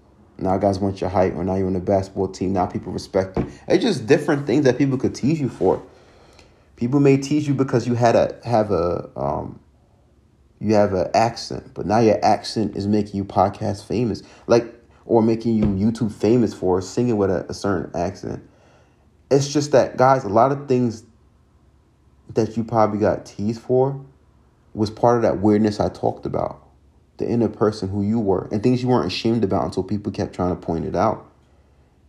now 0.43 0.59
guys 0.59 0.79
want 0.79 1.01
your 1.01 1.11
height, 1.11 1.35
or 1.35 1.45
now 1.45 1.55
you're 1.55 1.69
in 1.69 1.75
the 1.75 1.81
basketball 1.81 2.29
team. 2.29 2.53
Now 2.53 2.67
people 2.67 2.93
respect 2.93 3.39
you. 3.39 3.51
It's 3.69 3.83
just 3.83 4.07
different 4.07 4.47
things 4.47 4.65
that 4.65 4.79
people 4.79 4.99
could 4.99 5.15
tease 5.15 5.41
you 5.41 5.49
for. 5.49 5.83
People 6.77 7.01
may 7.01 7.17
tease 7.17 7.47
you 7.47 7.55
because 7.55 7.87
you 7.87 7.95
had 7.95 8.17
a 8.17 8.39
have 8.45 8.71
a 8.71 9.09
um, 9.17 9.61
you 10.61 10.75
have 10.75 10.93
an 10.93 11.11
accent, 11.15 11.73
but 11.75 11.87
now 11.87 11.99
your 11.99 12.23
accent 12.25 12.77
is 12.77 12.87
making 12.87 13.17
you 13.17 13.25
podcast 13.25 13.85
famous, 13.87 14.23
like 14.47 14.75
or 15.05 15.23
making 15.23 15.57
you 15.57 15.65
YouTube 15.65 16.13
famous 16.13 16.55
for 16.55 16.81
singing 16.81 17.17
with 17.17 17.31
a, 17.31 17.47
a 17.49 17.55
certain 17.55 17.91
accent. 17.99 18.43
It's 19.31 19.49
just 19.49 19.73
that 19.73 19.97
guys, 19.97 20.25
a 20.25 20.29
lot 20.29 20.53
of 20.53 20.69
things 20.69 21.05
that 22.35 22.57
you 22.57 22.65
probably 22.65 22.99
got 22.99 23.27
teased 23.27 23.61
for 23.61 24.05
was 24.75 24.91
part 24.91 25.17
of 25.17 25.23
that 25.23 25.39
weirdness 25.41 25.81
I 25.81 25.89
talked 25.89 26.27
about 26.27 26.62
the 27.19 27.29
inner 27.29 27.49
person 27.49 27.89
who 27.89 28.03
you 28.03 28.19
were 28.19 28.49
and 28.51 28.63
things 28.63 28.83
you 28.83 28.89
weren't 28.89 29.07
ashamed 29.07 29.45
about 29.45 29.65
until 29.65 29.83
people 29.83 30.11
kept 30.11 30.35
trying 30.35 30.51
to 30.51 30.61
point 30.61 30.85
it 30.85 30.97
out 30.97 31.33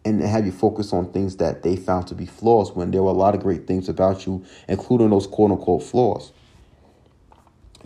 and 0.05 0.21
have 0.21 0.45
you 0.45 0.51
focus 0.51 0.91
on 0.91 1.11
things 1.11 1.37
that 1.37 1.63
they 1.63 1.75
found 1.75 2.07
to 2.07 2.15
be 2.15 2.25
flaws 2.25 2.73
when 2.73 2.91
there 2.91 3.01
were 3.01 3.09
a 3.09 3.13
lot 3.13 3.35
of 3.35 3.41
great 3.41 3.67
things 3.67 3.87
about 3.87 4.25
you, 4.25 4.43
including 4.67 5.09
those 5.09 5.27
quote 5.27 5.51
unquote 5.51 5.83
flaws. 5.83 6.31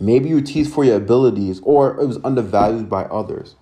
Maybe 0.00 0.28
you 0.28 0.40
teased 0.40 0.72
for 0.72 0.84
your 0.84 0.96
abilities 0.96 1.60
or 1.62 2.00
it 2.00 2.06
was 2.06 2.18
undervalued 2.24 2.88
by 2.88 3.04
others. 3.04 3.54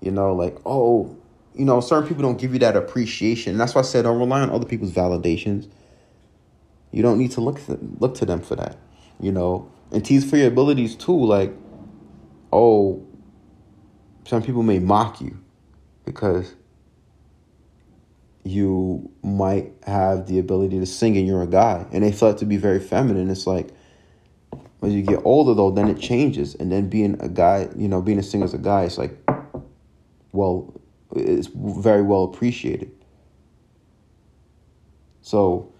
You 0.00 0.12
know, 0.12 0.32
like, 0.32 0.58
oh, 0.64 1.16
you 1.54 1.64
know, 1.64 1.80
certain 1.80 2.08
people 2.08 2.22
don't 2.22 2.38
give 2.38 2.52
you 2.52 2.58
that 2.60 2.76
appreciation. 2.76 3.52
And 3.52 3.60
that's 3.60 3.74
why 3.74 3.80
I 3.80 3.84
said 3.84 4.02
don't 4.02 4.18
rely 4.18 4.42
on 4.42 4.50
other 4.50 4.66
people's 4.66 4.92
validations. 4.92 5.68
You 6.92 7.02
don't 7.02 7.18
need 7.18 7.32
to 7.32 7.40
look 7.40 7.64
to, 7.66 7.78
look 7.98 8.14
to 8.16 8.26
them 8.26 8.40
for 8.40 8.54
that. 8.56 8.76
You 9.20 9.32
know, 9.32 9.70
and 9.90 10.04
tease 10.04 10.28
for 10.28 10.36
your 10.36 10.48
abilities 10.48 10.94
too. 10.94 11.18
Like, 11.18 11.52
oh, 12.52 13.04
some 14.26 14.42
people 14.42 14.62
may 14.62 14.78
mock 14.78 15.20
you 15.20 15.38
because 16.04 16.54
you 18.44 19.10
might 19.22 19.72
have 19.86 20.26
the 20.26 20.38
ability 20.38 20.78
to 20.78 20.86
sing 20.86 21.16
and 21.16 21.26
you're 21.26 21.42
a 21.42 21.46
guy. 21.46 21.86
And 21.92 22.02
they 22.02 22.12
feel 22.12 22.30
it 22.30 22.38
to 22.38 22.46
be 22.46 22.56
very 22.56 22.80
feminine. 22.80 23.30
It's 23.30 23.46
like 23.46 23.68
as 24.82 24.94
you 24.94 25.02
get 25.02 25.20
older 25.24 25.54
though 25.54 25.70
then 25.70 25.88
it 25.88 25.98
changes. 25.98 26.54
And 26.54 26.70
then 26.72 26.88
being 26.88 27.20
a 27.20 27.28
guy 27.28 27.68
you 27.76 27.88
know 27.88 28.00
being 28.00 28.18
a 28.18 28.22
singer 28.22 28.44
as 28.44 28.54
a 28.54 28.58
guy 28.58 28.84
it's 28.84 28.98
like 28.98 29.18
well 30.32 30.72
it's 31.14 31.48
very 31.48 32.02
well 32.02 32.24
appreciated. 32.24 32.90
So 35.20 35.72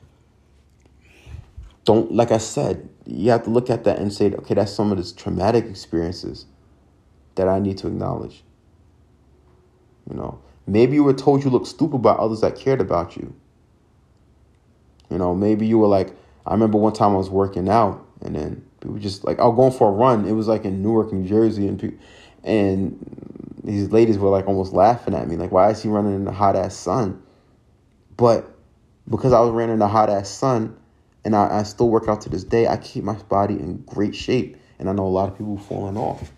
don't 1.89 2.13
like 2.13 2.31
i 2.31 2.37
said 2.37 2.87
you 3.07 3.31
have 3.31 3.45
to 3.45 3.49
look 3.49 3.71
at 3.71 3.85
that 3.85 3.99
and 3.99 4.13
say 4.13 4.27
okay 4.27 4.53
that's 4.53 4.71
some 4.71 4.93
of 4.93 4.99
the 4.99 5.15
traumatic 5.15 5.65
experiences 5.65 6.45
that 7.39 7.49
I 7.49 7.59
need 7.59 7.79
to 7.79 7.87
acknowledge. 7.87 8.45
You 10.09 10.17
know, 10.17 10.41
maybe 10.67 10.95
you 10.95 11.05
were 11.05 11.15
told 11.15 11.43
you 11.43 11.51
look 11.51 11.67
stupid 11.67 12.03
by 12.03 12.13
others 12.13 12.43
that 12.43 12.57
cared 12.57 12.81
about 12.81 13.17
you. 13.17 13.35
You 15.11 15.19
know, 15.19 15.35
maybe 15.35 15.67
you 15.67 15.79
were 15.79 15.89
like, 15.89 16.15
I 16.47 16.53
remember 16.53 16.79
one 16.79 16.93
time 16.93 17.13
I 17.13 17.17
was 17.17 17.31
working 17.31 17.69
out 17.69 18.07
and 18.21 18.35
then 18.35 18.65
people 18.81 18.99
just 18.99 19.25
like, 19.25 19.39
I 19.39 19.47
was 19.47 19.57
going 19.57 19.73
for 19.73 19.89
a 19.89 19.93
run. 19.93 20.27
It 20.27 20.33
was 20.33 20.49
like 20.49 20.65
in 20.65 20.83
Newark, 20.83 21.13
New 21.13 21.27
Jersey, 21.27 21.67
and 21.67 21.81
people, 21.81 21.99
and 22.45 22.99
these 23.65 23.91
ladies 23.91 24.19
were 24.19 24.31
like 24.31 24.47
almost 24.47 24.73
laughing 24.73 25.15
at 25.15 25.29
me, 25.29 25.37
like, 25.37 25.53
why 25.53 25.71
is 25.71 25.83
he 25.83 25.89
running 25.89 26.15
in 26.15 26.25
the 26.25 26.33
hot 26.33 26.57
ass 26.57 26.75
sun? 26.75 27.23
But 28.17 28.51
because 29.09 29.33
I 29.33 29.41
was 29.41 29.51
running 29.51 29.75
in 29.75 29.79
the 29.79 29.89
hot 29.89 30.11
ass 30.11 30.29
sun, 30.29 30.77
and 31.25 31.35
I, 31.35 31.61
I 31.61 31.63
still 31.65 31.89
work 31.89 32.09
out 32.09 32.23
to 32.23 32.29
this 32.29 32.45
day, 32.45 32.67
I 32.67 32.77
keep 32.77 33.05
my 33.05 33.15
body 33.15 33.55
in 33.55 33.83
great 33.87 34.15
shape, 34.15 34.57
and 34.79 34.89
I 34.89 34.93
know 34.93 35.07
a 35.07 35.09
lot 35.09 35.29
of 35.29 35.37
people 35.37 35.59
falling 35.59 35.97
off. 35.97 36.33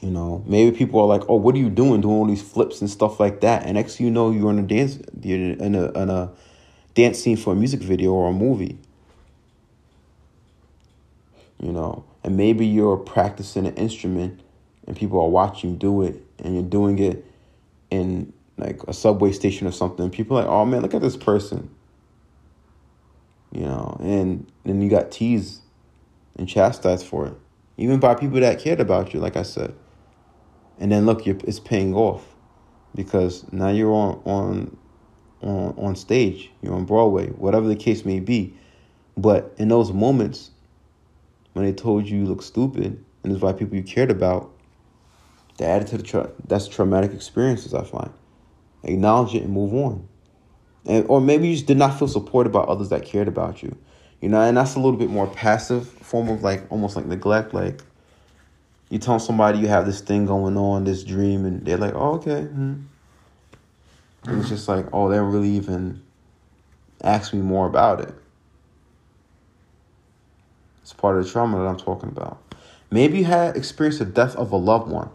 You 0.00 0.10
know, 0.10 0.42
maybe 0.46 0.74
people 0.74 0.98
are 1.00 1.06
like, 1.06 1.28
"Oh, 1.28 1.34
what 1.34 1.54
are 1.54 1.58
you 1.58 1.68
doing? 1.68 2.00
Doing 2.00 2.14
all 2.14 2.26
these 2.26 2.40
flips 2.40 2.80
and 2.80 2.88
stuff 2.88 3.20
like 3.20 3.40
that?" 3.42 3.64
And 3.66 3.74
next, 3.74 4.00
you 4.00 4.10
know, 4.10 4.30
you're 4.30 4.50
in 4.50 4.58
a 4.58 4.62
dance, 4.62 4.98
you're 5.22 5.38
in 5.38 5.74
a 5.74 5.90
in 5.92 6.08
a 6.08 6.30
dance 6.94 7.18
scene 7.18 7.36
for 7.36 7.52
a 7.52 7.56
music 7.56 7.80
video 7.80 8.12
or 8.12 8.30
a 8.30 8.32
movie. 8.32 8.78
You 11.58 11.72
know, 11.72 12.04
and 12.24 12.38
maybe 12.38 12.66
you're 12.66 12.96
practicing 12.96 13.66
an 13.66 13.74
instrument, 13.74 14.40
and 14.86 14.96
people 14.96 15.20
are 15.20 15.28
watching 15.28 15.72
you 15.72 15.76
do 15.76 16.00
it, 16.02 16.24
and 16.38 16.54
you're 16.54 16.62
doing 16.62 16.98
it 16.98 17.22
in 17.90 18.32
like 18.56 18.82
a 18.88 18.94
subway 18.94 19.32
station 19.32 19.66
or 19.66 19.72
something. 19.72 20.08
People 20.08 20.38
are 20.38 20.42
like, 20.42 20.50
"Oh 20.50 20.64
man, 20.64 20.80
look 20.80 20.94
at 20.94 21.02
this 21.02 21.18
person." 21.18 21.68
You 23.52 23.62
know, 23.62 23.98
and 24.00 24.50
then 24.64 24.80
you 24.80 24.88
got 24.88 25.10
teased 25.10 25.60
and 26.36 26.48
chastised 26.48 27.04
for 27.04 27.26
it, 27.26 27.34
even 27.76 28.00
by 28.00 28.14
people 28.14 28.40
that 28.40 28.60
cared 28.60 28.80
about 28.80 29.12
you. 29.12 29.20
Like 29.20 29.36
I 29.36 29.42
said. 29.42 29.74
And 30.80 30.90
then 30.90 31.06
look, 31.06 31.26
it's 31.26 31.60
paying 31.60 31.94
off 31.94 32.26
because 32.94 33.44
now 33.52 33.68
you're 33.68 33.92
on 33.92 34.20
on 34.24 34.76
on 35.42 35.74
on 35.78 35.94
stage, 35.94 36.50
you're 36.62 36.74
on 36.74 36.86
Broadway, 36.86 37.28
whatever 37.28 37.68
the 37.68 37.76
case 37.76 38.04
may 38.04 38.18
be. 38.18 38.54
But 39.16 39.54
in 39.58 39.68
those 39.68 39.92
moments 39.92 40.50
when 41.52 41.64
they 41.64 41.72
told 41.72 42.08
you 42.08 42.20
you 42.20 42.24
look 42.24 42.42
stupid 42.42 43.04
and 43.22 43.32
it's 43.32 43.40
by 43.40 43.52
people 43.52 43.76
you 43.76 43.82
cared 43.82 44.10
about, 44.10 44.50
they 45.58 45.66
added 45.66 45.88
to 45.88 45.98
the 45.98 46.02
tra- 46.02 46.30
that's 46.46 46.66
traumatic 46.66 47.12
experiences. 47.12 47.74
I 47.74 47.84
find 47.84 48.10
acknowledge 48.82 49.34
it 49.34 49.42
and 49.42 49.52
move 49.52 49.74
on, 49.74 50.08
and 50.86 51.04
or 51.08 51.20
maybe 51.20 51.48
you 51.48 51.54
just 51.54 51.66
did 51.66 51.76
not 51.76 51.98
feel 51.98 52.08
supported 52.08 52.50
by 52.50 52.60
others 52.60 52.88
that 52.88 53.04
cared 53.04 53.28
about 53.28 53.62
you, 53.62 53.76
you 54.22 54.30
know, 54.30 54.40
and 54.40 54.56
that's 54.56 54.74
a 54.74 54.78
little 54.78 54.98
bit 54.98 55.10
more 55.10 55.26
passive 55.26 55.86
form 55.86 56.30
of 56.30 56.42
like 56.42 56.64
almost 56.70 56.96
like 56.96 57.04
neglect, 57.04 57.52
like 57.52 57.82
you 58.90 58.98
tell 58.98 59.18
somebody 59.18 59.60
you 59.60 59.68
have 59.68 59.86
this 59.86 60.00
thing 60.00 60.26
going 60.26 60.56
on, 60.56 60.84
this 60.84 61.04
dream, 61.04 61.46
and 61.46 61.64
they're 61.64 61.78
like, 61.78 61.94
oh, 61.94 62.16
okay. 62.16 62.42
Hmm. 62.42 62.74
And 64.24 64.40
it's 64.40 64.50
just 64.50 64.68
like, 64.68 64.86
oh, 64.92 65.08
they 65.08 65.16
don't 65.16 65.32
really 65.32 65.50
even 65.50 66.02
ask 67.02 67.32
me 67.32 67.40
more 67.40 67.66
about 67.66 68.00
it. 68.00 68.12
It's 70.82 70.92
part 70.92 71.16
of 71.16 71.24
the 71.24 71.30
trauma 71.30 71.58
that 71.58 71.66
I'm 71.66 71.78
talking 71.78 72.08
about. 72.08 72.42
Maybe 72.90 73.18
you 73.18 73.24
had 73.24 73.56
experienced 73.56 74.00
the 74.00 74.04
death 74.04 74.34
of 74.34 74.50
a 74.50 74.56
loved 74.56 74.90
one. 74.90 75.10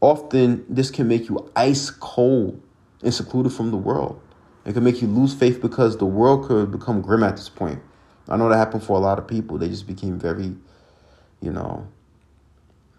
Often, 0.00 0.66
this 0.68 0.90
can 0.90 1.06
make 1.06 1.28
you 1.28 1.50
ice 1.54 1.90
cold 1.90 2.60
and 3.02 3.14
secluded 3.14 3.52
from 3.52 3.70
the 3.70 3.76
world. 3.76 4.20
It 4.66 4.72
can 4.72 4.82
make 4.82 5.00
you 5.00 5.08
lose 5.08 5.32
faith 5.32 5.62
because 5.62 5.98
the 5.98 6.04
world 6.04 6.46
could 6.46 6.72
become 6.72 7.00
grim 7.00 7.22
at 7.22 7.36
this 7.36 7.48
point. 7.48 7.80
I 8.28 8.36
know 8.36 8.48
that 8.48 8.56
happened 8.56 8.82
for 8.82 8.96
a 8.96 9.00
lot 9.00 9.18
of 9.18 9.28
people. 9.28 9.56
They 9.56 9.68
just 9.68 9.86
became 9.86 10.18
very, 10.18 10.56
you 11.40 11.52
know, 11.52 11.86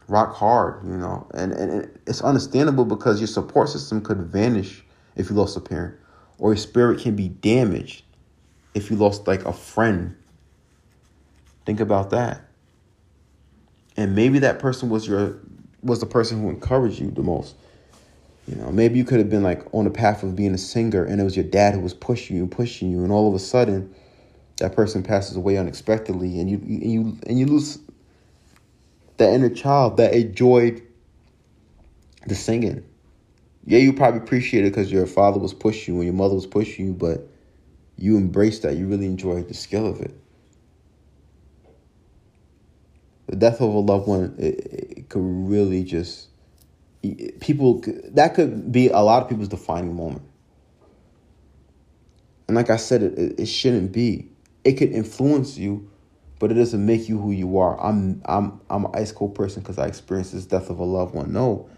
rock 0.07 0.35
hard, 0.35 0.85
you 0.85 0.97
know, 0.97 1.27
and, 1.33 1.51
and 1.53 1.99
it's 2.05 2.21
understandable 2.21 2.85
because 2.85 3.19
your 3.19 3.27
support 3.27 3.69
system 3.69 4.01
could 4.01 4.19
vanish 4.19 4.83
if 5.15 5.29
you 5.29 5.35
lost 5.35 5.57
a 5.57 5.61
parent, 5.61 5.95
or 6.37 6.51
your 6.51 6.57
spirit 6.57 6.99
can 6.99 7.15
be 7.15 7.29
damaged 7.29 8.03
if 8.73 8.91
you 8.91 8.97
lost 8.97 9.27
like 9.27 9.45
a 9.45 9.53
friend. 9.53 10.15
Think 11.65 11.79
about 11.79 12.11
that. 12.11 12.41
And 13.97 14.13
maybe 14.15 14.39
that 14.39 14.59
person 14.59 14.89
was 14.89 15.07
your 15.07 15.39
was 15.81 15.99
the 15.99 16.05
person 16.05 16.41
who 16.41 16.49
encouraged 16.49 16.99
you 16.99 17.11
the 17.11 17.23
most. 17.23 17.55
You 18.47 18.55
know, 18.55 18.71
maybe 18.71 18.97
you 18.97 19.05
could 19.05 19.19
have 19.19 19.29
been 19.29 19.43
like 19.43 19.63
on 19.73 19.85
the 19.85 19.91
path 19.91 20.21
of 20.21 20.35
being 20.35 20.53
a 20.53 20.57
singer 20.57 21.03
and 21.03 21.19
it 21.19 21.23
was 21.23 21.35
your 21.35 21.45
dad 21.45 21.73
who 21.73 21.79
was 21.79 21.93
pushing 21.93 22.35
you 22.35 22.43
and 22.43 22.51
pushing 22.51 22.91
you 22.91 23.03
and 23.03 23.11
all 23.11 23.27
of 23.27 23.33
a 23.33 23.39
sudden 23.39 23.93
that 24.57 24.75
person 24.75 25.01
passes 25.01 25.35
away 25.35 25.57
unexpectedly 25.57 26.39
and 26.39 26.49
you 26.49 26.57
and 26.57 26.91
you 26.91 27.17
and 27.25 27.39
you 27.39 27.45
lose 27.47 27.79
that 29.17 29.33
inner 29.33 29.49
child 29.49 29.97
that 29.97 30.13
enjoyed 30.13 30.81
the 32.27 32.35
singing. 32.35 32.83
Yeah, 33.65 33.79
you 33.79 33.93
probably 33.93 34.19
appreciate 34.19 34.65
it 34.65 34.71
because 34.71 34.91
your 34.91 35.07
father 35.07 35.39
was 35.39 35.53
pushing 35.53 35.95
you 35.95 36.01
and 36.01 36.07
your 36.07 36.13
mother 36.13 36.35
was 36.35 36.45
pushing 36.45 36.87
you, 36.87 36.93
but 36.93 37.27
you 37.97 38.17
embrace 38.17 38.59
that. 38.59 38.75
You 38.75 38.87
really 38.87 39.05
enjoy 39.05 39.43
the 39.43 39.53
skill 39.53 39.87
of 39.87 40.01
it. 40.01 40.13
The 43.27 43.35
death 43.37 43.55
of 43.55 43.73
a 43.73 43.79
loved 43.79 44.07
one, 44.07 44.35
it, 44.37 44.97
it 44.97 45.09
could 45.09 45.23
really 45.23 45.83
just 45.83 46.27
people 47.39 47.83
that 48.11 48.33
could 48.35 48.71
be 48.71 48.89
a 48.89 48.99
lot 48.99 49.23
of 49.23 49.29
people's 49.29 49.47
defining 49.47 49.95
moment. 49.95 50.21
And 52.47 52.55
like 52.55 52.69
I 52.69 52.77
said, 52.77 53.01
it, 53.01 53.39
it 53.39 53.45
shouldn't 53.47 53.91
be. 53.91 54.29
It 54.63 54.73
could 54.73 54.91
influence 54.91 55.57
you, 55.57 55.89
but 56.39 56.51
it 56.51 56.55
doesn't 56.55 56.85
make 56.85 57.07
you 57.07 57.19
who 57.19 57.31
you 57.31 57.57
are. 57.57 57.79
I'm 57.79 58.21
I'm 58.25 58.59
I'm 58.69 58.85
an 58.85 58.91
ice 58.93 59.11
cold 59.11 59.35
person 59.35 59.61
because 59.61 59.77
I 59.77 59.87
experienced 59.87 60.33
this 60.33 60.45
death 60.45 60.69
of 60.69 60.79
a 60.79 60.83
loved 60.83 61.13
one. 61.15 61.31
No, 61.31 61.69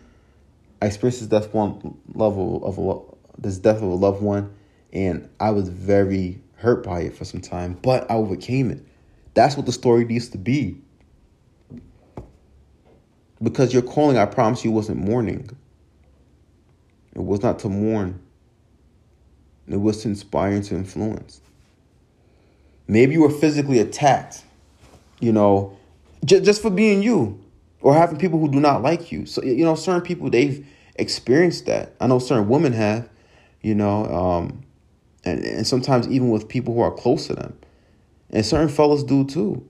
I 0.81 0.87
experienced 0.87 1.19
this 1.19 1.29
death 1.29 1.53
one 1.53 1.97
level 2.13 2.65
of 2.65 2.77
a, 2.77 3.41
this 3.41 3.57
death 3.57 3.77
of 3.77 3.83
a 3.83 3.95
loved 3.95 4.21
one, 4.21 4.53
and 4.93 5.29
I 5.39 5.51
was 5.51 5.69
very 5.69 6.41
hurt 6.55 6.83
by 6.83 7.01
it 7.01 7.15
for 7.15 7.25
some 7.25 7.41
time, 7.41 7.77
but 7.81 8.09
I 8.09 8.15
overcame 8.15 8.71
it. 8.71 8.83
That's 9.33 9.55
what 9.55 9.65
the 9.65 9.71
story 9.71 10.05
needs 10.05 10.29
to 10.29 10.37
be. 10.37 10.81
Because 13.41 13.71
your 13.71 13.83
calling, 13.83 14.17
I 14.17 14.25
promise 14.25 14.65
you, 14.65 14.71
wasn't 14.71 14.97
mourning. 14.97 15.47
It 17.13 17.23
was 17.23 17.43
not 17.43 17.59
to 17.59 17.69
mourn. 17.69 18.19
It 19.67 19.77
was 19.77 20.01
to 20.01 20.07
inspire 20.07 20.53
and 20.53 20.63
to 20.65 20.75
influence. 20.75 21.41
Maybe 22.87 23.13
you 23.13 23.21
were 23.21 23.29
physically 23.29 23.79
attacked, 23.79 24.43
you 25.19 25.31
know, 25.31 25.77
just, 26.25 26.43
just 26.43 26.61
for 26.61 26.69
being 26.69 27.01
you 27.03 27.43
or 27.81 27.93
having 27.93 28.17
people 28.17 28.39
who 28.39 28.49
do 28.49 28.59
not 28.59 28.81
like 28.81 29.11
you. 29.11 29.25
So, 29.25 29.43
you 29.43 29.63
know, 29.63 29.75
certain 29.75 30.01
people, 30.01 30.29
they've 30.29 30.65
experienced 30.95 31.65
that. 31.67 31.93
I 31.99 32.07
know 32.07 32.19
certain 32.19 32.47
women 32.49 32.73
have, 32.73 33.09
you 33.61 33.75
know, 33.75 34.05
um, 34.05 34.63
and, 35.23 35.43
and 35.43 35.67
sometimes 35.67 36.07
even 36.07 36.29
with 36.29 36.47
people 36.47 36.73
who 36.73 36.81
are 36.81 36.91
close 36.91 37.27
to 37.27 37.35
them. 37.35 37.57
And 38.29 38.45
certain 38.45 38.69
fellas 38.69 39.03
do 39.03 39.25
too. 39.25 39.67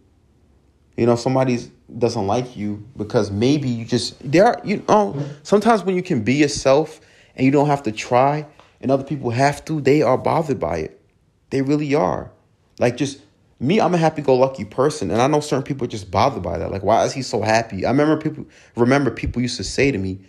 You 0.96 1.06
know, 1.06 1.16
somebody 1.16 1.60
doesn't 1.98 2.26
like 2.26 2.58
you 2.58 2.86
because 2.98 3.32
maybe 3.32 3.70
you 3.70 3.86
just 3.86 4.20
there 4.30 4.46
are 4.46 4.60
you 4.66 4.84
know 4.90 5.16
sometimes 5.44 5.84
when 5.84 5.96
you 5.96 6.04
can 6.04 6.22
be 6.22 6.34
yourself 6.34 7.00
and 7.36 7.46
you 7.46 7.52
don't 7.52 7.68
have 7.68 7.84
to 7.84 7.92
try 7.92 8.46
and 8.82 8.92
other 8.92 9.04
people 9.04 9.32
have 9.32 9.64
to, 9.66 9.82
they 9.82 10.02
are 10.02 10.18
bothered 10.18 10.60
by 10.60 10.78
it. 10.78 11.02
They 11.50 11.62
really 11.62 11.96
are. 11.96 12.32
Like 12.80 12.98
just 12.98 13.22
me, 13.60 13.82
I'm 13.82 13.94
a 13.94 13.98
happy-go-lucky 13.98 14.66
person, 14.66 15.10
and 15.10 15.22
I 15.22 15.28
know 15.28 15.40
certain 15.40 15.64
people 15.64 15.86
are 15.86 15.90
just 15.90 16.12
bothered 16.12 16.44
by 16.44 16.58
that. 16.60 16.72
Like, 16.72 16.84
why 16.84 17.04
is 17.06 17.14
he 17.14 17.22
so 17.24 17.42
happy? 17.42 17.86
I 17.86 17.90
remember 17.90 18.18
people 18.18 18.46
remember 18.76 19.10
people 19.10 19.42
used 19.42 19.58
to 19.58 19.64
say 19.64 19.92
to 19.92 19.98
me, 19.98 20.20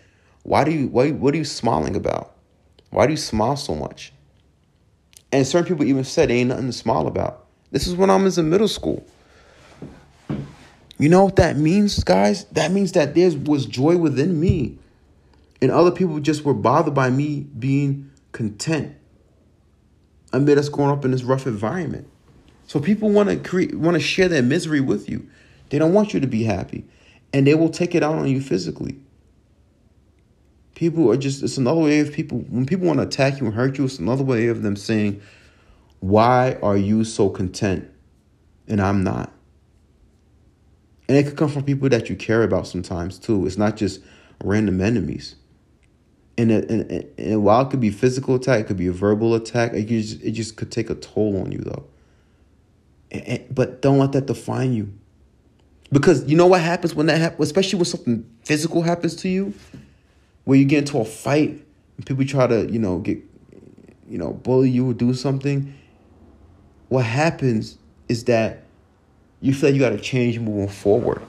"Why 0.44 0.64
do 0.64 0.70
you 0.70 0.88
why 0.88 1.10
what 1.10 1.34
are 1.34 1.38
you 1.38 1.44
smiling 1.44 1.94
about? 1.94 2.34
Why 2.90 3.06
do 3.06 3.12
you 3.12 3.18
smile 3.18 3.56
so 3.56 3.74
much?" 3.74 4.12
And 5.30 5.46
certain 5.46 5.68
people 5.68 5.84
even 5.84 6.04
said, 6.04 6.30
"Ain't 6.30 6.48
nothing 6.48 6.68
to 6.68 6.72
smile 6.72 7.06
about." 7.06 7.44
This 7.70 7.86
is 7.86 7.94
when 7.94 8.08
I 8.08 8.16
was 8.16 8.38
in 8.38 8.48
middle 8.48 8.68
school. 8.68 9.04
You 10.98 11.08
know 11.08 11.26
what 11.26 11.36
that 11.36 11.56
means, 11.58 12.02
guys? 12.02 12.44
That 12.52 12.72
means 12.72 12.92
that 12.92 13.14
there 13.14 13.30
was 13.30 13.66
joy 13.66 13.98
within 13.98 14.40
me, 14.40 14.78
and 15.60 15.70
other 15.70 15.90
people 15.90 16.18
just 16.18 16.44
were 16.44 16.54
bothered 16.54 16.94
by 16.94 17.10
me 17.10 17.46
being 17.58 18.10
content 18.32 18.94
amid 20.32 20.58
us 20.58 20.68
growing 20.68 20.90
up 20.90 21.04
in 21.04 21.10
this 21.10 21.22
rough 21.24 21.46
environment. 21.46 22.06
So 22.68 22.78
people 22.78 23.10
want 23.10 23.28
to 23.30 23.36
create, 23.36 23.74
want 23.74 23.94
to 23.94 24.00
share 24.00 24.28
their 24.28 24.42
misery 24.42 24.80
with 24.80 25.08
you. 25.08 25.26
They 25.70 25.78
don't 25.78 25.92
want 25.92 26.14
you 26.14 26.20
to 26.20 26.26
be 26.26 26.44
happy, 26.44 26.84
and 27.32 27.46
they 27.46 27.54
will 27.54 27.70
take 27.70 27.94
it 27.94 28.04
out 28.04 28.14
on 28.14 28.28
you 28.28 28.40
physically. 28.40 29.00
People 30.76 31.10
are 31.10 31.16
just 31.16 31.42
it's 31.42 31.56
another 31.56 31.80
way 31.80 31.98
of 31.98 32.12
people 32.12 32.38
when 32.50 32.66
people 32.66 32.86
want 32.86 33.00
to 33.00 33.06
attack 33.06 33.40
you 33.40 33.46
and 33.46 33.54
hurt 33.54 33.78
you. 33.78 33.86
It's 33.86 33.98
another 33.98 34.22
way 34.22 34.46
of 34.46 34.62
them 34.62 34.76
saying, 34.76 35.20
"Why 35.98 36.58
are 36.62 36.76
you 36.76 37.02
so 37.02 37.28
content, 37.28 37.90
and 38.68 38.80
I'm 38.80 39.02
not?" 39.02 39.32
And 41.08 41.16
it 41.16 41.24
could 41.24 41.36
come 41.36 41.48
from 41.48 41.64
people 41.64 41.88
that 41.88 42.08
you 42.08 42.14
care 42.14 42.44
about 42.44 42.68
sometimes 42.68 43.18
too. 43.18 43.46
It's 43.46 43.58
not 43.58 43.76
just 43.76 44.00
random 44.44 44.80
enemies 44.80 45.34
and, 46.38 46.52
it, 46.52 46.70
and, 46.70 47.06
and 47.18 47.42
while 47.42 47.62
it 47.62 47.70
could 47.70 47.80
be 47.80 47.90
physical 47.90 48.36
attack, 48.36 48.60
it 48.60 48.66
could 48.68 48.76
be 48.76 48.86
a 48.86 48.92
verbal 48.92 49.34
attack. 49.34 49.72
It 49.74 49.86
just, 49.86 50.22
it 50.22 50.30
just 50.30 50.56
could 50.56 50.70
take 50.70 50.88
a 50.88 50.94
toll 50.94 51.40
on 51.40 51.50
you 51.50 51.58
though. 51.58 51.84
But 53.50 53.82
don't 53.82 53.98
let 53.98 54.12
that 54.12 54.26
define 54.26 54.72
you, 54.72 54.92
because 55.90 56.24
you 56.26 56.36
know 56.36 56.46
what 56.46 56.60
happens 56.60 56.94
when 56.94 57.06
that 57.06 57.18
happens, 57.18 57.48
especially 57.48 57.78
when 57.78 57.86
something 57.86 58.30
physical 58.44 58.82
happens 58.82 59.16
to 59.16 59.28
you, 59.28 59.54
where 60.44 60.58
you 60.58 60.64
get 60.64 60.78
into 60.78 60.98
a 60.98 61.04
fight 61.04 61.64
and 61.96 62.06
people 62.06 62.24
try 62.24 62.46
to 62.46 62.70
you 62.70 62.78
know 62.78 62.98
get, 62.98 63.18
you 64.08 64.18
know, 64.18 64.32
bully 64.32 64.70
you 64.70 64.90
or 64.90 64.94
do 64.94 65.14
something. 65.14 65.74
What 66.88 67.04
happens 67.04 67.78
is 68.08 68.24
that 68.24 68.62
you 69.40 69.54
feel 69.54 69.70
like 69.70 69.74
you 69.74 69.80
got 69.80 69.90
to 69.90 70.00
change 70.00 70.38
moving 70.38 70.68
forward. 70.68 71.22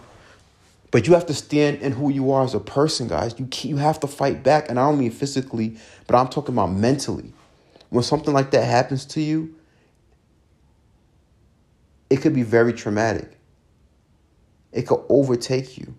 But 0.92 1.06
you 1.06 1.14
have 1.14 1.28
to 1.28 1.34
stand 1.34 1.82
in 1.82 1.92
who 1.92 2.10
you 2.10 2.32
are 2.32 2.44
as 2.44 2.56
a 2.56 2.60
person, 2.60 3.08
guys. 3.08 3.36
You 3.38 3.48
you 3.62 3.78
have 3.78 4.00
to 4.00 4.08
fight 4.08 4.44
back, 4.44 4.70
and 4.70 4.80
I 4.80 4.90
don't 4.90 5.00
mean 5.00 5.12
physically, 5.12 5.78
but 6.08 6.18
I'm 6.18 6.28
talking 6.28 6.56
about 6.56 6.72
mentally. 6.72 7.32
When 7.90 8.04
something 8.04 8.34
like 8.34 8.52
that 8.52 8.66
happens 8.66 9.06
to 9.06 9.22
you, 9.22 9.56
it 12.10 12.18
could 12.18 12.34
be 12.34 12.44
very 12.44 12.74
traumatic. 12.74 13.38
It 14.72 14.88
could 14.88 15.04
overtake 15.10 15.78
you, 15.78 15.96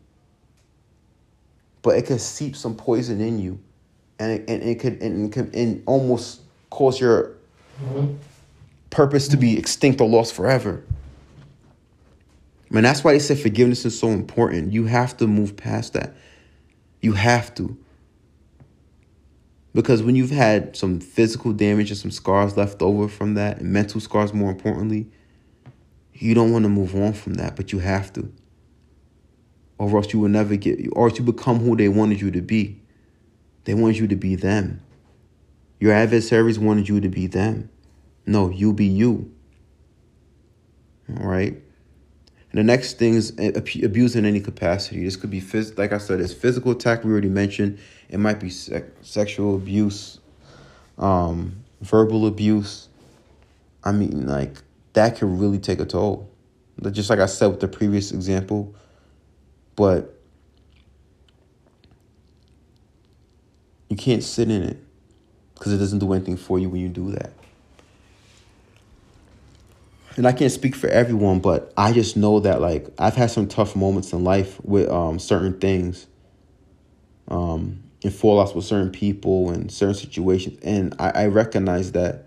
but 1.83 1.97
it 1.97 2.07
could 2.07 2.21
seep 2.21 2.57
some 2.57 2.77
poison 2.77 3.21
in 3.21 3.39
you, 3.39 3.59
and 4.19 4.33
it, 4.33 4.49
and 4.49 4.63
it 4.63 4.81
could 4.81 5.03
and, 5.03 5.35
and 5.55 5.83
almost 5.87 6.41
cause 6.71 7.01
your 7.01 7.33
purpose 8.91 9.29
to 9.29 9.37
be 9.37 9.59
extinct 9.59 10.01
or 10.01 10.09
lost 10.09 10.35
forever. 10.35 10.85
Man, 12.69 12.85
that's 12.85 13.03
why 13.03 13.13
they 13.13 13.19
say 13.19 13.35
forgiveness 13.35 13.85
is 13.85 13.99
so 13.99 14.09
important. 14.09 14.73
You 14.73 14.85
have 14.85 15.17
to 15.17 15.27
move 15.27 15.57
past 15.57 15.95
that. 15.95 16.15
You 17.01 17.15
have 17.15 17.53
to. 17.57 17.77
Because 19.75 20.03
when 20.03 20.15
you've 20.15 20.31
had 20.31 20.77
some 20.77 21.01
physical 21.01 21.53
damage 21.53 21.91
and 21.91 21.99
some 21.99 22.11
scars 22.11 22.57
left 22.57 22.83
over 22.83 23.09
from 23.09 23.35
that, 23.35 23.59
and 23.61 23.73
mental 23.73 24.01
scars 24.01 24.33
more 24.33 24.51
importantly, 24.51 25.09
you 26.21 26.35
don't 26.35 26.53
want 26.53 26.65
to 26.65 26.69
move 26.69 26.95
on 26.95 27.13
from 27.13 27.35
that, 27.35 27.57
but 27.57 27.73
you 27.73 27.79
have 27.79 28.13
to. 28.15 28.33
Or 29.79 29.97
else 29.97 30.13
you 30.13 30.21
will 30.21 30.29
never 30.29 30.57
get, 30.57 30.79
or 30.93 31.09
else 31.09 31.19
you 31.19 31.25
become 31.25 31.61
who 31.61 31.75
they 31.75 31.89
wanted 31.89 32.21
you 32.21 32.31
to 32.31 32.43
be. 32.43 32.81
They 33.65 33.75
wanted 33.75 33.99
you 33.99 34.07
to 34.09 34.17
be 34.17 34.37
them. 34.37 34.83
Your 35.79 35.93
adversaries 35.93 36.59
wanted 36.59 36.89
you 36.89 37.01
to 37.01 37.09
be 37.09 37.27
them. 37.27 37.71
No, 38.27 38.51
you 38.51 38.75
be 38.75 38.87
you. 38.87 39.33
All 41.09 41.27
right? 41.27 41.55
And 42.53 42.59
the 42.59 42.65
next 42.65 42.99
thing 42.99 43.15
is 43.15 43.31
abuse 43.39 44.17
in 44.17 44.27
any 44.27 44.41
capacity. 44.41 45.05
This 45.05 45.17
could 45.17 45.31
be, 45.31 45.41
phys- 45.41 45.79
like 45.79 45.93
I 45.93 45.99
said, 45.99 46.21
it's 46.21 46.35
physical 46.35 46.73
attack, 46.73 47.05
we 47.05 47.13
already 47.13 47.29
mentioned. 47.29 47.79
It 48.09 48.19
might 48.19 48.41
be 48.41 48.51
se- 48.51 48.85
sexual 49.03 49.55
abuse, 49.55 50.19
um, 50.99 51.65
verbal 51.81 52.27
abuse. 52.27 52.89
I 53.85 53.93
mean, 53.93 54.27
like, 54.27 54.57
that 54.93 55.17
can 55.17 55.39
really 55.39 55.59
take 55.59 55.81
a 55.81 55.85
toll. 55.85 56.31
Just 56.91 57.11
like 57.11 57.19
I 57.19 57.27
said 57.27 57.49
with 57.49 57.61
the 57.61 57.69
previous 57.69 58.13
example. 58.13 58.75
But 59.77 60.15
you 63.89 63.97
can't 63.97 64.23
sit 64.23 64.51
in 64.51 64.63
it 64.63 64.79
because 65.55 65.73
it 65.73 65.79
doesn't 65.79 65.99
do 65.99 66.13
anything 66.13 66.37
for 66.37 66.59
you 66.59 66.69
when 66.69 66.81
you 66.81 66.89
do 66.89 67.11
that 67.13 67.33
and 70.17 70.27
I 70.27 70.33
can't 70.33 70.53
speak 70.53 70.75
for 70.75 70.89
everyone, 70.89 71.41
but 71.41 71.73
I 71.77 71.93
just 71.93 72.17
know 72.17 72.41
that 72.41 72.61
like 72.61 72.89
I've 72.99 73.15
had 73.15 73.31
some 73.31 73.47
tough 73.47 73.77
moments 73.77 74.13
in 74.13 74.25
life 74.25 74.63
with 74.65 74.91
um, 74.91 75.19
certain 75.19 75.59
things, 75.59 76.07
um, 77.29 77.83
and 78.03 78.13
fallouts 78.13 78.55
with 78.55 78.65
certain 78.65 78.91
people 78.91 79.51
and 79.51 79.71
certain 79.71 79.95
situations, 79.95 80.59
and 80.63 80.95
I, 80.99 81.11
I 81.11 81.27
recognize 81.27 81.93
that 81.93 82.27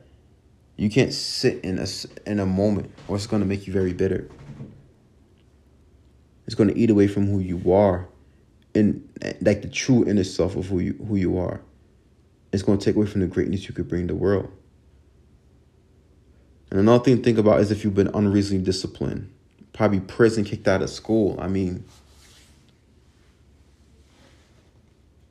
you 0.78 0.90
can't 0.90 1.14
sit 1.14 1.64
in 1.64 1.80
a 1.80 1.88
in 2.26 2.40
a 2.40 2.46
moment, 2.46 2.92
or 3.08 3.16
it's 3.16 3.28
going 3.28 3.42
to 3.42 3.48
make 3.48 3.68
you 3.68 3.74
very 3.74 3.94
bitter. 3.94 4.30
It's 6.46 6.56
going 6.56 6.70
to 6.70 6.78
eat 6.78 6.90
away 6.90 7.08
from 7.08 7.28
who 7.28 7.40
you 7.40 7.72
are, 7.74 8.08
and 8.74 9.08
like 9.42 9.62
the 9.62 9.70
true 9.70 10.06
inner 10.06 10.24
self 10.24 10.56
of 10.56 10.68
who 10.68 10.80
you 10.80 10.94
who 11.08 11.16
you 11.16 11.38
are. 11.38 11.62
It's 12.52 12.64
going 12.64 12.78
to 12.78 12.86
take 12.86 12.96
away 12.96 13.08
from 13.08 13.22
the 13.22 13.28
greatness 13.28 13.68
you 13.68 13.74
could 13.74 13.88
bring 13.88 14.08
the 14.08 14.16
world. 14.16 14.52
And 16.70 16.80
another 16.80 17.04
thing 17.04 17.18
to 17.18 17.24
think 17.24 17.38
about 17.38 17.60
is 17.60 17.72
if 17.72 17.84
you've 17.84 17.96
been 17.96 18.12
unreasonably 18.14 18.66
disciplined, 18.66 19.32
probably 19.74 20.00
prison, 20.00 20.44
kicked 20.44 20.68
out 20.68 20.82
of 20.82 20.90
school. 20.90 21.38
I 21.40 21.48
mean, 21.48 21.86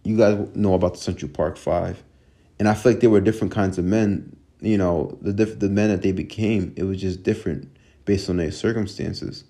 you 0.04 0.16
guys 0.16 0.48
know 0.54 0.74
about 0.74 0.94
the 0.94 1.00
Central 1.00 1.30
Park 1.30 1.56
Five, 1.56 2.02
and 2.58 2.68
I 2.68 2.74
feel 2.74 2.92
like 2.92 3.00
there 3.00 3.10
were 3.10 3.20
different 3.20 3.52
kinds 3.52 3.76
of 3.76 3.84
men. 3.84 4.36
You 4.62 4.78
know, 4.78 5.18
the 5.20 5.32
diff- 5.32 5.58
the 5.58 5.68
men 5.68 5.90
that 5.90 6.02
they 6.02 6.12
became, 6.12 6.72
it 6.76 6.84
was 6.84 7.00
just 7.00 7.24
different 7.24 7.68
based 8.04 8.30
on 8.30 8.36
their 8.36 8.52
circumstances. 8.52 9.44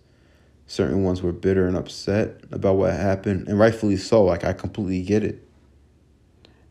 Certain 0.66 1.04
ones 1.04 1.22
were 1.22 1.32
bitter 1.32 1.66
and 1.66 1.76
upset 1.76 2.40
about 2.50 2.76
what 2.76 2.94
happened, 2.94 3.46
and 3.46 3.58
rightfully 3.58 3.98
so. 3.98 4.24
Like 4.24 4.42
I 4.42 4.54
completely 4.54 5.02
get 5.02 5.22
it. 5.22 5.46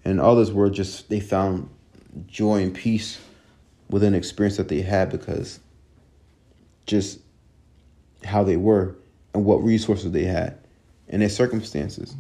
And 0.04 0.20
others 0.20 0.52
were 0.52 0.72
just 0.72 1.10
they 1.10 1.20
found 1.20 1.70
joy 2.28 2.64
and 2.64 2.74
peace 2.74 3.20
within 3.90 4.16
experience 4.16 4.58
that 4.58 4.70
they 4.70 4.82
had 4.82 5.12
because 5.12 5.60
just 6.88 7.20
how 8.24 8.44
they 8.44 8.58
were 8.58 8.96
and 9.34 9.46
what 9.46 9.64
resources 9.64 10.12
they 10.12 10.24
had 10.24 10.58
and 11.10 11.22
their 11.22 11.30
circumstances. 11.30 12.16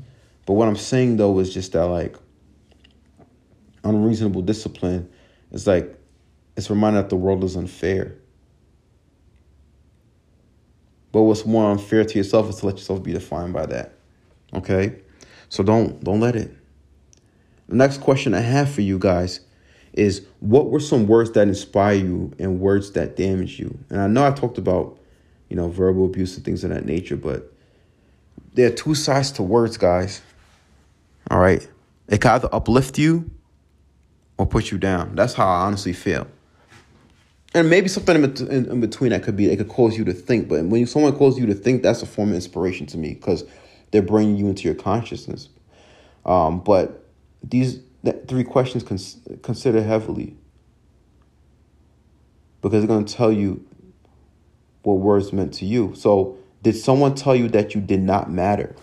But 0.45 0.53
what 0.53 0.67
I'm 0.67 0.75
saying 0.75 1.17
though 1.17 1.39
is 1.39 1.51
just 1.51 1.71
that 1.71 1.85
like 1.85 2.15
unreasonable 3.83 4.43
discipline 4.43 5.09
is 5.51 5.65
like 5.65 5.97
it's 6.55 6.69
reminded 6.69 7.03
that 7.03 7.09
the 7.09 7.15
world 7.15 7.43
is 7.43 7.55
unfair. 7.55 8.15
But 11.11 11.23
what's 11.23 11.45
more 11.45 11.69
unfair 11.69 12.05
to 12.05 12.17
yourself 12.17 12.49
is 12.49 12.57
to 12.57 12.67
let 12.67 12.77
yourself 12.77 13.03
be 13.03 13.13
defined 13.13 13.53
by 13.53 13.65
that. 13.67 13.93
Okay? 14.53 14.95
So 15.49 15.63
don't 15.63 16.03
don't 16.03 16.19
let 16.19 16.35
it. 16.35 16.55
The 17.67 17.75
next 17.75 17.99
question 17.99 18.33
I 18.33 18.41
have 18.41 18.69
for 18.69 18.81
you 18.81 18.97
guys 18.99 19.41
is 19.93 20.25
what 20.39 20.69
were 20.69 20.79
some 20.79 21.07
words 21.07 21.31
that 21.31 21.47
inspire 21.47 21.95
you 21.95 22.33
and 22.39 22.59
words 22.59 22.91
that 22.91 23.15
damage 23.17 23.59
you? 23.59 23.77
And 23.89 23.99
I 23.99 24.07
know 24.07 24.25
I 24.25 24.31
talked 24.31 24.57
about, 24.57 24.97
you 25.49 25.55
know, 25.55 25.67
verbal 25.67 26.05
abuse 26.05 26.35
and 26.35 26.45
things 26.45 26.63
of 26.63 26.69
that 26.69 26.85
nature, 26.85 27.17
but 27.17 27.51
there 28.53 28.67
are 28.67 28.73
two 28.73 28.95
sides 28.95 29.31
to 29.33 29.43
words, 29.43 29.77
guys. 29.77 30.21
All 31.29 31.39
right? 31.39 31.67
It 32.07 32.21
can 32.21 32.31
either 32.31 32.49
uplift 32.51 32.97
you 32.97 33.29
or 34.37 34.45
put 34.45 34.71
you 34.71 34.77
down. 34.77 35.15
That's 35.15 35.33
how 35.33 35.47
I 35.47 35.65
honestly 35.65 35.93
feel. 35.93 36.27
And 37.53 37.69
maybe 37.69 37.89
something 37.89 38.15
in, 38.15 38.47
in, 38.47 38.71
in 38.71 38.81
between 38.81 39.11
that 39.11 39.23
could 39.23 39.35
be, 39.35 39.49
it 39.49 39.57
could 39.57 39.67
cause 39.67 39.97
you 39.97 40.05
to 40.05 40.13
think. 40.13 40.47
But 40.47 40.63
when 40.65 40.85
someone 40.87 41.13
calls 41.15 41.37
you 41.37 41.45
to 41.47 41.53
think, 41.53 41.83
that's 41.83 42.01
a 42.01 42.05
form 42.05 42.29
of 42.29 42.35
inspiration 42.35 42.85
to 42.87 42.97
me 42.97 43.13
because 43.13 43.43
they're 43.91 44.01
bringing 44.01 44.37
you 44.37 44.47
into 44.47 44.63
your 44.63 44.75
consciousness. 44.75 45.49
Um, 46.25 46.59
but 46.59 47.05
these 47.43 47.79
three 48.27 48.43
questions 48.43 48.83
cons- 48.83 49.17
consider 49.41 49.83
heavily 49.83 50.35
because 52.61 52.81
they're 52.81 52.87
going 52.87 53.05
to 53.05 53.13
tell 53.13 53.31
you 53.31 53.65
what 54.83 54.93
words 54.95 55.33
meant 55.33 55.53
to 55.55 55.65
you. 55.65 55.93
So, 55.95 56.37
did 56.63 56.75
someone 56.75 57.15
tell 57.15 57.35
you 57.35 57.47
that 57.49 57.73
you 57.73 57.81
did 57.81 58.01
not 58.01 58.31
matter? 58.31 58.75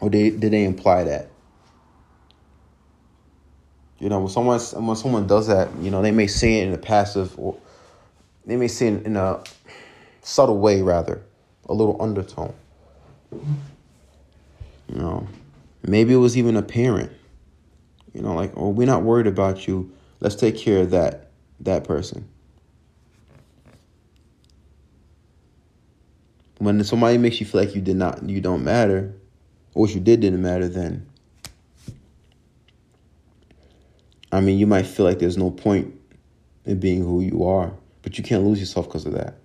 Or 0.00 0.10
they, 0.10 0.30
did 0.30 0.52
they 0.52 0.64
imply 0.64 1.04
that? 1.04 1.30
You 3.98 4.08
know, 4.08 4.20
when 4.20 4.28
someone 4.28 4.60
when 4.60 4.96
someone 4.96 5.26
does 5.26 5.48
that, 5.48 5.68
you 5.80 5.90
know, 5.90 6.02
they 6.02 6.12
may 6.12 6.28
say 6.28 6.60
it 6.60 6.68
in 6.68 6.74
a 6.74 6.78
passive 6.78 7.36
or 7.38 7.56
they 8.46 8.56
may 8.56 8.68
say 8.68 8.88
it 8.88 9.04
in 9.04 9.16
a 9.16 9.42
subtle 10.22 10.58
way 10.58 10.82
rather, 10.82 11.22
a 11.68 11.74
little 11.74 12.00
undertone. 12.00 12.54
You 13.32 14.98
know, 14.98 15.28
maybe 15.82 16.14
it 16.14 16.18
was 16.18 16.36
even 16.36 16.56
a 16.56 16.62
parent. 16.62 17.12
You 18.14 18.22
know, 18.22 18.34
like, 18.34 18.52
oh, 18.56 18.70
we're 18.70 18.86
not 18.86 19.02
worried 19.02 19.26
about 19.26 19.66
you. 19.66 19.92
Let's 20.20 20.34
take 20.34 20.56
care 20.56 20.82
of 20.82 20.90
that 20.90 21.30
that 21.60 21.84
person. 21.84 22.28
When 26.58 26.82
somebody 26.84 27.18
makes 27.18 27.40
you 27.40 27.46
feel 27.46 27.60
like 27.60 27.74
you 27.74 27.80
did 27.80 27.96
not, 27.96 28.22
you 28.28 28.40
don't 28.40 28.64
matter, 28.64 29.14
or 29.74 29.82
what 29.82 29.94
you 29.94 30.00
did 30.00 30.20
didn't 30.20 30.42
matter, 30.42 30.68
then 30.68 31.07
I 34.30 34.40
mean, 34.40 34.58
you 34.58 34.66
might 34.66 34.86
feel 34.86 35.06
like 35.06 35.18
there's 35.18 35.38
no 35.38 35.50
point 35.50 35.94
in 36.64 36.78
being 36.78 37.02
who 37.02 37.20
you 37.22 37.44
are, 37.44 37.72
but 38.02 38.18
you 38.18 38.24
can't 38.24 38.44
lose 38.44 38.60
yourself 38.60 38.86
because 38.86 39.06
of 39.06 39.12
that. 39.14 39.36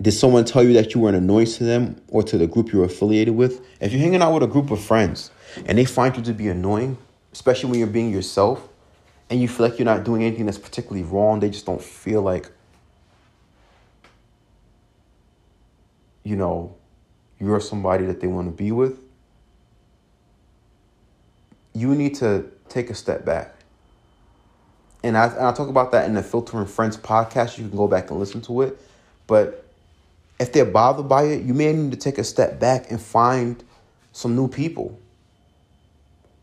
Did 0.00 0.12
someone 0.12 0.44
tell 0.44 0.62
you 0.62 0.72
that 0.74 0.94
you 0.94 1.02
were 1.02 1.08
an 1.10 1.14
annoyance 1.14 1.58
to 1.58 1.64
them 1.64 2.00
or 2.08 2.22
to 2.22 2.38
the 2.38 2.46
group 2.46 2.72
you're 2.72 2.84
affiliated 2.84 3.34
with? 3.34 3.66
If 3.80 3.92
you're 3.92 4.00
hanging 4.00 4.22
out 4.22 4.32
with 4.32 4.42
a 4.42 4.46
group 4.46 4.70
of 4.70 4.80
friends 4.80 5.30
and 5.66 5.76
they 5.76 5.84
find 5.84 6.16
you 6.16 6.22
to 6.22 6.32
be 6.32 6.48
annoying, 6.48 6.96
especially 7.32 7.70
when 7.70 7.78
you're 7.78 7.88
being 7.88 8.10
yourself, 8.10 8.66
and 9.28 9.40
you 9.40 9.46
feel 9.46 9.68
like 9.68 9.78
you're 9.78 9.86
not 9.86 10.04
doing 10.04 10.24
anything 10.24 10.46
that's 10.46 10.58
particularly 10.58 11.04
wrong, 11.04 11.40
they 11.40 11.50
just 11.50 11.64
don't 11.64 11.82
feel 11.82 12.20
like, 12.20 12.50
you 16.24 16.34
know, 16.34 16.74
you're 17.38 17.60
somebody 17.60 18.06
that 18.06 18.20
they 18.20 18.26
want 18.26 18.48
to 18.48 18.52
be 18.52 18.72
with, 18.72 18.98
you 21.74 21.94
need 21.94 22.16
to 22.16 22.44
take 22.68 22.90
a 22.90 22.94
step 22.94 23.24
back 23.24 23.54
and 25.02 25.16
I, 25.16 25.26
and 25.26 25.46
I 25.46 25.52
talk 25.52 25.68
about 25.68 25.92
that 25.92 26.06
in 26.06 26.14
the 26.14 26.22
Filtering 26.22 26.66
Friends 26.66 26.96
podcast. 26.96 27.58
You 27.58 27.68
can 27.68 27.76
go 27.76 27.88
back 27.88 28.10
and 28.10 28.20
listen 28.20 28.40
to 28.42 28.62
it. 28.62 28.80
But 29.26 29.64
if 30.38 30.52
they're 30.52 30.64
bothered 30.64 31.08
by 31.08 31.24
it, 31.24 31.42
you 31.42 31.54
may 31.54 31.72
need 31.72 31.92
to 31.92 31.96
take 31.96 32.18
a 32.18 32.24
step 32.24 32.58
back 32.58 32.90
and 32.90 33.00
find 33.00 33.62
some 34.12 34.36
new 34.36 34.48
people. 34.48 34.98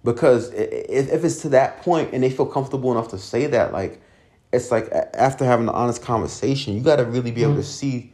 Because 0.03 0.51
if 0.53 1.24
it's 1.24 1.41
to 1.41 1.49
that 1.49 1.82
point 1.82 2.14
and 2.14 2.24
they 2.24 2.30
feel 2.30 2.45
comfortable 2.45 2.91
enough 2.91 3.10
to 3.10 3.18
say 3.18 3.47
that, 3.47 3.74
like, 3.74 4.01
it's 4.53 4.72
like 4.72 4.89
after 5.14 5.43
having 5.43 5.68
an 5.68 5.76
honest 5.76 6.01
conversation, 6.01 6.74
you 6.74 6.82
got 6.82 6.95
to 6.95 7.05
really 7.05 7.32
be 7.32 7.43
able 7.43 7.55
to 7.55 7.62
mm. 7.62 7.66
see 7.66 8.14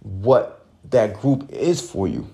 what 0.00 0.64
that 0.90 1.20
group 1.20 1.50
is 1.50 1.80
for 1.80 2.06
you. 2.06 2.28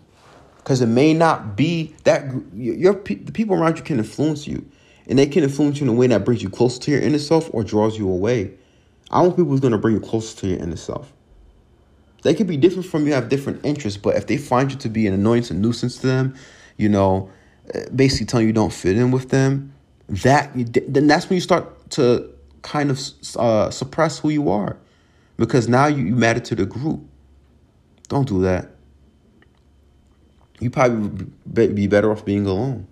Because 0.58 0.82
it 0.82 0.86
may 0.86 1.14
not 1.14 1.56
be 1.56 1.94
that 2.04 2.24
your 2.54 2.94
the 2.94 3.32
people 3.32 3.56
around 3.56 3.78
you 3.78 3.82
can 3.82 3.98
influence 3.98 4.46
you 4.46 4.70
and 5.10 5.18
they 5.18 5.26
can 5.26 5.42
influence 5.42 5.80
you 5.80 5.86
in 5.86 5.88
a 5.88 5.92
way 5.92 6.06
that 6.06 6.24
brings 6.24 6.40
you 6.40 6.48
closer 6.48 6.80
to 6.82 6.92
your 6.92 7.00
inner 7.00 7.18
self 7.18 7.50
or 7.52 7.64
draws 7.64 7.98
you 7.98 8.08
away. 8.08 8.52
I 9.10 9.20
want 9.22 9.32
people 9.32 9.50
who's 9.50 9.60
going 9.60 9.72
to 9.72 9.78
bring 9.78 9.94
you 9.94 10.00
closer 10.00 10.38
to 10.38 10.46
your 10.46 10.60
inner 10.60 10.76
self. 10.76 11.12
They 12.22 12.32
could 12.32 12.46
be 12.46 12.56
different 12.56 12.86
from 12.86 13.06
you, 13.06 13.12
have 13.14 13.28
different 13.28 13.64
interests, 13.66 13.98
but 14.00 14.14
if 14.14 14.28
they 14.28 14.36
find 14.36 14.70
you 14.70 14.78
to 14.78 14.88
be 14.88 15.08
an 15.08 15.14
annoyance 15.14 15.50
and 15.50 15.60
nuisance 15.60 15.96
to 15.98 16.06
them, 16.06 16.36
you 16.76 16.88
know, 16.88 17.28
eh, 17.74 17.86
basically 17.94 18.26
telling 18.26 18.46
you 18.46 18.52
don't 18.52 18.72
fit 18.72 18.96
in 18.96 19.10
with 19.10 19.30
them, 19.30 19.74
that 20.08 20.52
then 20.54 21.08
that's 21.08 21.28
when 21.28 21.34
you 21.34 21.40
start 21.40 21.90
to 21.90 22.30
kind 22.62 22.90
of 22.90 23.00
uh, 23.36 23.70
suppress 23.70 24.20
who 24.20 24.28
you 24.28 24.48
are, 24.48 24.76
because 25.38 25.68
now 25.68 25.86
you, 25.86 26.04
you 26.04 26.14
matter 26.14 26.40
to 26.40 26.54
the 26.54 26.66
group. 26.66 27.00
Don't 28.08 28.28
do 28.28 28.42
that. 28.42 28.70
You 30.60 30.70
probably 30.70 31.26
be 31.68 31.86
better 31.88 32.12
off 32.12 32.24
being 32.24 32.46
alone 32.46 32.86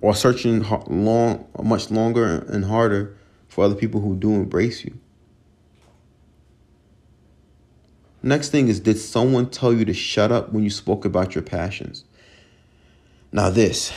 or 0.00 0.14
searching 0.14 0.64
long, 0.88 1.46
much 1.62 1.90
longer 1.90 2.44
and 2.48 2.64
harder 2.64 3.16
for 3.48 3.64
other 3.64 3.74
people 3.74 4.00
who 4.00 4.16
do 4.16 4.34
embrace 4.34 4.84
you. 4.84 4.98
Next 8.22 8.50
thing 8.50 8.68
is, 8.68 8.80
did 8.80 8.98
someone 8.98 9.50
tell 9.50 9.72
you 9.72 9.84
to 9.84 9.94
shut 9.94 10.32
up 10.32 10.52
when 10.52 10.64
you 10.64 10.70
spoke 10.70 11.04
about 11.04 11.34
your 11.34 11.42
passions? 11.42 12.04
Now, 13.32 13.50
this 13.50 13.92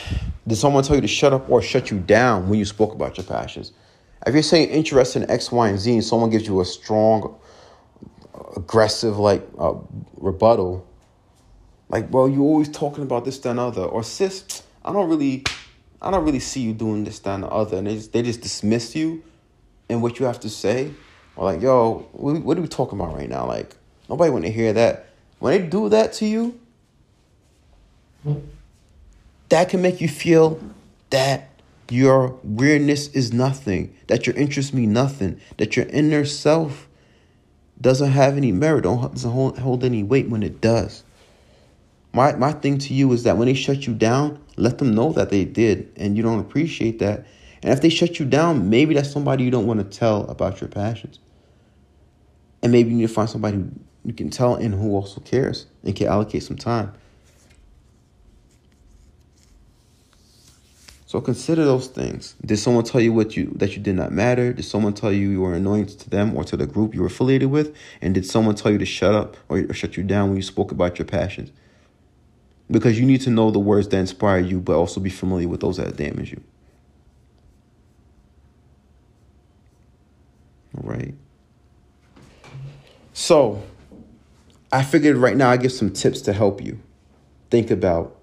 did 0.46 0.56
someone 0.56 0.84
tell 0.84 0.96
you 0.96 1.02
to 1.02 1.08
shut 1.08 1.32
up 1.32 1.48
or 1.50 1.62
shut 1.62 1.90
you 1.90 1.98
down 1.98 2.48
when 2.48 2.58
you 2.58 2.64
spoke 2.64 2.92
about 2.92 3.16
your 3.16 3.26
passions? 3.26 3.72
If 4.26 4.34
you're 4.34 4.42
saying 4.42 4.68
interest 4.68 5.16
in 5.16 5.30
X, 5.30 5.50
Y, 5.50 5.68
and 5.68 5.78
Z, 5.78 5.92
and 5.92 6.04
someone 6.04 6.30
gives 6.30 6.46
you 6.46 6.60
a 6.60 6.64
strong, 6.64 7.38
aggressive, 8.56 9.18
like 9.18 9.46
uh, 9.58 9.74
rebuttal, 10.16 10.86
like, 11.88 12.12
well, 12.12 12.28
you're 12.28 12.42
always 12.42 12.68
talking 12.68 13.02
about 13.02 13.24
this, 13.24 13.38
that, 13.40 13.50
and 13.50 13.60
other, 13.60 13.82
or 13.82 14.02
sis, 14.02 14.62
I 14.84 14.92
don't 14.92 15.08
really 15.08 15.44
I 16.02 16.10
don't 16.10 16.24
really 16.24 16.40
see 16.40 16.60
you 16.60 16.72
doing 16.72 17.04
this, 17.04 17.18
that, 17.20 17.34
and 17.34 17.44
the 17.44 17.48
other. 17.48 17.78
And 17.78 17.86
they 17.86 17.94
just, 17.94 18.12
they 18.12 18.22
just 18.22 18.40
dismiss 18.40 18.96
you 18.96 19.22
and 19.88 20.00
what 20.02 20.18
you 20.18 20.26
have 20.26 20.40
to 20.40 20.48
say. 20.48 20.92
Or 21.36 21.44
like, 21.44 21.60
yo, 21.60 22.08
what 22.12 22.56
are 22.56 22.60
we 22.60 22.68
talking 22.68 22.98
about 22.98 23.14
right 23.14 23.28
now? 23.28 23.46
Like, 23.46 23.76
nobody 24.08 24.30
want 24.30 24.44
to 24.44 24.50
hear 24.50 24.72
that. 24.72 25.06
When 25.38 25.60
they 25.60 25.66
do 25.66 25.88
that 25.88 26.12
to 26.14 26.26
you, 26.26 26.58
that 29.48 29.68
can 29.68 29.82
make 29.82 30.00
you 30.00 30.08
feel 30.08 30.60
that 31.10 31.48
your 31.88 32.38
weirdness 32.44 33.08
is 33.08 33.32
nothing, 33.32 33.94
that 34.06 34.26
your 34.26 34.36
interests 34.36 34.72
mean 34.72 34.92
nothing, 34.92 35.40
that 35.56 35.76
your 35.76 35.86
inner 35.86 36.24
self 36.24 36.88
doesn't 37.80 38.10
have 38.10 38.36
any 38.36 38.52
merit, 38.52 38.82
don't, 38.82 39.12
doesn't 39.12 39.30
hold, 39.30 39.58
hold 39.58 39.82
any 39.82 40.02
weight 40.02 40.28
when 40.28 40.42
it 40.42 40.60
does. 40.60 41.02
My, 42.12 42.32
my 42.34 42.52
thing 42.52 42.78
to 42.78 42.94
you 42.94 43.12
is 43.12 43.22
that 43.22 43.36
when 43.36 43.46
they 43.46 43.54
shut 43.54 43.86
you 43.86 43.94
down, 43.94 44.42
let 44.56 44.78
them 44.78 44.94
know 44.94 45.12
that 45.12 45.30
they 45.30 45.44
did 45.44 45.92
and 45.96 46.16
you 46.16 46.22
don't 46.22 46.40
appreciate 46.40 46.98
that. 46.98 47.26
And 47.62 47.72
if 47.72 47.80
they 47.80 47.88
shut 47.88 48.18
you 48.18 48.26
down, 48.26 48.70
maybe 48.70 48.94
that's 48.94 49.10
somebody 49.10 49.44
you 49.44 49.50
don't 49.50 49.66
want 49.66 49.80
to 49.80 49.98
tell 49.98 50.24
about 50.24 50.60
your 50.60 50.68
passions. 50.68 51.18
And 52.62 52.72
maybe 52.72 52.90
you 52.90 52.96
need 52.96 53.08
to 53.08 53.12
find 53.12 53.28
somebody 53.28 53.64
you 54.04 54.12
can 54.12 54.30
tell 54.30 54.54
and 54.54 54.74
who 54.74 54.94
also 54.94 55.20
cares 55.20 55.66
and 55.84 55.94
can 55.94 56.08
allocate 56.08 56.42
some 56.42 56.56
time. 56.56 56.92
So 61.06 61.20
consider 61.20 61.64
those 61.64 61.88
things. 61.88 62.36
Did 62.44 62.58
someone 62.58 62.84
tell 62.84 63.00
you 63.00 63.12
what 63.12 63.36
you 63.36 63.52
that 63.56 63.76
you 63.76 63.82
did 63.82 63.96
not 63.96 64.12
matter? 64.12 64.52
Did 64.52 64.64
someone 64.64 64.94
tell 64.94 65.12
you 65.12 65.28
you 65.28 65.40
were 65.40 65.54
annoying 65.54 65.86
to 65.86 66.10
them 66.10 66.36
or 66.36 66.44
to 66.44 66.56
the 66.56 66.68
group 66.68 66.94
you 66.94 67.00
were 67.00 67.08
affiliated 67.08 67.50
with? 67.50 67.74
And 68.00 68.14
did 68.14 68.24
someone 68.24 68.54
tell 68.54 68.70
you 68.70 68.78
to 68.78 68.86
shut 68.86 69.14
up 69.14 69.36
or 69.48 69.72
shut 69.74 69.96
you 69.96 70.04
down 70.04 70.28
when 70.28 70.36
you 70.36 70.42
spoke 70.42 70.70
about 70.70 71.00
your 71.00 71.06
passions? 71.06 71.50
Because 72.70 72.98
you 72.98 73.06
need 73.06 73.20
to 73.22 73.30
know 73.30 73.50
the 73.50 73.58
words 73.58 73.88
that 73.88 73.98
inspire 73.98 74.38
you, 74.38 74.60
but 74.60 74.76
also 74.76 75.00
be 75.00 75.10
familiar 75.10 75.48
with 75.48 75.60
those 75.60 75.78
that 75.78 75.96
damage 75.96 76.30
you. 76.30 76.42
Right. 80.74 81.14
So, 83.12 83.62
I 84.72 84.84
figured 84.84 85.16
right 85.16 85.36
now 85.36 85.50
I 85.50 85.56
give 85.56 85.72
some 85.72 85.90
tips 85.92 86.20
to 86.22 86.32
help 86.32 86.62
you 86.62 86.80
think 87.50 87.72
about 87.72 88.16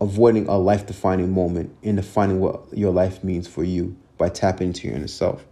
avoiding 0.00 0.48
a 0.48 0.56
life 0.56 0.86
defining 0.86 1.30
moment 1.30 1.76
and 1.82 1.96
defining 1.96 2.40
what 2.40 2.62
your 2.76 2.92
life 2.92 3.22
means 3.22 3.46
for 3.46 3.62
you 3.62 3.96
by 4.16 4.30
tapping 4.30 4.68
into 4.68 4.88
your 4.88 4.96
inner 4.96 5.06
self. 5.06 5.44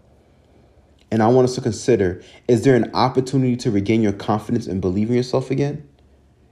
And 1.11 1.23
I 1.23 1.29
want 1.29 1.49
us 1.49 1.55
to 1.57 1.61
consider 1.61 2.23
is 2.47 2.63
there 2.63 2.77
an 2.77 2.91
opportunity 2.95 3.57
to 3.57 3.71
regain 3.71 4.03
your 4.03 4.13
confidence 4.13 4.67
and 4.67 4.81
believe 4.81 5.11
in 5.11 5.17
yourself 5.17 5.51
again? 5.51 5.89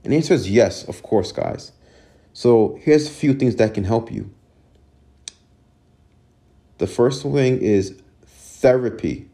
And 0.05 0.13
the 0.13 0.17
answer 0.17 0.35
is 0.35 0.51
yes, 0.51 0.85
of 0.85 1.03
course, 1.03 1.33
guys. 1.33 1.73
So 2.33 2.79
here's 2.83 3.09
a 3.09 3.11
few 3.11 3.35
things 3.35 3.57
that 3.57 3.75
can 3.75 3.85
help 3.85 4.13
you. 4.13 4.31
The 6.79 6.87
first 6.87 7.23
thing 7.23 7.61
is 7.61 8.01
therapy. 8.25 9.29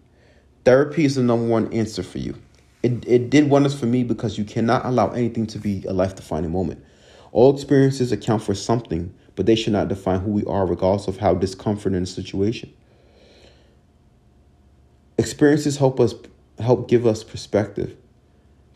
Therapy 0.64 1.04
is 1.04 1.14
the 1.14 1.22
number 1.22 1.46
one 1.46 1.72
answer 1.72 2.02
for 2.02 2.18
you. 2.18 2.34
It, 2.82 3.06
it 3.06 3.30
did 3.30 3.50
wonders 3.50 3.78
for 3.78 3.86
me 3.86 4.04
because 4.04 4.36
you 4.38 4.44
cannot 4.44 4.84
allow 4.84 5.10
anything 5.10 5.46
to 5.48 5.58
be 5.58 5.84
a 5.86 5.92
life 5.92 6.16
defining 6.16 6.52
moment. 6.52 6.84
All 7.32 7.54
experiences 7.54 8.12
account 8.12 8.42
for 8.42 8.54
something, 8.54 9.14
but 9.36 9.46
they 9.46 9.54
should 9.54 9.72
not 9.72 9.88
define 9.88 10.20
who 10.20 10.30
we 10.30 10.44
are, 10.44 10.66
regardless 10.66 11.08
of 11.08 11.16
how 11.16 11.34
discomforting 11.34 12.00
the 12.00 12.06
situation. 12.06 12.72
Experiences 15.18 15.76
help 15.76 16.00
us 16.00 16.14
help 16.58 16.88
give 16.88 17.06
us 17.06 17.24
perspective. 17.24 17.96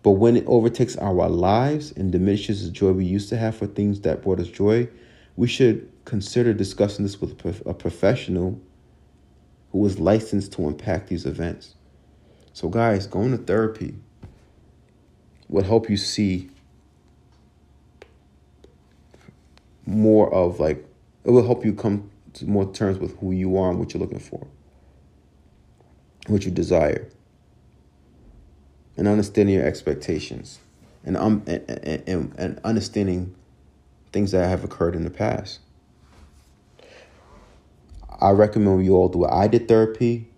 But 0.02 0.12
when 0.12 0.36
it 0.36 0.44
overtakes 0.46 0.96
our 0.96 1.28
lives 1.28 1.92
and 1.92 2.12
diminishes 2.12 2.64
the 2.64 2.70
joy 2.70 2.92
we 2.92 3.04
used 3.04 3.28
to 3.30 3.36
have 3.36 3.56
for 3.56 3.66
things 3.66 4.00
that 4.02 4.22
brought 4.22 4.40
us 4.40 4.48
joy, 4.48 4.88
we 5.36 5.48
should 5.48 5.90
consider 6.04 6.52
discussing 6.54 7.04
this 7.04 7.20
with 7.20 7.44
a 7.66 7.74
professional 7.74 8.60
who 9.72 9.84
is 9.84 9.98
licensed 9.98 10.52
to 10.52 10.66
unpack 10.66 11.08
these 11.08 11.26
events. 11.26 11.74
So, 12.52 12.68
guys, 12.68 13.06
going 13.06 13.32
to 13.32 13.38
therapy 13.38 13.94
will 15.48 15.64
help 15.64 15.90
you 15.90 15.96
see 15.96 16.50
more 19.86 20.32
of 20.32 20.60
like 20.60 20.84
it 21.24 21.30
will 21.30 21.46
help 21.46 21.64
you 21.64 21.72
come 21.72 22.10
to 22.34 22.46
more 22.46 22.70
terms 22.72 22.98
with 22.98 23.18
who 23.18 23.32
you 23.32 23.56
are 23.56 23.70
and 23.70 23.78
what 23.78 23.92
you're 23.92 24.00
looking 24.00 24.18
for, 24.18 24.46
what 26.28 26.44
you 26.44 26.50
desire, 26.50 27.08
and 28.96 29.08
understanding 29.08 29.54
your 29.54 29.66
expectations, 29.66 30.60
and 31.04 31.16
um 31.16 31.42
and, 31.46 31.68
and, 32.06 32.34
and 32.38 32.60
understanding 32.64 33.34
things 34.12 34.32
that 34.32 34.48
have 34.48 34.64
occurred 34.64 34.94
in 34.94 35.04
the 35.04 35.10
past. 35.10 35.60
I 38.20 38.30
recommend 38.30 38.84
you 38.84 38.94
all 38.94 39.08
do 39.08 39.24
it. 39.24 39.30
I 39.30 39.46
did 39.46 39.68
therapy. 39.68 40.28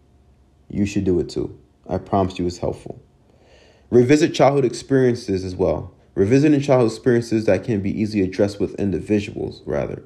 You 0.69 0.87
should 0.87 1.05
do 1.05 1.19
it 1.19 1.29
too. 1.29 1.59
I 1.89 1.99
promise 1.99 2.39
you 2.39 2.47
it's 2.47 2.59
helpful. 2.59 3.01
Revisit 3.91 4.35
childhood 4.35 4.65
experiences 4.65 5.45
as 5.45 5.57
well. 5.57 5.93
Revisiting 6.15 6.61
childhood 6.61 6.93
experiences 6.93 7.47
that 7.47 7.65
can 7.65 7.81
be 7.81 7.99
easily 7.99 8.23
addressed 8.23 8.61
with 8.61 8.75
individuals, 8.75 9.63
rather. 9.65 10.03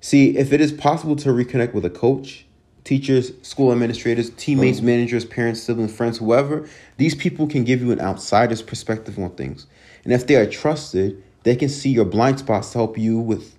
See, 0.00 0.36
if 0.36 0.52
it 0.52 0.60
is 0.60 0.72
possible 0.72 1.16
to 1.16 1.30
reconnect 1.30 1.74
with 1.74 1.84
a 1.84 1.90
coach, 1.90 2.46
teachers, 2.84 3.32
school 3.42 3.72
administrators, 3.72 4.30
teammates, 4.30 4.80
mm. 4.80 4.84
managers, 4.84 5.24
parents, 5.24 5.62
siblings, 5.62 5.94
friends, 5.94 6.18
whoever, 6.18 6.68
these 6.96 7.14
people 7.14 7.46
can 7.46 7.64
give 7.64 7.80
you 7.80 7.92
an 7.92 8.00
outsider's 8.00 8.62
perspective 8.62 9.18
on 9.18 9.30
things. 9.30 9.66
And 10.04 10.12
if 10.12 10.26
they 10.26 10.36
are 10.36 10.46
trusted, 10.46 11.22
they 11.44 11.56
can 11.56 11.68
see 11.68 11.90
your 11.90 12.04
blind 12.04 12.40
spots 12.40 12.70
to 12.72 12.78
help 12.78 12.98
you 12.98 13.18
with 13.18 13.56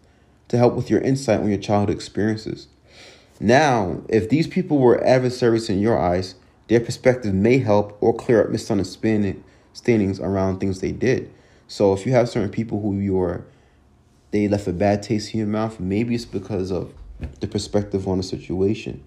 to 0.49 0.57
help 0.57 0.75
with 0.75 0.89
your 0.89 1.01
insight 1.01 1.39
on 1.39 1.49
your 1.49 1.57
childhood 1.57 1.95
experiences. 1.95 2.67
Now, 3.39 4.01
if 4.07 4.29
these 4.29 4.45
people 4.45 4.77
were 4.77 5.03
adversaries 5.03 5.67
in 5.67 5.79
your 5.79 5.97
eyes, 5.97 6.35
their 6.67 6.79
perspective 6.79 7.33
may 7.33 7.57
help 7.57 7.97
or 8.01 8.13
clear 8.13 8.43
up 8.43 8.51
misunderstandings 8.51 10.19
around 10.19 10.59
things 10.59 10.79
they 10.79 10.91
did. 10.91 11.33
So 11.67 11.93
if 11.93 12.05
you 12.05 12.11
have 12.11 12.29
certain 12.29 12.51
people 12.51 12.81
who 12.81 12.99
you're 12.99 13.45
they 14.31 14.47
left 14.47 14.67
a 14.67 14.73
bad 14.73 15.03
taste 15.03 15.33
in 15.33 15.39
your 15.39 15.47
mouth, 15.47 15.79
maybe 15.79 16.15
it's 16.15 16.25
because 16.25 16.71
of 16.71 16.93
the 17.39 17.47
perspective 17.47 18.07
on 18.07 18.17
the 18.17 18.23
situation. 18.23 19.03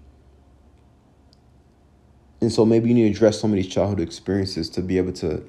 And 2.41 2.51
so 2.51 2.65
maybe 2.65 2.89
you 2.89 2.95
need 2.95 3.03
to 3.03 3.15
address 3.15 3.39
some 3.39 3.51
of 3.51 3.55
these 3.55 3.67
childhood 3.67 3.99
experiences 3.99 4.69
to 4.71 4.81
be 4.81 4.97
able 4.97 5.13
to 5.13 5.43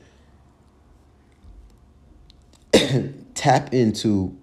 tap 3.34 3.72
into 3.74 4.36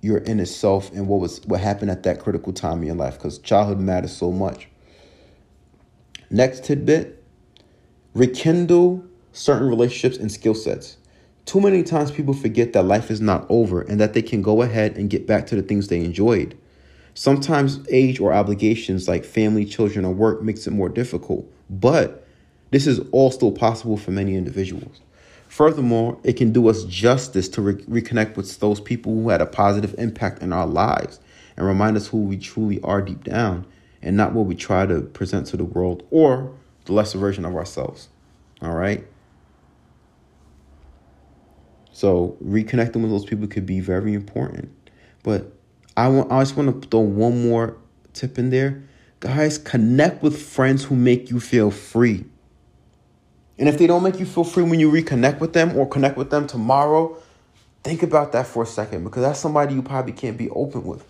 your 0.00 0.18
inner 0.18 0.46
self 0.46 0.92
and 0.92 1.06
what 1.06 1.20
was 1.20 1.44
what 1.46 1.60
happened 1.60 1.90
at 1.90 2.02
that 2.04 2.20
critical 2.20 2.52
time 2.52 2.80
in 2.80 2.86
your 2.86 2.96
life 2.96 3.14
because 3.14 3.38
childhood 3.38 3.78
matters 3.78 4.16
so 4.16 4.30
much. 4.30 4.68
Next 6.30 6.64
tidbit 6.64 7.22
rekindle 8.14 9.04
certain 9.32 9.68
relationships 9.68 10.16
and 10.16 10.30
skill 10.30 10.54
sets. 10.54 10.96
Too 11.44 11.60
many 11.60 11.82
times 11.82 12.10
people 12.10 12.34
forget 12.34 12.72
that 12.72 12.84
life 12.84 13.10
is 13.10 13.20
not 13.20 13.44
over 13.48 13.82
and 13.82 14.00
that 14.00 14.14
they 14.14 14.22
can 14.22 14.42
go 14.42 14.62
ahead 14.62 14.96
and 14.96 15.10
get 15.10 15.26
back 15.26 15.46
to 15.48 15.56
the 15.56 15.62
things 15.62 15.88
they 15.88 16.04
enjoyed. 16.04 16.56
Sometimes 17.14 17.80
age 17.90 18.20
or 18.20 18.32
obligations 18.32 19.08
like 19.08 19.24
family, 19.24 19.64
children, 19.64 20.04
or 20.04 20.12
work 20.12 20.42
makes 20.42 20.66
it 20.66 20.70
more 20.70 20.88
difficult, 20.88 21.50
but 21.68 22.26
this 22.70 22.86
is 22.86 23.00
all 23.12 23.30
still 23.30 23.52
possible 23.52 23.96
for 23.96 24.10
many 24.12 24.36
individuals. 24.36 25.00
Furthermore, 25.48 26.18
it 26.22 26.34
can 26.34 26.52
do 26.52 26.68
us 26.68 26.84
justice 26.84 27.48
to 27.48 27.60
re- 27.60 27.74
reconnect 27.74 28.36
with 28.36 28.60
those 28.60 28.80
people 28.80 29.12
who 29.12 29.28
had 29.30 29.40
a 29.40 29.46
positive 29.46 29.94
impact 29.98 30.42
in 30.42 30.52
our 30.52 30.66
lives 30.66 31.18
and 31.56 31.66
remind 31.66 31.96
us 31.96 32.06
who 32.06 32.18
we 32.18 32.36
truly 32.36 32.80
are 32.82 33.02
deep 33.02 33.24
down 33.24 33.66
and 34.00 34.16
not 34.16 34.32
what 34.32 34.46
we 34.46 34.54
try 34.54 34.86
to 34.86 35.00
present 35.00 35.48
to 35.48 35.56
the 35.56 35.64
world 35.64 36.06
or 36.10 36.54
the 36.84 36.92
lesser 36.92 37.18
version 37.18 37.44
of 37.44 37.56
ourselves. 37.56 38.08
All 38.62 38.74
right? 38.74 39.04
So 41.92 42.36
reconnecting 42.42 43.02
with 43.02 43.10
those 43.10 43.24
people 43.24 43.48
could 43.48 43.66
be 43.66 43.80
very 43.80 44.14
important. 44.14 44.70
But 45.24 45.52
I 46.00 46.08
want 46.08 46.32
I 46.32 46.40
just 46.40 46.56
want 46.56 46.82
to 46.82 46.88
throw 46.88 47.00
one 47.00 47.46
more 47.46 47.76
tip 48.14 48.38
in 48.38 48.48
there. 48.48 48.82
Guys, 49.20 49.58
connect 49.58 50.22
with 50.22 50.40
friends 50.40 50.84
who 50.84 50.96
make 50.96 51.30
you 51.30 51.40
feel 51.40 51.70
free. 51.70 52.24
And 53.58 53.68
if 53.68 53.76
they 53.76 53.86
don't 53.86 54.02
make 54.02 54.18
you 54.18 54.24
feel 54.24 54.44
free 54.44 54.62
when 54.62 54.80
you 54.80 54.90
reconnect 54.90 55.40
with 55.40 55.52
them 55.52 55.76
or 55.76 55.86
connect 55.86 56.16
with 56.16 56.30
them 56.30 56.46
tomorrow, 56.46 57.18
think 57.84 58.02
about 58.02 58.32
that 58.32 58.46
for 58.46 58.62
a 58.62 58.66
second 58.66 59.04
because 59.04 59.20
that's 59.22 59.38
somebody 59.38 59.74
you 59.74 59.82
probably 59.82 60.14
can't 60.14 60.38
be 60.38 60.48
open 60.48 60.84
with. 60.84 61.04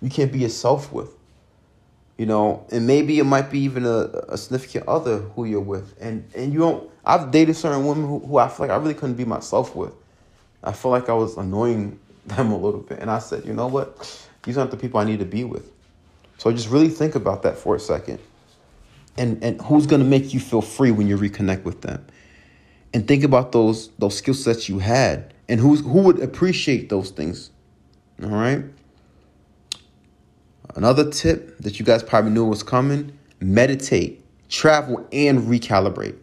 You 0.00 0.08
can't 0.08 0.30
be 0.30 0.38
yourself 0.38 0.92
with. 0.92 1.10
You 2.16 2.26
know, 2.26 2.64
and 2.70 2.86
maybe 2.86 3.18
it 3.18 3.24
might 3.24 3.50
be 3.50 3.58
even 3.58 3.84
a, 3.84 4.08
a 4.28 4.38
significant 4.38 4.86
other 4.86 5.18
who 5.18 5.46
you're 5.46 5.60
with. 5.60 5.96
And 6.00 6.30
and 6.36 6.52
you 6.52 6.60
don't 6.60 6.88
I've 7.04 7.32
dated 7.32 7.56
certain 7.56 7.84
women 7.84 8.06
who, 8.06 8.20
who 8.20 8.38
I 8.38 8.46
feel 8.46 8.68
like 8.68 8.70
I 8.70 8.78
really 8.80 8.94
couldn't 8.94 9.16
be 9.16 9.24
myself 9.24 9.74
with. 9.74 9.92
I 10.62 10.70
feel 10.70 10.92
like 10.92 11.08
I 11.08 11.14
was 11.14 11.36
annoying 11.36 11.98
them 12.36 12.52
a 12.52 12.56
little 12.56 12.80
bit. 12.80 12.98
And 12.98 13.10
I 13.10 13.18
said, 13.18 13.44
you 13.44 13.52
know 13.52 13.66
what? 13.66 14.28
These 14.42 14.58
aren't 14.58 14.70
the 14.70 14.76
people 14.76 15.00
I 15.00 15.04
need 15.04 15.18
to 15.20 15.24
be 15.24 15.44
with. 15.44 15.70
So 16.38 16.52
just 16.52 16.68
really 16.68 16.88
think 16.88 17.14
about 17.14 17.42
that 17.42 17.56
for 17.56 17.74
a 17.74 17.80
second. 17.80 18.18
And 19.16 19.42
and 19.42 19.60
who's 19.62 19.86
gonna 19.86 20.04
make 20.04 20.34
you 20.34 20.40
feel 20.40 20.60
free 20.60 20.90
when 20.90 21.08
you 21.08 21.16
reconnect 21.16 21.64
with 21.64 21.80
them? 21.80 22.04
And 22.92 23.08
think 23.08 23.24
about 23.24 23.52
those 23.52 23.88
those 23.98 24.16
skill 24.16 24.34
sets 24.34 24.68
you 24.68 24.78
had 24.78 25.32
and 25.48 25.58
who's 25.58 25.80
who 25.80 26.02
would 26.02 26.20
appreciate 26.20 26.88
those 26.90 27.10
things. 27.10 27.50
All 28.22 28.28
right. 28.28 28.64
Another 30.74 31.10
tip 31.10 31.56
that 31.58 31.78
you 31.78 31.86
guys 31.86 32.02
probably 32.02 32.30
knew 32.30 32.44
was 32.44 32.62
coming 32.62 33.16
meditate, 33.40 34.22
travel, 34.48 35.06
and 35.12 35.40
recalibrate. 35.40 36.16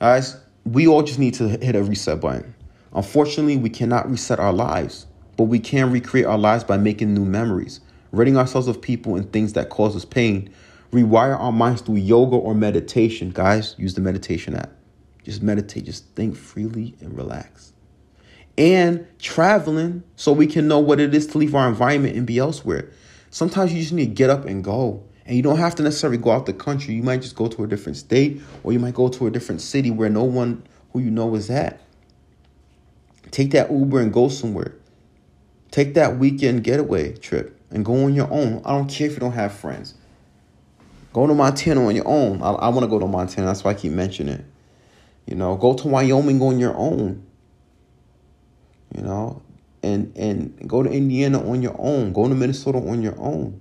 Guys, 0.00 0.36
we 0.64 0.86
all 0.86 1.02
just 1.02 1.18
need 1.18 1.34
to 1.34 1.48
hit 1.48 1.76
a 1.76 1.82
reset 1.82 2.20
button. 2.20 2.54
Unfortunately, 2.92 3.56
we 3.56 3.70
cannot 3.70 4.10
reset 4.10 4.38
our 4.38 4.52
lives, 4.52 5.05
but 5.36 5.44
we 5.44 5.58
can 5.58 5.90
recreate 5.90 6.26
our 6.26 6.38
lives 6.38 6.64
by 6.64 6.76
making 6.76 7.14
new 7.14 7.24
memories, 7.24 7.80
ridding 8.12 8.36
ourselves 8.36 8.68
of 8.68 8.80
people 8.80 9.16
and 9.16 9.32
things 9.32 9.52
that 9.54 9.68
cause 9.68 9.94
us 9.94 10.04
pain, 10.04 10.50
rewire 10.92 11.38
our 11.38 11.52
minds 11.52 11.82
through 11.82 11.96
yoga 11.96 12.36
or 12.36 12.54
meditation. 12.54 13.30
Guys, 13.30 13.74
use 13.78 13.94
the 13.94 14.00
meditation 14.00 14.54
app. 14.54 14.72
Just 15.24 15.42
meditate, 15.42 15.84
just 15.84 16.04
think 16.14 16.36
freely 16.36 16.94
and 17.00 17.16
relax. 17.16 17.72
And 18.56 19.06
traveling 19.18 20.02
so 20.14 20.32
we 20.32 20.46
can 20.46 20.68
know 20.68 20.78
what 20.78 21.00
it 21.00 21.14
is 21.14 21.26
to 21.28 21.38
leave 21.38 21.54
our 21.54 21.68
environment 21.68 22.16
and 22.16 22.26
be 22.26 22.38
elsewhere. 22.38 22.90
Sometimes 23.30 23.72
you 23.74 23.80
just 23.80 23.92
need 23.92 24.06
to 24.06 24.14
get 24.14 24.30
up 24.30 24.46
and 24.46 24.64
go. 24.64 25.02
And 25.26 25.36
you 25.36 25.42
don't 25.42 25.58
have 25.58 25.74
to 25.74 25.82
necessarily 25.82 26.18
go 26.18 26.30
out 26.30 26.46
the 26.46 26.52
country. 26.52 26.94
You 26.94 27.02
might 27.02 27.20
just 27.20 27.34
go 27.34 27.48
to 27.48 27.64
a 27.64 27.66
different 27.66 27.98
state 27.98 28.40
or 28.62 28.72
you 28.72 28.78
might 28.78 28.94
go 28.94 29.08
to 29.08 29.26
a 29.26 29.30
different 29.30 29.60
city 29.60 29.90
where 29.90 30.08
no 30.08 30.22
one 30.22 30.62
who 30.92 31.00
you 31.00 31.10
know 31.10 31.34
is 31.34 31.50
at. 31.50 31.80
Take 33.32 33.50
that 33.50 33.70
Uber 33.70 34.00
and 34.00 34.12
go 34.12 34.28
somewhere. 34.28 34.74
Take 35.70 35.94
that 35.94 36.18
weekend 36.18 36.64
getaway 36.64 37.14
trip 37.14 37.60
and 37.70 37.84
go 37.84 38.04
on 38.04 38.14
your 38.14 38.30
own. 38.30 38.62
I 38.64 38.70
don't 38.70 38.88
care 38.88 39.06
if 39.06 39.14
you 39.14 39.18
don't 39.18 39.32
have 39.32 39.52
friends. 39.52 39.94
Go 41.12 41.26
to 41.26 41.34
Montana 41.34 41.86
on 41.86 41.94
your 41.94 42.06
own. 42.06 42.42
I, 42.42 42.50
I 42.52 42.68
want 42.68 42.82
to 42.82 42.88
go 42.88 42.98
to 42.98 43.06
Montana. 43.06 43.46
That's 43.48 43.64
why 43.64 43.72
I 43.72 43.74
keep 43.74 43.92
mentioning 43.92 44.34
it. 44.34 44.44
You 45.26 45.34
know, 45.34 45.56
go 45.56 45.74
to 45.74 45.88
Wyoming 45.88 46.40
on 46.42 46.58
your 46.58 46.76
own. 46.76 47.26
You 48.94 49.02
know, 49.02 49.42
and 49.82 50.16
and 50.16 50.68
go 50.68 50.82
to 50.82 50.90
Indiana 50.90 51.46
on 51.48 51.62
your 51.62 51.74
own. 51.78 52.12
Go 52.12 52.28
to 52.28 52.34
Minnesota 52.34 52.78
on 52.78 53.02
your 53.02 53.18
own 53.18 53.60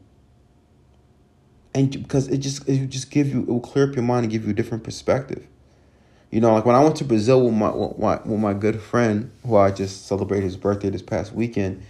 and 1.75 1.91
because 1.91 2.29
it 2.29 2.37
just 2.37 2.67
it 2.67 2.87
just 2.87 3.11
give 3.11 3.27
you 3.27 3.41
it 3.41 3.49
will 3.49 3.59
clear 3.59 3.87
up 3.87 3.95
your 3.95 4.03
mind 4.03 4.23
and 4.23 4.31
give 4.31 4.45
you 4.45 4.51
a 4.51 4.53
different 4.53 4.83
perspective. 4.83 5.45
You 6.31 6.41
know, 6.41 6.53
like 6.53 6.65
when 6.65 6.75
I 6.75 6.81
went 6.81 6.95
to 6.97 7.03
Brazil 7.03 7.43
with 7.43 7.53
my 7.53 7.69
with 7.69 7.99
my, 7.99 8.15
with 8.23 8.39
my 8.39 8.53
good 8.53 8.81
friend 8.81 9.31
who 9.45 9.57
I 9.57 9.71
just 9.71 10.07
celebrated 10.07 10.45
his 10.45 10.57
birthday 10.57 10.89
this 10.89 11.01
past 11.01 11.33
weekend, 11.33 11.83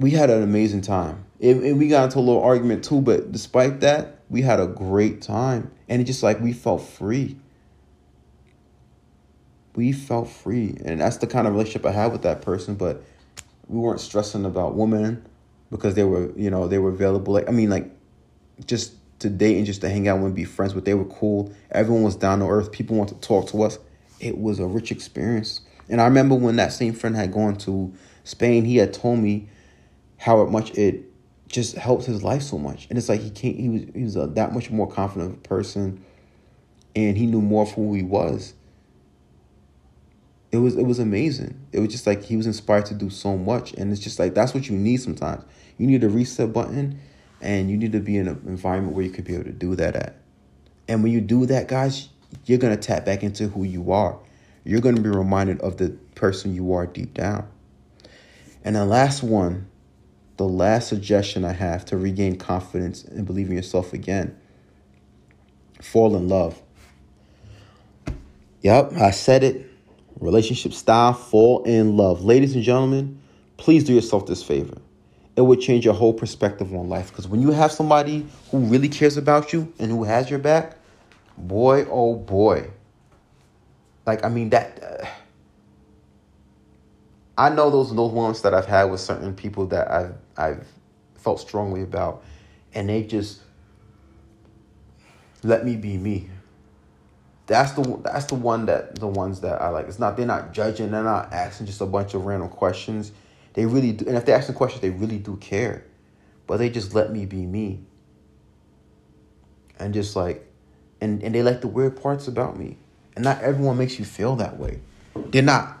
we 0.00 0.10
had 0.12 0.30
an 0.30 0.42
amazing 0.42 0.80
time. 0.80 1.26
And, 1.40 1.62
and 1.62 1.78
we 1.78 1.88
got 1.88 2.04
into 2.04 2.18
a 2.18 2.20
little 2.20 2.42
argument 2.42 2.82
too, 2.84 3.02
but 3.02 3.30
despite 3.30 3.80
that, 3.80 4.20
we 4.30 4.42
had 4.42 4.58
a 4.58 4.66
great 4.66 5.20
time. 5.20 5.70
And 5.88 6.00
it 6.00 6.04
just 6.04 6.22
like 6.22 6.40
we 6.40 6.52
felt 6.52 6.82
free. 6.82 7.36
We 9.76 9.92
felt 9.92 10.28
free. 10.28 10.76
And 10.84 11.00
that's 11.00 11.18
the 11.18 11.26
kind 11.26 11.46
of 11.46 11.52
relationship 11.52 11.84
I 11.84 11.92
had 11.92 12.12
with 12.12 12.22
that 12.22 12.40
person. 12.40 12.74
But 12.76 13.04
we 13.68 13.78
weren't 13.78 14.00
stressing 14.00 14.44
about 14.46 14.74
women 14.74 15.26
because 15.70 15.94
they 15.94 16.04
were, 16.04 16.32
you 16.36 16.50
know, 16.50 16.66
they 16.66 16.78
were 16.78 16.90
available. 16.90 17.34
Like 17.34 17.48
I 17.48 17.52
mean, 17.52 17.68
like 17.68 17.90
just 18.66 18.94
to 19.20 19.28
date 19.28 19.58
and 19.58 19.66
just 19.66 19.82
to 19.82 19.90
hang 19.90 20.08
out 20.08 20.18
and 20.18 20.34
be 20.34 20.44
friends, 20.44 20.72
but 20.72 20.86
they 20.86 20.94
were 20.94 21.04
cool. 21.04 21.52
Everyone 21.70 22.04
was 22.04 22.16
down 22.16 22.38
to 22.38 22.46
earth. 22.46 22.72
People 22.72 22.96
wanted 22.96 23.20
to 23.20 23.28
talk 23.28 23.48
to 23.50 23.62
us. 23.62 23.78
It 24.18 24.38
was 24.38 24.60
a 24.60 24.66
rich 24.66 24.90
experience. 24.90 25.60
And 25.90 26.00
I 26.00 26.04
remember 26.04 26.34
when 26.34 26.56
that 26.56 26.72
same 26.72 26.94
friend 26.94 27.14
had 27.16 27.32
gone 27.32 27.56
to 27.58 27.92
Spain, 28.24 28.64
he 28.64 28.76
had 28.76 28.94
told 28.94 29.18
me 29.18 29.48
how 30.20 30.44
much 30.44 30.70
it 30.76 31.02
just 31.48 31.76
helped 31.76 32.04
his 32.04 32.22
life 32.22 32.42
so 32.42 32.58
much. 32.58 32.86
And 32.90 32.98
it's 32.98 33.08
like 33.08 33.22
he 33.22 33.30
can't 33.30 33.56
he 33.56 33.68
was 33.70 33.82
he 33.94 34.04
was 34.04 34.16
a, 34.16 34.26
that 34.28 34.52
much 34.52 34.70
more 34.70 34.86
confident 34.86 35.42
person 35.42 36.04
and 36.94 37.16
he 37.16 37.24
knew 37.24 37.40
more 37.40 37.62
of 37.62 37.72
who 37.72 37.94
he 37.94 38.02
was. 38.02 38.52
It 40.52 40.58
was 40.58 40.76
it 40.76 40.84
was 40.84 40.98
amazing. 40.98 41.58
It 41.72 41.80
was 41.80 41.88
just 41.88 42.06
like 42.06 42.22
he 42.22 42.36
was 42.36 42.46
inspired 42.46 42.84
to 42.86 42.94
do 42.94 43.08
so 43.08 43.38
much. 43.38 43.72
And 43.72 43.90
it's 43.90 44.00
just 44.00 44.18
like 44.18 44.34
that's 44.34 44.52
what 44.52 44.68
you 44.68 44.76
need 44.76 44.98
sometimes. 44.98 45.42
You 45.78 45.86
need 45.86 46.04
a 46.04 46.08
reset 46.10 46.52
button 46.52 47.00
and 47.40 47.70
you 47.70 47.78
need 47.78 47.92
to 47.92 48.00
be 48.00 48.18
in 48.18 48.28
an 48.28 48.42
environment 48.46 48.94
where 48.94 49.04
you 49.04 49.10
could 49.10 49.24
be 49.24 49.34
able 49.34 49.44
to 49.44 49.52
do 49.52 49.74
that 49.76 49.96
at. 49.96 50.16
And 50.86 51.02
when 51.02 51.12
you 51.12 51.22
do 51.22 51.46
that, 51.46 51.66
guys, 51.66 52.10
you're 52.44 52.58
gonna 52.58 52.76
tap 52.76 53.06
back 53.06 53.22
into 53.22 53.48
who 53.48 53.64
you 53.64 53.90
are. 53.90 54.18
You're 54.64 54.82
gonna 54.82 55.00
be 55.00 55.08
reminded 55.08 55.60
of 55.62 55.78
the 55.78 55.90
person 56.14 56.54
you 56.54 56.74
are 56.74 56.86
deep 56.86 57.14
down. 57.14 57.48
And 58.62 58.76
the 58.76 58.84
last 58.84 59.22
one 59.22 59.66
the 60.40 60.48
last 60.48 60.88
suggestion 60.88 61.44
I 61.44 61.52
have 61.52 61.84
to 61.84 61.98
regain 61.98 62.36
confidence 62.36 63.04
and 63.04 63.26
believe 63.26 63.48
in 63.50 63.56
yourself 63.56 63.92
again 63.92 64.34
fall 65.82 66.16
in 66.16 66.28
love. 66.28 66.58
Yep, 68.62 68.94
I 68.94 69.10
said 69.10 69.44
it. 69.44 69.66
Relationship 70.18 70.72
style, 70.72 71.12
fall 71.12 71.62
in 71.64 71.98
love. 71.98 72.24
Ladies 72.24 72.54
and 72.54 72.64
gentlemen, 72.64 73.20
please 73.58 73.84
do 73.84 73.92
yourself 73.92 74.24
this 74.24 74.42
favor. 74.42 74.78
It 75.36 75.42
would 75.42 75.60
change 75.60 75.84
your 75.84 75.92
whole 75.92 76.14
perspective 76.14 76.74
on 76.74 76.88
life. 76.88 77.10
Because 77.10 77.28
when 77.28 77.42
you 77.42 77.50
have 77.50 77.70
somebody 77.70 78.26
who 78.50 78.60
really 78.60 78.88
cares 78.88 79.18
about 79.18 79.52
you 79.52 79.70
and 79.78 79.90
who 79.90 80.04
has 80.04 80.30
your 80.30 80.38
back, 80.38 80.78
boy, 81.36 81.84
oh 81.90 82.14
boy. 82.14 82.70
Like, 84.06 84.24
I 84.24 84.30
mean, 84.30 84.48
that. 84.50 84.82
Uh, 84.82 85.06
I 87.40 87.48
know 87.48 87.70
those 87.70 87.88
those 87.96 88.12
moments 88.12 88.42
that 88.42 88.52
I've 88.52 88.66
had 88.66 88.84
with 88.84 89.00
certain 89.00 89.34
people 89.34 89.64
that 89.68 89.90
I've 89.90 90.14
I've 90.36 90.66
felt 91.14 91.40
strongly 91.40 91.80
about, 91.80 92.22
and 92.74 92.86
they 92.86 93.02
just 93.02 93.40
let 95.42 95.64
me 95.64 95.74
be 95.76 95.96
me. 95.96 96.28
That's 97.46 97.72
the 97.72 97.98
that's 98.04 98.26
the 98.26 98.34
one 98.34 98.66
that 98.66 98.96
the 98.96 99.06
ones 99.06 99.40
that 99.40 99.62
I 99.62 99.70
like. 99.70 99.88
It's 99.88 99.98
not 99.98 100.18
they're 100.18 100.26
not 100.26 100.52
judging. 100.52 100.90
They're 100.90 101.02
not 101.02 101.32
asking 101.32 101.64
just 101.64 101.80
a 101.80 101.86
bunch 101.86 102.12
of 102.12 102.26
random 102.26 102.50
questions. 102.50 103.10
They 103.54 103.64
really 103.64 103.92
do, 103.92 104.06
and 104.06 104.18
if 104.18 104.26
they're 104.26 104.36
asking 104.36 104.56
questions, 104.56 104.82
they 104.82 104.90
really 104.90 105.18
do 105.18 105.38
care. 105.38 105.86
But 106.46 106.58
they 106.58 106.68
just 106.68 106.94
let 106.94 107.10
me 107.10 107.24
be 107.24 107.46
me. 107.46 107.80
And 109.78 109.94
just 109.94 110.14
like, 110.14 110.46
and 111.00 111.22
and 111.22 111.34
they 111.34 111.42
like 111.42 111.62
the 111.62 111.68
weird 111.68 112.02
parts 112.02 112.28
about 112.28 112.58
me. 112.58 112.76
And 113.16 113.24
not 113.24 113.40
everyone 113.40 113.78
makes 113.78 113.98
you 113.98 114.04
feel 114.04 114.36
that 114.36 114.58
way. 114.58 114.80
They're 115.14 115.40
not 115.40 115.79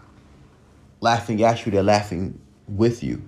laughing 1.00 1.42
at 1.42 1.64
you, 1.64 1.72
they're 1.72 1.82
laughing 1.82 2.40
with 2.68 3.02
you. 3.02 3.22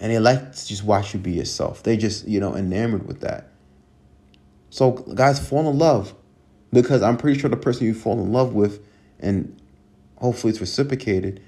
And 0.00 0.12
they 0.12 0.18
like 0.18 0.54
to 0.54 0.66
just 0.66 0.84
watch 0.84 1.14
you 1.14 1.20
be 1.20 1.32
yourself. 1.32 1.82
They 1.82 1.96
just, 1.96 2.26
you 2.26 2.40
know, 2.40 2.54
enamored 2.54 3.06
with 3.06 3.20
that. 3.20 3.48
So 4.70 4.92
guys, 4.92 5.46
fall 5.46 5.70
in 5.70 5.78
love. 5.78 6.14
Because 6.72 7.02
I'm 7.02 7.16
pretty 7.16 7.38
sure 7.38 7.48
the 7.48 7.56
person 7.56 7.86
you 7.86 7.94
fall 7.94 8.20
in 8.20 8.32
love 8.32 8.52
with, 8.52 8.84
and 9.20 9.56
hopefully 10.16 10.50
it's 10.50 10.60
reciprocated, 10.60 11.40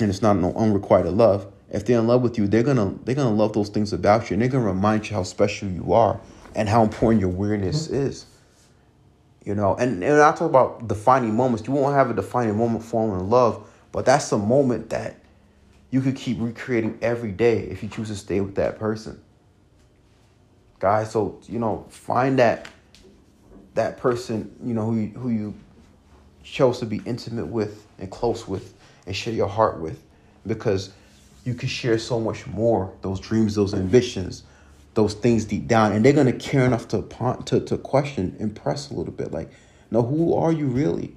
and 0.00 0.10
it's 0.10 0.22
not 0.22 0.36
no 0.38 0.52
unrequited 0.54 1.12
love. 1.12 1.46
If 1.70 1.86
they're 1.86 2.00
in 2.00 2.08
love 2.08 2.22
with 2.22 2.36
you, 2.36 2.48
they're 2.48 2.64
gonna 2.64 2.96
they're 3.04 3.14
gonna 3.14 3.30
love 3.30 3.52
those 3.52 3.68
things 3.68 3.92
about 3.92 4.28
you, 4.28 4.34
and 4.34 4.42
they're 4.42 4.48
gonna 4.48 4.64
remind 4.64 5.08
you 5.08 5.14
how 5.14 5.22
special 5.22 5.68
you 5.68 5.92
are 5.92 6.20
and 6.56 6.68
how 6.68 6.82
important 6.82 7.20
your 7.20 7.30
weirdness 7.30 7.86
mm-hmm. 7.86 8.08
is. 8.08 8.26
You 9.44 9.54
know, 9.54 9.76
and, 9.76 10.02
and 10.02 10.20
I 10.20 10.32
talk 10.32 10.50
about 10.50 10.88
defining 10.88 11.34
moments. 11.34 11.66
You 11.66 11.72
won't 11.72 11.94
have 11.94 12.10
a 12.10 12.14
defining 12.14 12.58
moment 12.58 12.84
falling 12.84 13.20
in 13.20 13.30
love, 13.30 13.66
but 13.92 14.04
that's 14.04 14.30
a 14.32 14.38
moment 14.38 14.90
that 14.90 15.16
you 15.90 16.00
could 16.00 16.16
keep 16.16 16.38
recreating 16.40 16.98
every 17.02 17.32
day 17.32 17.58
if 17.64 17.82
you 17.82 17.88
choose 17.88 18.08
to 18.08 18.16
stay 18.16 18.40
with 18.40 18.54
that 18.54 18.78
person. 18.78 19.20
Guys, 20.78 21.10
so 21.10 21.40
you 21.46 21.58
know, 21.58 21.86
find 21.90 22.38
that 22.38 22.68
that 23.74 23.98
person, 23.98 24.54
you 24.64 24.74
know, 24.74 24.84
who 24.84 24.96
you, 24.96 25.08
who 25.18 25.28
you 25.30 25.54
chose 26.42 26.78
to 26.80 26.86
be 26.86 27.00
intimate 27.04 27.46
with 27.46 27.86
and 27.98 28.10
close 28.10 28.46
with 28.48 28.74
and 29.06 29.14
share 29.14 29.34
your 29.34 29.48
heart 29.48 29.80
with 29.80 30.02
because 30.46 30.92
you 31.44 31.54
can 31.54 31.68
share 31.68 31.98
so 31.98 32.20
much 32.20 32.46
more 32.46 32.92
those 33.02 33.20
dreams 33.20 33.54
those 33.54 33.74
ambitions 33.74 34.42
those 34.94 35.14
things 35.14 35.44
deep 35.44 35.66
down 35.66 35.92
and 35.92 36.04
they're 36.04 36.12
going 36.12 36.26
to 36.26 36.32
care 36.32 36.64
enough 36.64 36.88
to, 36.88 37.02
to 37.44 37.60
to 37.60 37.78
question 37.78 38.34
impress 38.38 38.90
a 38.90 38.94
little 38.94 39.12
bit 39.12 39.32
like 39.32 39.50
no 39.90 40.02
who 40.02 40.34
are 40.34 40.52
you 40.52 40.66
really 40.66 41.16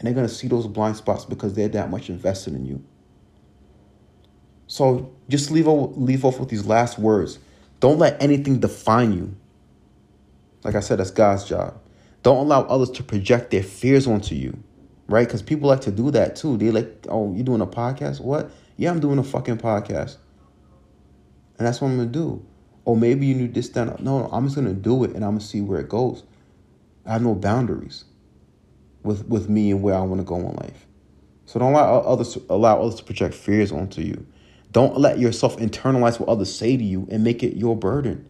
and 0.00 0.06
they're 0.06 0.14
going 0.14 0.26
to 0.26 0.34
see 0.34 0.48
those 0.48 0.66
blind 0.66 0.96
spots 0.96 1.26
because 1.26 1.52
they're 1.52 1.68
that 1.68 1.90
much 1.90 2.08
invested 2.08 2.54
in 2.54 2.64
you. 2.64 2.82
So 4.66 5.14
just 5.28 5.50
leave, 5.50 5.66
leave 5.66 6.24
off 6.24 6.40
with 6.40 6.48
these 6.48 6.64
last 6.64 6.98
words. 6.98 7.38
Don't 7.80 7.98
let 7.98 8.20
anything 8.22 8.60
define 8.60 9.12
you. 9.12 9.36
Like 10.64 10.74
I 10.74 10.80
said, 10.80 11.00
that's 11.00 11.10
God's 11.10 11.44
job. 11.44 11.78
Don't 12.22 12.38
allow 12.38 12.62
others 12.62 12.90
to 12.92 13.02
project 13.02 13.50
their 13.50 13.62
fears 13.62 14.06
onto 14.06 14.34
you, 14.34 14.58
right? 15.06 15.28
Because 15.28 15.42
people 15.42 15.68
like 15.68 15.82
to 15.82 15.90
do 15.90 16.10
that 16.12 16.34
too. 16.34 16.56
They 16.56 16.70
like, 16.70 17.06
oh, 17.10 17.34
you're 17.34 17.44
doing 17.44 17.60
a 17.60 17.66
podcast? 17.66 18.22
What? 18.22 18.50
Yeah, 18.78 18.92
I'm 18.92 19.00
doing 19.00 19.18
a 19.18 19.24
fucking 19.24 19.58
podcast. 19.58 20.16
And 21.58 21.66
that's 21.66 21.82
what 21.82 21.88
I'm 21.88 21.96
going 21.98 22.10
to 22.10 22.18
do. 22.18 22.46
Or 22.86 22.96
maybe 22.96 23.26
you 23.26 23.34
need 23.34 23.52
this, 23.52 23.76
up. 23.76 24.00
No, 24.00 24.20
no, 24.20 24.30
I'm 24.32 24.44
just 24.46 24.56
going 24.56 24.66
to 24.66 24.72
do 24.72 25.04
it 25.04 25.10
and 25.10 25.22
I'm 25.22 25.32
going 25.32 25.40
to 25.40 25.46
see 25.46 25.60
where 25.60 25.78
it 25.78 25.90
goes. 25.90 26.22
I 27.04 27.12
have 27.12 27.22
no 27.22 27.34
boundaries 27.34 28.04
with 29.02 29.26
with 29.26 29.48
me 29.48 29.70
and 29.70 29.82
where 29.82 29.94
I 29.94 30.00
want 30.02 30.20
to 30.20 30.24
go 30.24 30.36
in 30.36 30.54
life. 30.56 30.86
So 31.46 31.58
don't 31.58 31.72
allow 31.72 32.00
others 32.00 32.38
allow 32.48 32.80
others 32.80 32.96
to 32.96 33.04
project 33.04 33.34
fears 33.34 33.72
onto 33.72 34.02
you. 34.02 34.26
Don't 34.72 34.96
let 34.98 35.18
yourself 35.18 35.56
internalize 35.56 36.20
what 36.20 36.28
others 36.28 36.54
say 36.54 36.76
to 36.76 36.84
you 36.84 37.08
and 37.10 37.24
make 37.24 37.42
it 37.42 37.56
your 37.56 37.76
burden. 37.76 38.28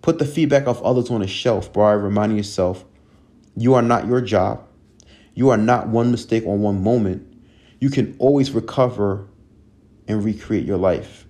Put 0.00 0.18
the 0.18 0.24
feedback 0.24 0.66
of 0.66 0.82
others 0.82 1.10
on 1.10 1.22
a 1.22 1.26
shelf 1.26 1.72
by 1.72 1.92
reminding 1.92 2.38
yourself 2.38 2.84
you 3.56 3.74
are 3.74 3.82
not 3.82 4.06
your 4.06 4.20
job. 4.20 4.66
You 5.34 5.50
are 5.50 5.56
not 5.56 5.88
one 5.88 6.10
mistake 6.10 6.44
or 6.46 6.56
one 6.56 6.82
moment. 6.82 7.26
You 7.80 7.90
can 7.90 8.16
always 8.18 8.52
recover 8.52 9.28
and 10.08 10.24
recreate 10.24 10.64
your 10.64 10.78
life. 10.78 11.26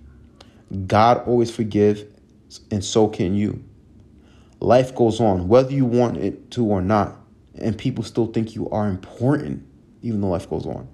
God 0.87 1.27
always 1.27 1.51
forgives, 1.51 2.03
and 2.71 2.83
so 2.83 3.07
can 3.07 3.35
you. 3.35 3.63
Life 4.59 4.95
goes 4.95 5.19
on, 5.19 5.47
whether 5.47 5.71
you 5.71 5.85
want 5.85 6.17
it 6.17 6.51
to 6.51 6.65
or 6.65 6.81
not 6.81 7.17
and 7.57 7.77
people 7.77 8.03
still 8.03 8.27
think 8.27 8.55
you 8.55 8.69
are 8.69 8.87
important 8.87 9.65
even 10.01 10.21
though 10.21 10.29
life 10.29 10.49
goes 10.49 10.65
on. 10.65 10.87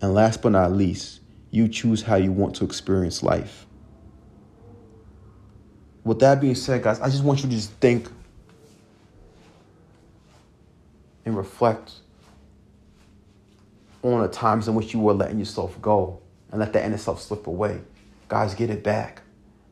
And 0.00 0.14
last 0.14 0.42
but 0.42 0.52
not 0.52 0.72
least, 0.72 1.20
you 1.50 1.68
choose 1.68 2.02
how 2.02 2.16
you 2.16 2.30
want 2.30 2.56
to 2.56 2.64
experience 2.64 3.22
life. 3.22 3.66
With 6.04 6.18
that 6.20 6.40
being 6.40 6.54
said, 6.54 6.82
guys, 6.82 7.00
I 7.00 7.08
just 7.08 7.24
want 7.24 7.42
you 7.42 7.48
to 7.48 7.54
just 7.54 7.70
think 7.72 8.08
and 11.24 11.36
reflect 11.36 11.92
on 14.02 14.20
the 14.20 14.28
times 14.28 14.68
in 14.68 14.74
which 14.74 14.92
you 14.92 15.00
were 15.00 15.14
letting 15.14 15.38
yourself 15.38 15.80
go 15.80 16.20
and 16.50 16.60
let 16.60 16.72
the 16.72 16.84
inner 16.84 16.98
self 16.98 17.22
slip 17.22 17.46
away. 17.46 17.80
Guys, 18.28 18.54
get 18.54 18.70
it 18.70 18.84
back. 18.84 19.22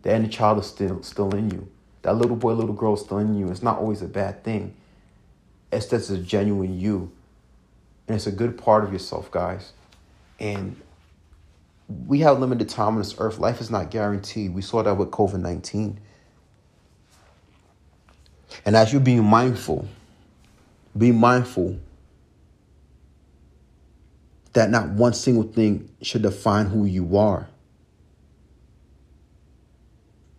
The 0.02 0.14
inner 0.14 0.28
child 0.28 0.58
is 0.58 0.66
still 0.66 1.02
still 1.02 1.34
in 1.34 1.50
you. 1.50 1.68
That 2.02 2.16
little 2.16 2.36
boy, 2.36 2.54
little 2.54 2.74
girl 2.74 2.94
is 2.94 3.00
still 3.00 3.18
in 3.18 3.34
you. 3.34 3.50
It's 3.50 3.62
not 3.62 3.78
always 3.78 4.02
a 4.02 4.08
bad 4.08 4.42
thing. 4.42 4.74
It's 5.72 5.86
just 5.86 6.10
a 6.10 6.18
genuine 6.18 6.78
you. 6.78 7.10
And 8.06 8.16
it's 8.16 8.26
a 8.26 8.32
good 8.32 8.58
part 8.58 8.84
of 8.84 8.92
yourself, 8.92 9.30
guys. 9.30 9.72
And 10.38 10.76
we 12.06 12.20
have 12.20 12.38
limited 12.38 12.68
time 12.68 12.94
on 12.94 12.98
this 12.98 13.14
earth. 13.18 13.38
Life 13.38 13.60
is 13.60 13.70
not 13.70 13.90
guaranteed. 13.90 14.54
We 14.54 14.62
saw 14.62 14.82
that 14.82 14.96
with 14.96 15.10
COVID 15.10 15.40
19. 15.40 15.98
And 18.64 18.76
as 18.76 18.92
you're 18.92 19.00
being 19.00 19.24
mindful, 19.24 19.88
be 20.96 21.10
mindful 21.10 21.78
that 24.52 24.68
not 24.68 24.90
one 24.90 25.14
single 25.14 25.44
thing 25.44 25.88
should 26.02 26.22
define 26.22 26.66
who 26.66 26.84
you 26.84 27.16
are. 27.16 27.48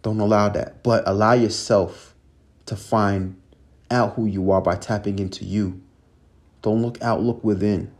Don't 0.03 0.19
allow 0.19 0.49
that, 0.49 0.83
but 0.83 1.03
allow 1.07 1.33
yourself 1.33 2.13
to 2.67 2.75
find 2.75 3.41
out 3.93 4.15
who 4.15 4.25
you 4.25 4.51
are 4.51 4.61
by 4.61 4.75
tapping 4.75 5.19
into 5.19 5.45
you. 5.45 5.81
Don't 6.61 6.81
look 6.81 7.01
out, 7.01 7.21
look 7.21 7.43
within. 7.43 7.91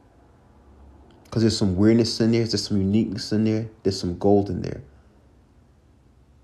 Because 1.23 1.43
there's 1.43 1.57
some 1.57 1.75
weirdness 1.75 2.19
in 2.19 2.31
there, 2.31 2.45
there's 2.45 2.67
some 2.67 2.77
uniqueness 2.77 3.31
in 3.31 3.45
there, 3.45 3.69
there's 3.83 3.99
some 3.99 4.17
gold 4.17 4.49
in 4.49 4.61
there. 4.61 4.83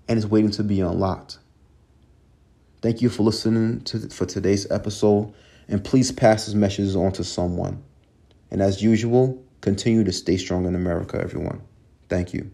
And 0.08 0.18
it's 0.18 0.26
waiting 0.26 0.50
to 0.52 0.64
be 0.64 0.80
unlocked. 0.80 1.38
Thank 2.82 3.02
you 3.02 3.10
for 3.10 3.22
listening 3.22 3.82
to 3.82 4.08
for 4.08 4.26
today's 4.26 4.70
episode. 4.70 5.32
And 5.68 5.84
please 5.84 6.10
pass 6.10 6.46
this 6.46 6.54
message 6.54 6.94
on 6.96 7.12
to 7.12 7.24
someone. 7.24 7.82
And 8.50 8.60
as 8.60 8.82
usual, 8.82 9.42
continue 9.60 10.02
to 10.04 10.12
stay 10.12 10.36
strong 10.36 10.66
in 10.66 10.74
America, 10.74 11.20
everyone. 11.22 11.62
Thank 12.08 12.34
you. 12.34 12.50